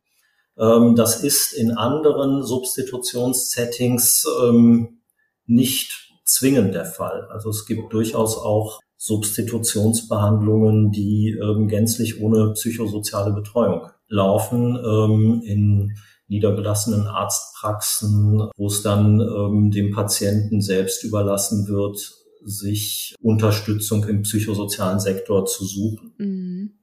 Ähm, 0.57 0.95
das 0.95 1.23
ist 1.23 1.53
in 1.53 1.71
anderen 1.71 2.43
Substitutionssettings 2.43 4.25
ähm, 4.43 4.99
nicht 5.47 6.04
zwingend 6.25 6.73
der 6.73 6.85
Fall. 6.85 7.27
Also 7.29 7.49
es 7.49 7.65
gibt 7.65 7.93
durchaus 7.93 8.37
auch 8.37 8.79
Substitutionsbehandlungen, 8.97 10.91
die 10.91 11.37
ähm, 11.41 11.67
gänzlich 11.67 12.21
ohne 12.21 12.53
psychosoziale 12.53 13.33
Betreuung 13.33 13.87
laufen 14.07 14.77
ähm, 14.77 15.41
in 15.45 15.95
niedergelassenen 16.27 17.07
Arztpraxen, 17.07 18.49
wo 18.57 18.67
es 18.67 18.81
dann 18.81 19.19
ähm, 19.19 19.71
dem 19.71 19.91
Patienten 19.91 20.61
selbst 20.61 21.03
überlassen 21.03 21.67
wird, 21.67 21.97
sich 22.43 23.15
Unterstützung 23.21 24.03
im 24.05 24.23
psychosozialen 24.23 24.99
Sektor 24.99 25.45
zu 25.45 25.65
suchen. 25.65 26.13
Mhm. 26.17 26.79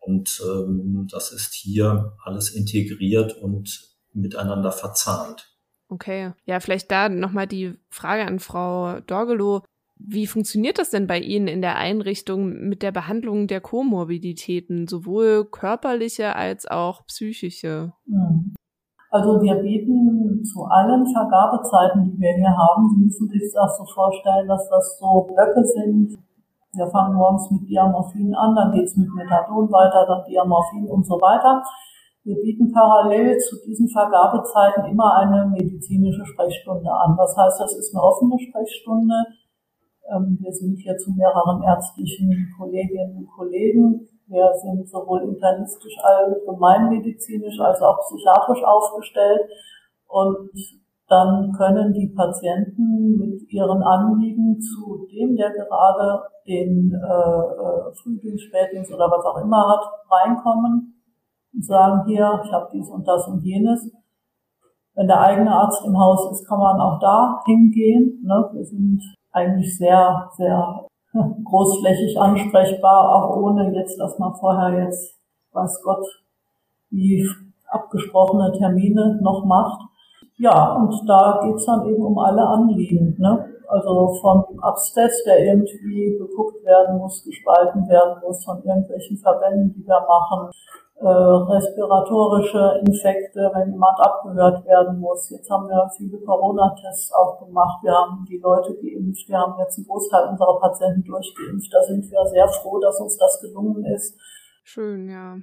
Und 0.00 0.42
ähm, 0.44 1.06
das 1.10 1.30
ist 1.30 1.54
hier 1.54 2.16
alles 2.24 2.50
integriert 2.50 3.36
und 3.36 3.90
miteinander 4.12 4.72
verzahnt. 4.72 5.49
Okay. 5.90 6.32
Ja, 6.46 6.60
vielleicht 6.60 6.90
da 6.90 7.08
nochmal 7.08 7.48
die 7.48 7.74
Frage 7.90 8.24
an 8.24 8.38
Frau 8.38 9.00
Dorgelow. 9.00 9.62
Wie 9.98 10.26
funktioniert 10.26 10.78
das 10.78 10.90
denn 10.90 11.06
bei 11.06 11.18
Ihnen 11.18 11.46
in 11.46 11.60
der 11.60 11.76
Einrichtung 11.76 12.68
mit 12.68 12.82
der 12.82 12.92
Behandlung 12.92 13.48
der 13.48 13.60
Komorbiditäten, 13.60 14.86
sowohl 14.86 15.44
körperliche 15.44 16.36
als 16.36 16.66
auch 16.66 17.04
psychische? 17.06 17.92
Hm. 18.06 18.54
Also 19.10 19.42
wir 19.42 19.56
bieten 19.56 20.44
zu 20.44 20.64
allen 20.64 21.04
Vergabezeiten, 21.12 22.04
die 22.04 22.20
wir 22.20 22.32
hier 22.32 22.56
haben, 22.56 22.88
Sie 22.90 23.04
müssen 23.04 23.28
sich 23.28 23.42
das 23.52 23.76
so 23.76 23.84
vorstellen, 23.84 24.46
dass 24.46 24.68
das 24.70 24.98
so 25.00 25.22
Blöcke 25.22 25.64
sind. 25.64 26.16
Wir 26.72 26.86
fangen 26.86 27.16
morgens 27.16 27.50
mit 27.50 27.68
Diamorphin 27.68 28.32
an, 28.36 28.54
dann 28.54 28.70
geht's 28.70 28.96
mit 28.96 29.12
Methadon 29.12 29.66
weiter, 29.72 30.06
dann 30.06 30.24
Diamorphin 30.30 30.86
und 30.86 31.04
so 31.04 31.14
weiter. 31.16 31.60
Wir 32.22 32.36
bieten 32.36 32.70
parallel 32.70 33.38
zu 33.38 33.56
diesen 33.64 33.88
Vergabezeiten 33.88 34.84
immer 34.84 35.16
eine 35.16 35.46
medizinische 35.46 36.24
Sprechstunde 36.26 36.90
an. 36.92 37.16
Das 37.16 37.34
heißt, 37.34 37.60
das 37.60 37.74
ist 37.76 37.94
eine 37.94 38.02
offene 38.02 38.38
Sprechstunde. 38.38 39.14
Ähm, 40.12 40.36
wir 40.38 40.52
sind 40.52 40.76
hier 40.76 40.96
zu 40.98 41.12
mehreren 41.12 41.62
ärztlichen 41.62 42.52
Kolleginnen 42.58 43.16
und 43.16 43.30
Kollegen. 43.30 44.06
Wir 44.26 44.52
sind 44.52 44.86
sowohl 44.86 45.22
internistisch, 45.22 45.96
allgemeinmedizinisch 46.02 47.58
als 47.58 47.80
auch 47.80 47.98
psychiatrisch 48.00 48.64
aufgestellt. 48.64 49.48
Und 50.06 50.50
dann 51.08 51.52
können 51.56 51.94
die 51.94 52.12
Patienten 52.14 53.16
mit 53.16 53.50
ihren 53.50 53.82
Anliegen 53.82 54.60
zu 54.60 55.08
dem, 55.10 55.36
der 55.36 55.50
gerade 55.52 56.22
den 56.46 56.92
äh, 56.92 56.98
äh 57.00 57.94
Frühdienst, 57.94 58.44
Spätdienst 58.44 58.92
oder 58.92 59.10
was 59.10 59.24
auch 59.24 59.42
immer 59.42 59.68
hat, 59.70 59.84
reinkommen 60.10 60.99
und 61.52 61.64
sagen, 61.64 62.04
hier, 62.06 62.40
ich 62.44 62.52
habe 62.52 62.68
dies 62.72 62.88
und 62.88 63.06
das 63.06 63.26
und 63.28 63.42
jenes. 63.42 63.90
Wenn 64.94 65.06
der 65.06 65.20
eigene 65.20 65.52
Arzt 65.52 65.84
im 65.86 65.98
Haus 65.98 66.30
ist, 66.32 66.46
kann 66.46 66.58
man 66.58 66.80
auch 66.80 66.98
da 67.00 67.40
hingehen. 67.46 68.20
Ne? 68.22 68.50
Wir 68.52 68.64
sind 68.64 69.00
eigentlich 69.32 69.76
sehr, 69.76 70.28
sehr 70.36 70.86
großflächig 71.44 72.18
ansprechbar, 72.18 73.08
auch 73.08 73.36
ohne 73.36 73.72
jetzt, 73.74 73.98
dass 73.98 74.18
man 74.18 74.34
vorher 74.34 74.84
jetzt, 74.84 75.16
weiß 75.52 75.82
Gott, 75.84 76.04
die 76.90 77.26
abgesprochene 77.68 78.52
Termine 78.52 79.18
noch 79.22 79.44
macht. 79.44 79.80
Ja, 80.38 80.74
und 80.74 80.92
da 81.06 81.40
geht's 81.44 81.66
dann 81.66 81.86
eben 81.86 82.02
um 82.02 82.18
alle 82.18 82.46
Anliegen. 82.46 83.16
Ne? 83.18 83.46
Also 83.68 84.14
von 84.20 84.44
Abstes, 84.60 85.22
der 85.24 85.44
irgendwie 85.44 86.18
geguckt 86.18 86.64
werden 86.64 86.98
muss, 86.98 87.22
gespalten 87.24 87.86
werden 87.88 88.20
muss, 88.26 88.44
von 88.44 88.62
irgendwelchen 88.64 89.16
Verbänden, 89.18 89.74
die 89.74 89.86
wir 89.86 90.00
machen, 90.08 90.50
äh, 91.00 91.06
respiratorische 91.06 92.80
Infekte, 92.84 93.50
wenn 93.54 93.72
jemand 93.72 93.98
abgehört 94.00 94.64
werden 94.66 95.00
muss. 95.00 95.30
Jetzt 95.30 95.50
haben 95.50 95.66
wir 95.66 95.88
viele 95.96 96.18
Corona-Tests 96.18 97.12
auch 97.14 97.38
gemacht. 97.38 97.82
Wir 97.82 97.92
haben 97.92 98.26
die 98.28 98.38
Leute 98.38 98.74
geimpft. 98.74 99.26
Wir 99.28 99.38
haben 99.38 99.58
jetzt 99.58 99.78
einen 99.78 99.86
Großteil 99.86 100.28
unserer 100.28 100.60
Patienten 100.60 101.02
durchgeimpft. 101.04 101.72
Da 101.72 101.82
sind 101.82 102.10
wir 102.10 102.26
sehr 102.26 102.46
froh, 102.48 102.78
dass 102.80 103.00
uns 103.00 103.16
das 103.16 103.40
gelungen 103.40 103.84
ist. 103.86 104.18
Schön, 104.62 105.08
ja. 105.08 105.36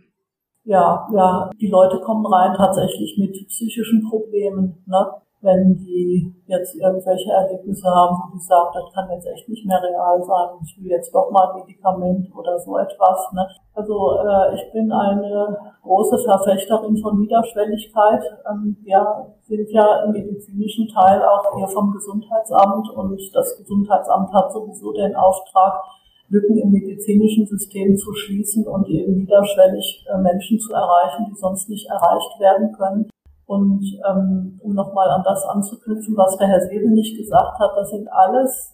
Ja, 0.63 1.07
ja, 1.13 1.49
die 1.59 1.69
Leute 1.69 2.01
kommen 2.01 2.25
rein 2.25 2.53
tatsächlich 2.53 3.17
mit 3.17 3.33
psychischen 3.47 4.07
Problemen. 4.07 4.83
Ne? 4.85 5.11
Wenn 5.47 5.77
die 5.79 6.35
jetzt 6.45 6.75
irgendwelche 6.75 7.31
Erlebnisse 7.31 7.87
haben, 7.87 8.19
wo 8.19 8.35
die 8.35 8.43
sagen, 8.43 8.69
das 8.75 8.93
kann 8.93 9.09
jetzt 9.11 9.27
echt 9.27 9.47
nicht 9.47 9.65
mehr 9.65 9.81
real 9.81 10.19
sein, 10.21 10.59
ich 10.61 10.75
will 10.77 10.91
jetzt 10.91 11.15
doch 11.15 11.31
mal 11.31 11.49
ein 11.49 11.63
Medikament 11.63 12.27
oder 12.35 12.59
so 12.59 12.77
etwas. 12.77 13.31
Ne? 13.31 13.47
Also 13.73 14.19
äh, 14.19 14.55
ich 14.55 14.71
bin 14.73 14.91
eine 14.91 15.57
große 15.81 16.19
Verfechterin 16.19 16.97
von 16.97 17.19
Niederschwelligkeit. 17.19 18.23
Ähm, 18.51 18.75
wir 18.83 19.33
sind 19.47 19.71
ja 19.71 20.03
im 20.03 20.11
medizinischen 20.11 20.87
Teil 20.89 21.23
auch 21.23 21.55
hier 21.55 21.67
vom 21.67 21.91
Gesundheitsamt 21.91 22.89
und 22.91 23.19
das 23.33 23.57
Gesundheitsamt 23.57 24.33
hat 24.33 24.51
sowieso 24.51 24.91
den 24.91 25.15
Auftrag, 25.15 25.81
Lücken 26.29 26.57
im 26.57 26.71
medizinischen 26.71 27.47
System 27.47 27.95
zu 27.95 28.13
schließen 28.13 28.67
und 28.67 28.89
eben 28.89 29.15
niederschwellig 29.15 30.05
äh, 30.11 30.17
Menschen 30.17 30.59
zu 30.59 30.73
erreichen, 30.73 31.25
die 31.29 31.35
sonst 31.35 31.69
nicht 31.69 31.89
erreicht 31.89 32.39
werden 32.39 32.73
können. 32.73 33.09
Und 33.47 33.81
ähm, 34.07 34.59
um 34.61 34.73
nochmal 34.73 35.09
an 35.09 35.23
das 35.23 35.43
anzuknüpfen, 35.45 36.15
was 36.17 36.37
der 36.37 36.47
Herr 36.47 36.61
Sebenig 36.61 37.17
gesagt 37.17 37.57
hat, 37.59 37.71
das 37.75 37.89
sind 37.89 38.07
alles 38.11 38.73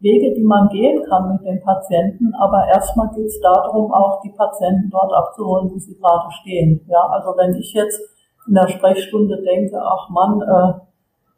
Wege, 0.00 0.34
die 0.34 0.44
man 0.44 0.68
gehen 0.68 1.02
kann 1.08 1.32
mit 1.32 1.44
den 1.44 1.60
Patienten, 1.62 2.32
aber 2.34 2.66
erstmal 2.68 3.08
geht 3.14 3.26
es 3.26 3.40
darum, 3.40 3.92
auch 3.92 4.20
die 4.22 4.30
Patienten 4.30 4.90
dort 4.90 5.12
abzuholen, 5.12 5.70
wo 5.72 5.78
sie 5.78 5.96
gerade 5.96 6.30
stehen. 6.40 6.84
Ja, 6.88 7.00
also 7.08 7.30
wenn 7.36 7.54
ich 7.54 7.72
jetzt 7.72 8.00
in 8.46 8.54
der 8.54 8.68
Sprechstunde 8.68 9.42
denke, 9.42 9.80
ach 9.80 10.08
Mann, 10.10 10.40
äh, 10.40 10.72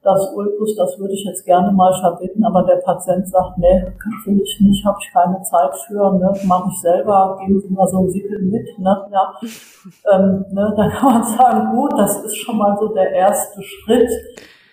das 0.03 0.32
Ulkus, 0.34 0.76
das 0.76 0.98
würde 0.98 1.12
ich 1.12 1.24
jetzt 1.24 1.44
gerne 1.44 1.70
mal 1.72 1.92
verbieten, 2.01 2.42
aber 2.44 2.62
der 2.62 2.76
Patient 2.76 3.28
sagt, 3.28 3.59
nee, 3.59 3.84
will 4.24 4.40
ich 4.40 4.61
nicht, 4.61 4.84
habe 4.84 4.96
ich 5.01 5.12
keine 5.12 5.42
Zeit 5.42 5.76
für, 5.86 6.12
ne, 6.14 6.32
mache 6.46 6.70
ich 6.72 6.80
selber, 6.80 7.38
geben 7.40 7.61
Sie 7.61 7.68
mal 7.68 7.86
so 7.86 7.98
ein 7.98 8.14
Wickel 8.14 8.40
mit, 8.42 8.78
ne, 8.78 9.09
ja, 9.12 9.34
ähm, 10.12 10.46
ne, 10.53 10.72
dann 10.74 10.90
kann 10.90 11.12
man 11.12 11.24
sagen, 11.24 11.76
gut, 11.76 11.92
das 11.98 12.24
ist 12.24 12.36
schon 12.36 12.57
mal 12.57 12.76
so 12.78 12.88
der 12.88 13.12
erste 13.12 13.62
Schritt, 13.62 14.11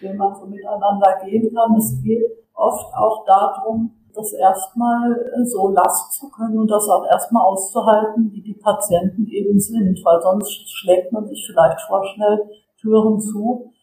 den 0.01 0.15
man 0.15 0.34
so 0.36 0.45
miteinander 0.45 1.19
gehen 1.25 1.53
kann. 1.53 1.75
Es 1.75 2.01
geht 2.01 2.23
oft 2.53 2.93
auch 2.95 3.25
darum, 3.25 3.91
das 4.13 4.32
erstmal 4.34 5.15
so 5.43 5.69
lassen 5.69 6.11
zu 6.11 6.30
können 6.30 6.57
und 6.57 6.71
das 6.71 6.88
auch 6.88 7.05
erstmal 7.05 7.43
auszuhalten, 7.43 8.32
wie 8.32 8.41
die 8.41 8.55
Patienten 8.55 9.28
eben 9.28 9.59
sind, 9.59 9.99
weil 10.03 10.21
sonst 10.21 10.69
schlägt 10.71 11.11
man 11.11 11.28
sich 11.28 11.45
vielleicht 11.45 11.82
vorschnell 11.82 12.49
Türen 12.80 13.19
zu, 13.19 13.73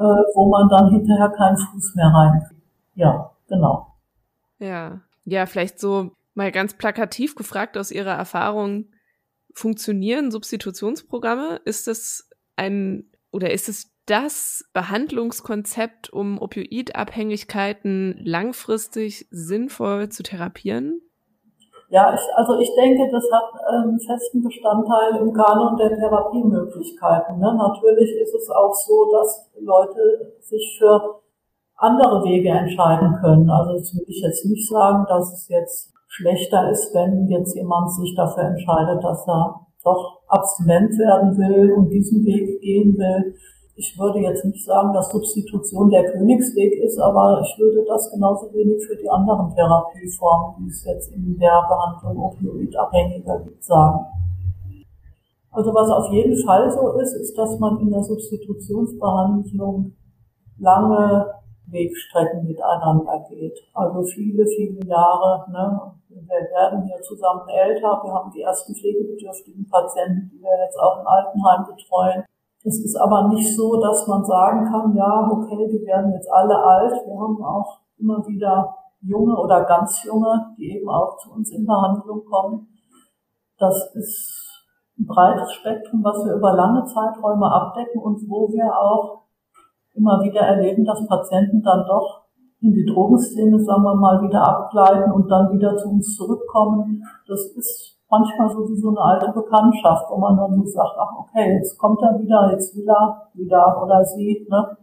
äh, 0.00 0.24
wo 0.34 0.48
man 0.48 0.68
dann 0.70 0.90
hinterher 0.90 1.28
keinen 1.28 1.58
Fuß 1.58 1.94
mehr 1.94 2.08
reinkriegt. 2.08 2.62
Ja, 2.94 3.30
genau. 3.48 3.94
Ja, 4.58 5.02
ja, 5.24 5.44
vielleicht 5.44 5.78
so 5.78 6.12
mal 6.34 6.50
ganz 6.50 6.74
plakativ 6.74 7.34
gefragt 7.34 7.76
aus 7.76 7.90
Ihrer 7.90 8.14
Erfahrung, 8.14 8.86
funktionieren 9.52 10.30
Substitutionsprogramme? 10.30 11.60
Ist 11.64 11.86
es 11.86 12.30
ein 12.56 13.10
oder 13.30 13.50
ist 13.50 13.68
es 13.68 13.92
das 14.06 14.64
Behandlungskonzept, 14.72 16.10
um 16.10 16.40
Opioidabhängigkeiten 16.40 18.18
langfristig 18.24 19.28
sinnvoll 19.30 20.08
zu 20.08 20.22
therapieren? 20.22 21.02
Ja, 21.90 22.14
ich, 22.14 22.20
also 22.36 22.56
ich 22.58 22.72
denke, 22.76 23.10
das 23.10 23.24
hat 23.32 23.50
einen 23.66 23.98
festen 23.98 24.42
Bestandteil 24.44 25.16
im 25.16 25.32
Kanon 25.32 25.76
der 25.76 25.90
Therapiemöglichkeiten. 25.90 27.38
Ne? 27.40 27.54
Natürlich 27.56 28.14
ist 28.22 28.32
es 28.32 28.48
auch 28.48 28.72
so, 28.72 29.10
dass 29.10 29.50
Leute 29.60 30.34
sich 30.40 30.78
für 30.78 31.20
andere 31.76 32.22
Wege 32.22 32.50
entscheiden 32.50 33.18
können. 33.20 33.50
Also 33.50 33.72
das 33.78 33.92
will 33.94 34.04
ich 34.06 34.22
jetzt 34.22 34.46
nicht 34.46 34.68
sagen, 34.68 35.04
dass 35.08 35.32
es 35.32 35.48
jetzt 35.48 35.92
schlechter 36.06 36.70
ist, 36.70 36.94
wenn 36.94 37.26
jetzt 37.26 37.56
jemand 37.56 37.90
sich 37.90 38.14
dafür 38.14 38.44
entscheidet, 38.44 39.02
dass 39.02 39.26
er 39.26 39.66
doch 39.82 40.20
abstinent 40.28 40.96
werden 40.96 41.36
will 41.36 41.72
und 41.72 41.88
diesen 41.88 42.24
Weg 42.24 42.60
gehen 42.60 42.96
will 42.96 43.34
ich 43.80 43.98
würde 43.98 44.18
jetzt 44.20 44.44
nicht 44.44 44.62
sagen, 44.62 44.92
dass 44.92 45.08
Substitution 45.08 45.88
der 45.88 46.04
Königsweg 46.12 46.74
ist, 46.84 46.98
aber 46.98 47.40
ich 47.42 47.58
würde 47.58 47.82
das 47.88 48.10
genauso 48.12 48.52
wenig 48.52 48.84
für 48.86 48.94
die 48.94 49.08
anderen 49.08 49.54
Therapieformen, 49.54 50.56
die 50.58 50.68
es 50.68 50.84
jetzt 50.84 51.10
in 51.14 51.38
der 51.38 51.64
Behandlung 51.66 52.26
Opioidabhängiger 52.26 53.40
gibt, 53.40 53.64
sagen. 53.64 54.04
Also 55.50 55.72
was 55.72 55.88
auf 55.88 56.12
jeden 56.12 56.36
Fall 56.44 56.70
so 56.70 56.92
ist, 57.00 57.14
ist, 57.14 57.36
dass 57.38 57.58
man 57.58 57.80
in 57.80 57.90
der 57.90 58.02
Substitutionsbehandlung 58.02 59.96
lange 60.58 61.34
Wegstrecken 61.68 62.46
miteinander 62.46 63.24
geht. 63.30 63.58
Also 63.72 64.02
viele, 64.02 64.44
viele 64.44 64.84
Jahre. 64.86 65.50
Ne? 65.50 65.92
Wir 66.08 66.26
werden 66.28 66.84
hier 66.84 67.00
zusammen 67.00 67.48
älter. 67.48 67.98
Wir 68.04 68.12
haben 68.12 68.30
die 68.30 68.42
ersten 68.42 68.74
pflegebedürftigen 68.74 69.66
Patienten, 69.70 70.30
die 70.30 70.42
wir 70.42 70.64
jetzt 70.64 70.78
auch 70.78 71.00
im 71.00 71.06
Altenheim 71.06 71.64
betreuen. 71.64 72.24
Es 72.62 72.78
ist 72.84 72.96
aber 72.96 73.28
nicht 73.28 73.56
so, 73.56 73.80
dass 73.80 74.06
man 74.06 74.24
sagen 74.24 74.66
kann, 74.70 74.94
ja, 74.94 75.28
okay, 75.32 75.66
die 75.66 75.84
werden 75.86 76.12
jetzt 76.12 76.30
alle 76.30 76.56
alt. 76.56 76.92
Wir 77.06 77.18
haben 77.18 77.42
auch 77.42 77.80
immer 77.98 78.26
wieder 78.26 78.74
junge 79.00 79.34
oder 79.34 79.64
ganz 79.64 80.02
junge, 80.04 80.54
die 80.58 80.76
eben 80.76 80.88
auch 80.88 81.16
zu 81.18 81.32
uns 81.32 81.50
in 81.52 81.64
Behandlung 81.64 82.22
kommen. 82.24 82.68
Das 83.58 83.94
ist 83.94 84.66
ein 84.98 85.06
breites 85.06 85.52
Spektrum, 85.52 86.04
was 86.04 86.24
wir 86.24 86.34
über 86.34 86.54
lange 86.54 86.84
Zeiträume 86.84 87.50
abdecken 87.50 88.02
und 88.02 88.20
wo 88.28 88.48
wir 88.52 88.66
auch 88.76 89.22
immer 89.94 90.22
wieder 90.22 90.40
erleben, 90.40 90.84
dass 90.84 91.06
Patienten 91.06 91.62
dann 91.62 91.86
doch 91.86 92.26
in 92.60 92.74
die 92.74 92.84
Drogenszene, 92.84 93.58
sagen 93.58 93.82
wir 93.82 93.94
mal, 93.94 94.20
wieder 94.22 94.42
abgleiten 94.42 95.12
und 95.12 95.28
dann 95.30 95.50
wieder 95.52 95.76
zu 95.76 95.88
uns 95.88 96.14
zurückkommen. 96.14 97.02
Das 97.26 97.40
ist 97.56 97.99
manchmal 98.10 98.50
so 98.50 98.68
wie 98.68 98.76
so 98.76 98.88
eine 98.90 99.00
alte 99.00 99.32
Bekanntschaft, 99.32 100.10
wo 100.10 100.18
man 100.18 100.36
dann 100.36 100.54
so 100.54 100.66
sagt, 100.66 100.96
ach 100.98 101.18
okay, 101.20 101.54
jetzt 101.54 101.78
kommt 101.78 102.00
er 102.02 102.18
wieder, 102.20 102.50
jetzt 102.52 102.76
will 102.76 102.88
er 102.88 103.30
wieder 103.34 103.82
oder 103.82 104.04
sie, 104.04 104.46
ne? 104.50 104.76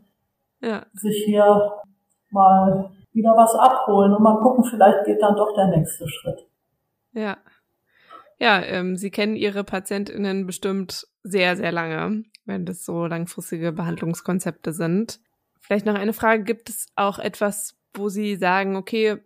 Ja. 0.62 0.86
Sich 0.94 1.26
hier 1.26 1.74
mal 2.32 2.90
wieder 3.12 3.32
was 3.36 3.54
abholen 3.56 4.14
und 4.14 4.24
mal 4.24 4.40
gucken, 4.40 4.64
vielleicht 4.64 5.06
geht 5.06 5.22
dann 5.22 5.36
doch 5.36 5.54
der 5.56 5.68
nächste 5.68 6.08
Schritt. 6.08 6.48
Ja. 7.12 7.38
Ja, 8.40 8.62
ähm, 8.62 8.96
Sie 8.96 9.10
kennen 9.10 9.36
Ihre 9.36 9.64
PatientInnen 9.64 10.46
bestimmt 10.46 11.08
sehr, 11.24 11.58
sehr 11.58 11.72
lange, 11.72 12.24
wenn 12.46 12.66
das 12.66 12.86
so 12.86 13.08
langfristige 13.08 13.72
Behandlungskonzepte 13.72 14.72
sind. 14.72 15.20
Vielleicht 15.60 15.88
noch 15.88 15.96
eine 15.96 16.14
Frage, 16.14 16.44
gibt 16.44 16.70
es 16.70 16.88
auch 16.96 17.18
etwas, 17.18 17.76
wo 17.96 18.10
Sie 18.10 18.36
sagen, 18.36 18.76
okay, 18.76 19.18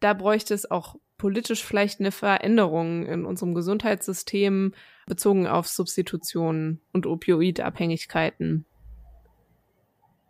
da 0.00 0.12
bräuchte 0.12 0.52
es 0.52 0.70
auch 0.70 0.96
politisch 1.20 1.62
vielleicht 1.62 2.00
eine 2.00 2.12
Veränderung 2.12 3.04
in 3.04 3.26
unserem 3.26 3.54
Gesundheitssystem 3.54 4.72
bezogen 5.06 5.46
auf 5.46 5.68
Substitutionen 5.68 6.80
und 6.94 7.06
Opioidabhängigkeiten? 7.06 8.64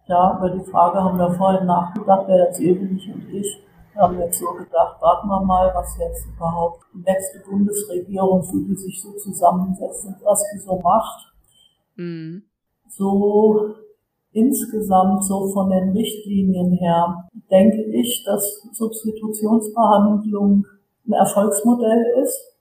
Ja, 0.09 0.37
über 0.37 0.51
die 0.51 0.69
Frage 0.69 0.99
haben 0.99 1.17
wir 1.17 1.33
vorhin 1.35 1.67
nachgedacht, 1.67 2.25
wer 2.27 2.47
jetzt 2.47 2.59
Ebelich 2.59 3.09
und 3.15 3.29
ich. 3.33 3.47
Wir 3.93 4.03
haben 4.03 4.19
jetzt 4.19 4.41
so 4.41 4.47
gedacht, 4.53 5.01
warten 5.01 5.29
wir 5.29 5.41
mal, 5.45 5.71
was 5.75 5.97
jetzt 5.97 6.27
überhaupt 6.27 6.83
die 6.93 6.99
nächste 6.99 7.39
Bundesregierung, 7.49 8.43
wie 8.53 8.67
die 8.67 8.77
sich 8.77 9.01
so 9.01 9.13
zusammensetzt 9.13 10.07
und 10.07 10.17
was 10.25 10.45
die 10.53 10.59
so 10.59 10.81
macht. 10.81 11.33
Mhm. 11.95 12.43
So 12.89 13.77
insgesamt 14.33 15.25
so 15.25 15.53
von 15.53 15.71
den 15.71 15.91
Richtlinien 15.91 16.73
her 16.73 17.29
denke 17.49 17.85
ich, 17.93 18.25
dass 18.25 18.69
Substitutionsbehandlung 18.73 20.67
ein 21.11 21.13
Erfolgsmodell 21.13 22.23
ist. 22.23 22.57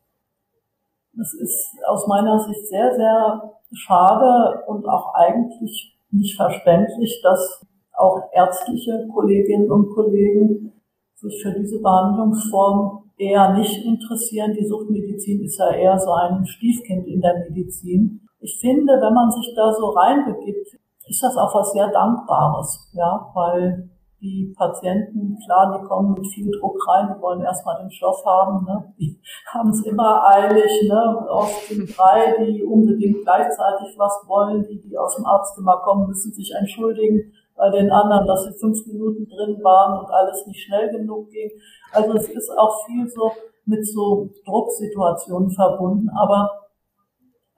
Das 1.14 1.34
ist 1.34 1.76
aus 1.88 2.08
meiner 2.08 2.40
Sicht 2.40 2.68
sehr, 2.68 2.96
sehr 2.96 3.54
schade 3.74 4.64
und 4.68 4.88
auch 4.88 5.14
eigentlich 5.14 5.98
nicht 6.12 6.36
verständlich, 6.36 7.22
dass 7.22 7.66
auch 7.94 8.22
ärztliche 8.34 9.08
Kolleginnen 9.14 9.72
und 9.72 9.94
Kollegen 9.94 10.72
sich 11.16 11.42
für 11.44 11.54
diese 11.54 11.82
Behandlungsform 11.82 13.12
eher 13.18 13.54
nicht 13.54 13.86
interessieren. 13.86 14.56
Die 14.58 14.66
Suchtmedizin 14.66 15.44
ist 15.44 15.60
ja 15.60 15.72
eher 15.72 16.00
so 16.00 16.12
ein 16.14 16.46
Stiefkind 16.46 17.08
in 17.08 17.22
der 17.22 17.46
Medizin. 17.50 18.22
Ich 18.40 18.58
finde, 18.62 18.94
wenn 18.94 19.14
man 19.14 19.30
sich 19.32 19.54
da 19.56 19.74
so 19.74 19.90
reinbegibt, 19.90 20.80
ist 21.08 21.24
das 21.24 21.36
auch 21.36 21.54
was 21.54 21.74
sehr 21.74 21.90
Dankbares, 21.90 22.90
ja, 22.94 23.30
weil 23.34 23.90
die 24.22 24.54
Patienten, 24.58 25.38
klar, 25.46 25.78
die 25.78 25.88
kommen 25.88 26.14
mit 26.14 26.28
viel 26.28 26.52
Druck 26.60 26.78
rein, 26.88 27.14
die 27.16 27.22
wollen 27.22 27.42
erstmal 27.42 27.82
den 27.82 27.90
Stoff 27.90 28.24
haben, 28.26 28.66
ne? 28.66 28.94
die 29.00 29.20
haben 29.54 29.70
es 29.70 29.86
immer 29.86 30.28
eilig, 30.28 30.90
ne? 30.90 31.28
oft 31.30 31.68
sind 31.68 31.98
drei, 31.98 32.36
die 32.44 32.64
unbedingt 32.64 33.24
gleichzeitig 33.24 33.96
was 33.98 34.24
wollen, 34.28 34.64
die, 34.64 34.82
die 34.82 34.98
aus 34.98 35.16
dem 35.16 35.26
Arztzimmer 35.26 35.78
kommen, 35.84 36.08
müssen 36.08 36.34
sich 36.34 36.54
entschuldigen 36.54 37.32
bei 37.56 37.70
den 37.70 37.92
anderen, 37.92 38.26
dass 38.26 38.46
sie 38.46 38.60
fünf 38.60 38.86
Minuten 38.88 39.28
drin 39.28 39.60
waren 39.64 40.00
und 40.00 40.12
alles 40.12 40.46
nicht 40.48 40.64
schnell 40.64 40.90
genug 40.92 41.30
ging. 41.30 41.52
Also 41.92 42.14
es 42.14 42.30
ist 42.30 42.50
auch 42.58 42.86
viel 42.86 43.08
so 43.08 43.32
mit 43.66 43.86
so 43.86 44.30
Drucksituationen 44.46 45.52
verbunden, 45.52 46.10
aber 46.10 46.50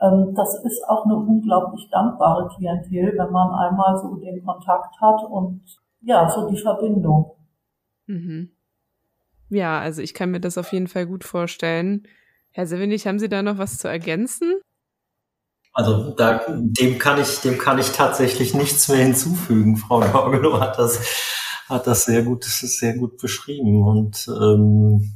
ähm, 0.01 0.33
das 0.35 0.63
ist 0.63 0.83
auch 0.87 1.05
eine 1.05 1.15
unglaublich 1.15 1.87
dankbare 1.91 2.47
Klientel, 2.49 3.13
wenn 3.17 3.31
man 3.31 3.51
einmal 3.53 3.97
so 3.97 4.15
den 4.15 4.43
Kontakt 4.43 4.99
hat 4.99 5.23
und 5.29 5.61
ja, 6.01 6.29
so 6.29 6.49
die 6.49 6.57
Verbindung. 6.57 7.31
Mhm. 8.07 8.51
Ja, 9.49 9.79
also 9.79 10.01
ich 10.01 10.13
kann 10.13 10.31
mir 10.31 10.39
das 10.39 10.57
auf 10.57 10.71
jeden 10.71 10.87
Fall 10.87 11.05
gut 11.05 11.23
vorstellen. 11.23 12.07
Herr 12.51 12.67
Sevenig, 12.67 13.07
haben 13.07 13.19
Sie 13.19 13.29
da 13.29 13.41
noch 13.41 13.57
was 13.57 13.77
zu 13.77 13.87
ergänzen? 13.87 14.61
Also 15.73 16.11
da, 16.11 16.41
dem 16.49 16.97
kann 16.97 17.19
ich, 17.19 17.39
dem 17.39 17.57
kann 17.57 17.79
ich 17.79 17.91
tatsächlich 17.91 18.53
nichts 18.53 18.89
mehr 18.89 18.97
hinzufügen. 18.97 19.77
Frau 19.77 20.01
Gorgelow 20.01 20.59
hat 20.59 20.77
das, 20.77 20.99
hat 21.69 21.87
das 21.87 22.05
sehr 22.05 22.23
gut, 22.23 22.43
sehr 22.43 22.97
gut 22.97 23.17
beschrieben. 23.17 23.83
Und 23.83 24.27
ähm, 24.27 25.13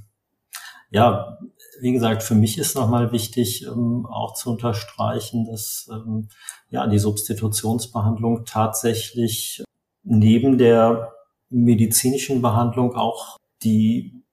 ja, 0.92 1.40
wie 1.82 1.92
gesagt, 1.92 2.24
für 2.24 2.36
mich 2.36 2.58
ist 2.58 2.76
nochmal 2.76 3.12
wichtig, 3.12 3.66
ähm, 3.66 4.06
auch 4.06 4.34
zu 4.34 4.52
unterstreichen, 4.52 5.46
dass 5.46 5.90
ähm, 5.92 6.30
ja 6.70 6.88
die 6.88 7.00
Substitutionsbehandlung 7.00 8.46
tatsächlich 8.46 9.64
neben 10.06 10.58
der 10.58 11.14
medizinischen 11.50 12.42
Behandlung 12.42 12.96
auch 12.96 13.38
die 13.64 14.24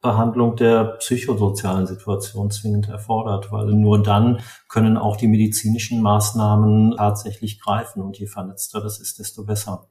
Behandlung 0.00 0.54
der 0.56 0.84
psychosozialen 0.98 1.86
Situation 1.86 2.50
zwingend 2.50 2.88
erfordert, 2.88 3.50
weil 3.50 3.66
nur 3.66 4.02
dann 4.02 4.40
können 4.68 4.96
auch 4.96 5.16
die 5.16 5.26
medizinischen 5.26 6.02
Maßnahmen 6.02 6.96
tatsächlich 6.96 7.60
greifen 7.60 8.02
und 8.02 8.16
je 8.18 8.26
vernetzter 8.26 8.80
das 8.80 9.00
ist, 9.00 9.18
desto 9.18 9.44
besser. 9.44 9.88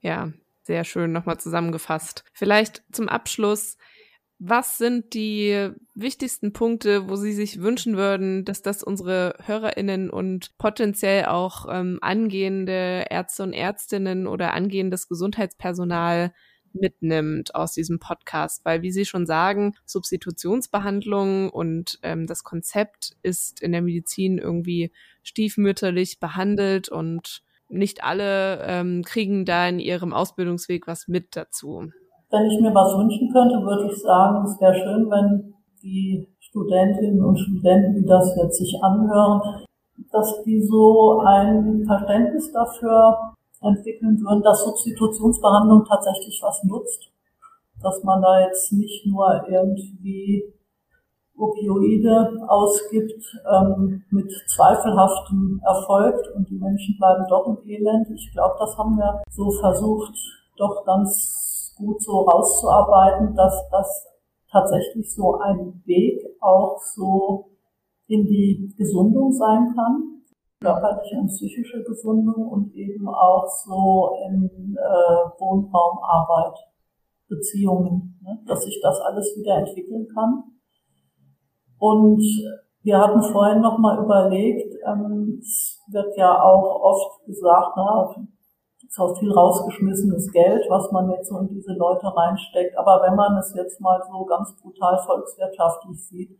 Ja, 0.00 0.32
sehr 0.62 0.84
schön 0.84 1.12
nochmal 1.12 1.38
zusammengefasst. 1.38 2.24
Vielleicht 2.32 2.82
zum 2.90 3.08
Abschluss, 3.08 3.76
was 4.40 4.78
sind 4.78 5.14
die 5.14 5.70
wichtigsten 5.94 6.52
Punkte, 6.52 7.08
wo 7.08 7.16
Sie 7.16 7.32
sich 7.32 7.60
wünschen 7.60 7.96
würden, 7.96 8.44
dass 8.44 8.62
das 8.62 8.84
unsere 8.84 9.34
HörerInnen 9.44 10.10
und 10.10 10.56
potenziell 10.58 11.24
auch 11.24 11.66
ähm, 11.68 11.98
angehende 12.02 13.06
Ärzte 13.10 13.42
und 13.42 13.52
Ärztinnen 13.52 14.28
oder 14.28 14.54
angehendes 14.54 15.08
Gesundheitspersonal 15.08 16.32
mitnimmt 16.72 17.56
aus 17.56 17.72
diesem 17.72 17.98
Podcast? 17.98 18.64
Weil, 18.64 18.82
wie 18.82 18.92
Sie 18.92 19.04
schon 19.04 19.26
sagen, 19.26 19.74
Substitutionsbehandlung 19.86 21.50
und 21.50 21.98
ähm, 22.04 22.28
das 22.28 22.44
Konzept 22.44 23.16
ist 23.22 23.60
in 23.60 23.72
der 23.72 23.82
Medizin 23.82 24.38
irgendwie 24.38 24.92
stiefmütterlich 25.24 26.20
behandelt 26.20 26.88
und 26.88 27.42
nicht 27.68 28.04
alle 28.04 28.62
ähm, 28.64 29.02
kriegen 29.02 29.44
da 29.44 29.68
in 29.68 29.80
ihrem 29.80 30.12
Ausbildungsweg 30.12 30.86
was 30.86 31.08
mit 31.08 31.34
dazu. 31.34 31.90
Wenn 32.30 32.50
ich 32.50 32.60
mir 32.60 32.74
was 32.74 32.96
wünschen 32.96 33.32
könnte, 33.32 33.56
würde 33.64 33.90
ich 33.90 34.02
sagen, 34.02 34.44
es 34.44 34.60
wäre 34.60 34.74
schön, 34.74 35.10
wenn 35.10 35.54
die 35.82 36.28
Studentinnen 36.40 37.24
und 37.24 37.38
Studenten, 37.38 37.94
die 37.94 38.06
das 38.06 38.36
jetzt 38.36 38.58
sich 38.58 38.76
anhören, 38.82 39.40
dass 40.12 40.42
die 40.44 40.60
so 40.60 41.20
ein 41.24 41.84
Verständnis 41.86 42.52
dafür 42.52 43.34
entwickeln 43.62 44.20
würden, 44.20 44.42
dass 44.42 44.64
Substitutionsbehandlung 44.64 45.84
tatsächlich 45.84 46.40
was 46.42 46.62
nutzt. 46.64 47.10
Dass 47.82 48.02
man 48.04 48.20
da 48.20 48.40
jetzt 48.40 48.72
nicht 48.72 49.06
nur 49.06 49.46
irgendwie 49.48 50.52
Opioide 51.36 52.44
ausgibt 52.48 53.22
ähm, 53.50 54.02
mit 54.10 54.30
zweifelhaftem 54.48 55.62
Erfolg 55.64 56.16
und 56.34 56.48
die 56.50 56.58
Menschen 56.58 56.96
bleiben 56.98 57.24
doch 57.28 57.46
im 57.46 57.68
Elend. 57.68 58.10
Ich 58.10 58.32
glaube, 58.32 58.56
das 58.58 58.76
haben 58.76 58.96
wir 58.96 59.22
so 59.30 59.50
versucht, 59.52 60.14
doch 60.56 60.84
ganz 60.84 61.37
gut 61.78 62.02
so 62.02 62.20
rauszuarbeiten, 62.20 63.34
dass 63.34 63.68
das 63.70 64.06
tatsächlich 64.50 65.12
so 65.14 65.38
ein 65.38 65.82
Weg 65.86 66.20
auch 66.40 66.78
so 66.80 67.50
in 68.06 68.24
die 68.26 68.74
Gesundung 68.76 69.32
sein 69.32 69.72
kann, 69.74 70.22
körperliche 70.60 71.16
und 71.18 71.28
psychische 71.28 71.82
Gesundung 71.84 72.48
und 72.48 72.74
eben 72.74 73.08
auch 73.08 73.46
so 73.46 74.10
in 74.28 74.76
äh, 74.76 75.40
Wohnraumarbeit, 75.40 76.58
Beziehungen, 77.28 78.18
ne, 78.22 78.40
dass 78.46 78.64
sich 78.64 78.80
das 78.82 78.98
alles 79.00 79.36
wieder 79.36 79.58
entwickeln 79.58 80.08
kann. 80.14 80.44
Und 81.78 82.22
wir 82.82 82.98
hatten 82.98 83.22
vorhin 83.22 83.60
nochmal 83.60 84.02
überlegt, 84.02 84.74
ähm, 84.86 85.38
es 85.40 85.78
wird 85.90 86.16
ja 86.16 86.42
auch 86.42 86.80
oft 86.80 87.24
gesagt, 87.26 87.72
na, 87.76 88.14
ist 88.88 88.98
auch 88.98 89.16
viel 89.18 89.30
rausgeschmissenes 89.30 90.32
Geld, 90.32 90.64
was 90.70 90.90
man 90.92 91.10
jetzt 91.10 91.28
so 91.28 91.36
in 91.38 91.48
diese 91.48 91.74
Leute 91.74 92.06
reinsteckt. 92.06 92.78
Aber 92.78 93.02
wenn 93.02 93.14
man 93.14 93.36
es 93.36 93.54
jetzt 93.54 93.78
mal 93.80 94.02
so 94.10 94.24
ganz 94.24 94.56
brutal 94.60 94.98
volkswirtschaftlich 95.04 96.08
sieht, 96.08 96.30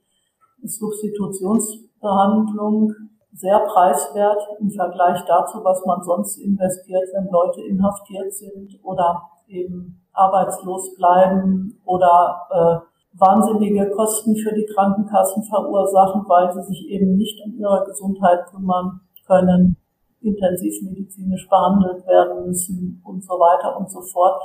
ist 0.63 0.81
Substitutionsbehandlung 0.81 2.95
sehr 3.35 3.59
preiswert 3.61 4.41
im 4.61 4.71
Vergleich 4.71 5.23
dazu, 5.27 5.63
was 5.63 5.85
man 5.85 6.03
sonst 6.03 6.39
investiert, 6.39 7.05
wenn 7.15 7.29
Leute 7.31 7.61
inhaftiert 7.61 8.33
sind 8.33 8.81
oder 8.83 9.25
eben 9.47 10.03
arbeitslos 10.13 10.97
bleiben 10.97 11.79
oder 11.85 12.41
äh, 12.51 12.79
wahnsinnige 13.19 13.91
Kosten 13.91 14.35
für 14.37 14.55
die 14.55 14.67
Krankenkassen 14.67 15.43
verursachen, 15.45 16.25
weil 16.27 16.53
sie 16.55 16.63
sich 16.63 16.89
eben 16.89 17.17
nicht 17.17 17.39
um 17.45 17.53
ihre 17.55 17.85
Gesundheit 17.85 18.47
kümmern 18.47 19.03
können 19.27 19.77
intensivmedizinisch 20.21 21.49
behandelt 21.49 22.07
werden 22.07 22.47
müssen 22.47 23.03
und 23.05 23.25
so 23.25 23.35
weiter 23.35 23.79
und 23.79 23.91
so 23.91 24.01
fort. 24.03 24.41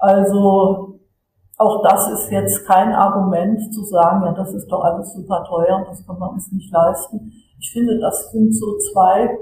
Also 0.00 1.00
auch 1.58 1.82
das 1.82 2.10
ist 2.10 2.30
jetzt 2.30 2.66
kein 2.66 2.92
Argument 2.92 3.60
zu 3.72 3.82
sagen, 3.84 4.24
ja, 4.24 4.32
das 4.32 4.54
ist 4.54 4.68
doch 4.68 4.82
alles 4.82 5.12
super 5.12 5.44
teuer 5.46 5.76
und 5.76 5.88
das 5.88 6.06
können 6.06 6.18
wir 6.18 6.30
uns 6.30 6.50
nicht 6.52 6.72
leisten. 6.72 7.32
Ich 7.58 7.70
finde, 7.72 7.98
das 8.00 8.30
sind 8.32 8.52
so 8.54 8.78
zwei 8.92 9.36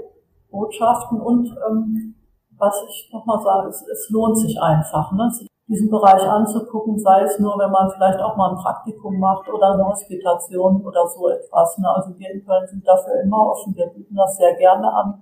Botschaften 0.51 1.21
und 1.21 1.47
ähm, 1.47 2.15
was 2.57 2.75
ich 2.89 3.09
nochmal 3.13 3.39
sage, 3.41 3.69
es, 3.69 3.81
es 3.87 4.09
lohnt 4.09 4.37
sich 4.37 4.61
einfach, 4.61 5.13
ne? 5.13 5.31
diesen 5.69 5.89
Bereich 5.89 6.23
anzugucken, 6.23 6.97
sei 6.97 7.21
es 7.21 7.37
nur, 7.39 7.57
wenn 7.59 7.69
man 7.69 7.91
vielleicht 7.91 8.19
auch 8.19 8.35
mal 8.35 8.49
ein 8.49 8.57
Praktikum 8.57 9.19
macht 9.19 9.47
oder 9.47 9.73
eine 9.73 9.85
Hospitation 9.85 10.83
oder 10.83 11.07
so 11.07 11.29
etwas. 11.29 11.77
Ne? 11.77 11.87
Also 11.87 12.17
wir 12.17 12.31
in 12.31 12.43
Köln 12.43 12.67
sind 12.67 12.85
dafür 12.85 13.21
immer 13.23 13.51
offen, 13.51 13.75
wir 13.75 13.85
bieten 13.87 14.15
das 14.15 14.35
sehr 14.35 14.55
gerne 14.55 14.91
an 14.91 15.21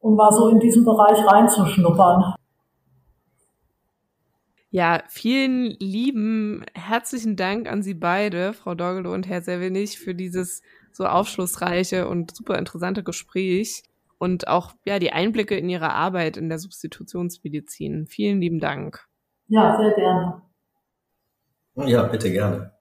um 0.00 0.16
mal 0.16 0.32
so 0.32 0.48
in 0.48 0.60
diesen 0.60 0.84
Bereich 0.84 1.24
reinzuschnuppern. 1.26 2.34
Ja, 4.70 5.02
vielen 5.08 5.76
lieben 5.80 6.64
herzlichen 6.74 7.36
Dank 7.36 7.70
an 7.70 7.82
Sie 7.82 7.94
beide, 7.94 8.52
Frau 8.52 8.74
Dorgelow 8.74 9.14
und 9.14 9.26
Herr 9.26 9.40
Servenig, 9.40 9.98
für 9.98 10.14
dieses 10.14 10.62
so 10.92 11.06
aufschlussreiche 11.06 12.06
und 12.06 12.36
super 12.36 12.58
interessante 12.58 13.02
Gespräch. 13.02 13.82
und 14.18 14.48
auch 14.48 14.72
ja 14.84 14.98
die 14.98 15.12
Einblicke 15.12 15.56
in 15.56 15.68
Ihre 15.68 15.92
Arbeit 15.92 16.36
in 16.36 16.48
der 16.48 16.58
Substitutionsmedizin. 16.58 18.06
Vielen 18.06 18.40
lieben 18.40 18.58
Dank. 18.60 19.06
Ja, 19.46 19.78
sehr 19.78 19.94
gerne. 19.94 20.42
Ja, 21.76 22.02
bitte 22.02 22.30
gerne. 22.30 22.72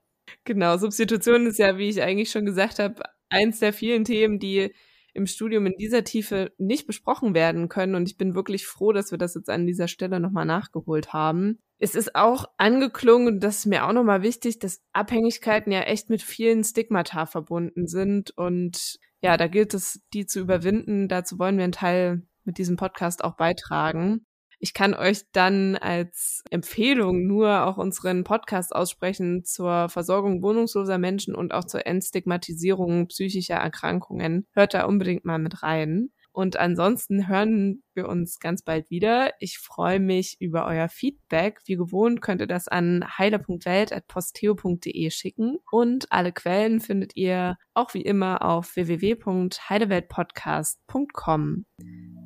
Genau, 0.43 0.77
Substitution 0.77 1.45
ist 1.45 1.59
ja, 1.59 1.77
wie 1.77 1.89
ich 1.89 2.01
eigentlich 2.01 2.31
schon 2.31 2.45
gesagt 2.45 2.79
habe, 2.79 3.03
eins 3.29 3.59
der 3.59 3.71
vielen 3.71 4.03
Themen, 4.03 4.39
die 4.39 4.73
im 5.17 5.25
Studium 5.25 5.65
in 5.65 5.75
dieser 5.77 6.03
Tiefe 6.03 6.53
nicht 6.57 6.85
besprochen 6.85 7.33
werden 7.33 7.67
können. 7.67 7.95
Und 7.95 8.07
ich 8.07 8.17
bin 8.17 8.35
wirklich 8.35 8.67
froh, 8.67 8.93
dass 8.93 9.11
wir 9.11 9.17
das 9.17 9.33
jetzt 9.33 9.49
an 9.49 9.65
dieser 9.65 9.87
Stelle 9.87 10.19
nochmal 10.19 10.45
nachgeholt 10.45 11.11
haben. 11.11 11.59
Es 11.79 11.95
ist 11.95 12.15
auch 12.15 12.45
angeklungen, 12.57 13.27
und 13.27 13.39
das 13.41 13.59
ist 13.59 13.65
mir 13.65 13.85
auch 13.85 13.93
nochmal 13.93 14.21
wichtig, 14.21 14.59
dass 14.59 14.81
Abhängigkeiten 14.93 15.71
ja 15.71 15.81
echt 15.81 16.09
mit 16.09 16.21
vielen 16.21 16.63
Stigmata 16.63 17.25
verbunden 17.25 17.87
sind. 17.87 18.31
Und 18.37 18.99
ja, 19.21 19.37
da 19.37 19.47
gilt 19.47 19.73
es, 19.73 20.01
die 20.13 20.27
zu 20.27 20.39
überwinden. 20.39 21.07
Dazu 21.07 21.39
wollen 21.39 21.57
wir 21.57 21.63
einen 21.63 21.73
Teil 21.73 22.21
mit 22.43 22.59
diesem 22.59 22.77
Podcast 22.77 23.23
auch 23.23 23.35
beitragen. 23.35 24.26
Ich 24.59 24.73
kann 24.73 24.93
euch 24.93 25.21
dann 25.31 25.75
als 25.75 26.43
Empfehlung 26.49 27.27
nur 27.27 27.65
auch 27.65 27.77
unseren 27.77 28.23
Podcast 28.23 28.75
aussprechen 28.75 29.45
zur 29.45 29.89
Versorgung 29.89 30.41
wohnungsloser 30.41 30.97
Menschen 30.97 31.35
und 31.35 31.53
auch 31.53 31.65
zur 31.65 31.85
Entstigmatisierung 31.85 33.07
psychischer 33.07 33.55
Erkrankungen. 33.55 34.47
Hört 34.53 34.73
da 34.73 34.85
unbedingt 34.85 35.25
mal 35.25 35.39
mit 35.39 35.61
rein. 35.61 36.09
Und 36.37 36.57
ansonsten 36.57 37.27
hören 37.27 37.81
wir 37.95 38.07
uns 38.07 38.39
ganz 38.39 38.61
bald 38.61 38.91
wieder. 38.91 39.31
Ich 39.39 39.57
freue 39.57 39.99
mich 39.99 40.37
über 40.39 40.67
euer 40.67 40.87
Feedback. 40.87 41.61
Wie 41.65 41.77
gewohnt 41.77 42.21
könnt 42.21 42.41
ihr 42.41 42.47
das 42.47 42.67
an 42.67 43.03
heiler.welt.posteo.de 43.17 45.09
schicken. 45.09 45.57
Und 45.71 46.11
alle 46.11 46.31
Quellen 46.31 46.79
findet 46.79 47.15
ihr 47.15 47.57
auch 47.73 47.95
wie 47.95 48.03
immer 48.03 48.43
auf 48.43 48.75
www.heileweltpodcast.com. 48.75 51.65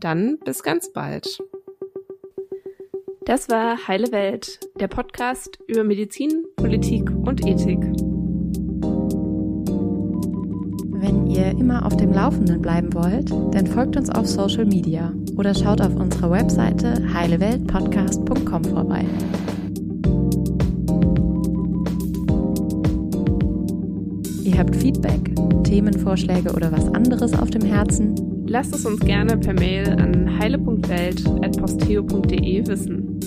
Dann 0.01 0.39
bis 0.43 0.61
ganz 0.61 0.91
bald. 0.91 1.39
Das 3.23 3.49
war 3.49 3.87
Heile 3.87 4.11
Welt, 4.11 4.59
der 4.79 4.87
Podcast 4.87 5.59
über 5.67 5.83
Medizin, 5.83 6.43
Politik 6.55 7.07
und 7.11 7.45
Ethik. 7.45 7.77
Wenn 10.99 11.27
ihr 11.27 11.51
immer 11.51 11.85
auf 11.85 11.95
dem 11.97 12.11
Laufenden 12.11 12.63
bleiben 12.63 12.91
wollt, 12.95 13.29
dann 13.53 13.67
folgt 13.67 13.95
uns 13.95 14.09
auf 14.09 14.25
Social 14.25 14.65
Media 14.65 15.13
oder 15.37 15.53
schaut 15.53 15.81
auf 15.81 15.95
unserer 15.95 16.31
Webseite 16.31 16.95
heileweltpodcast.com 17.13 18.63
vorbei. 18.63 19.05
Ihr 24.43 24.57
habt 24.57 24.75
Feedback, 24.75 25.35
Themenvorschläge 25.63 26.53
oder 26.53 26.71
was 26.71 26.87
anderes 26.87 27.37
auf 27.37 27.51
dem 27.51 27.61
Herzen? 27.61 28.40
Lasst 28.51 28.75
es 28.75 28.85
uns 28.85 28.99
gerne 28.99 29.37
per 29.37 29.53
Mail 29.53 29.89
an 29.91 30.37
heile.welt.posteo.de 30.37 32.67
wissen. 32.67 33.17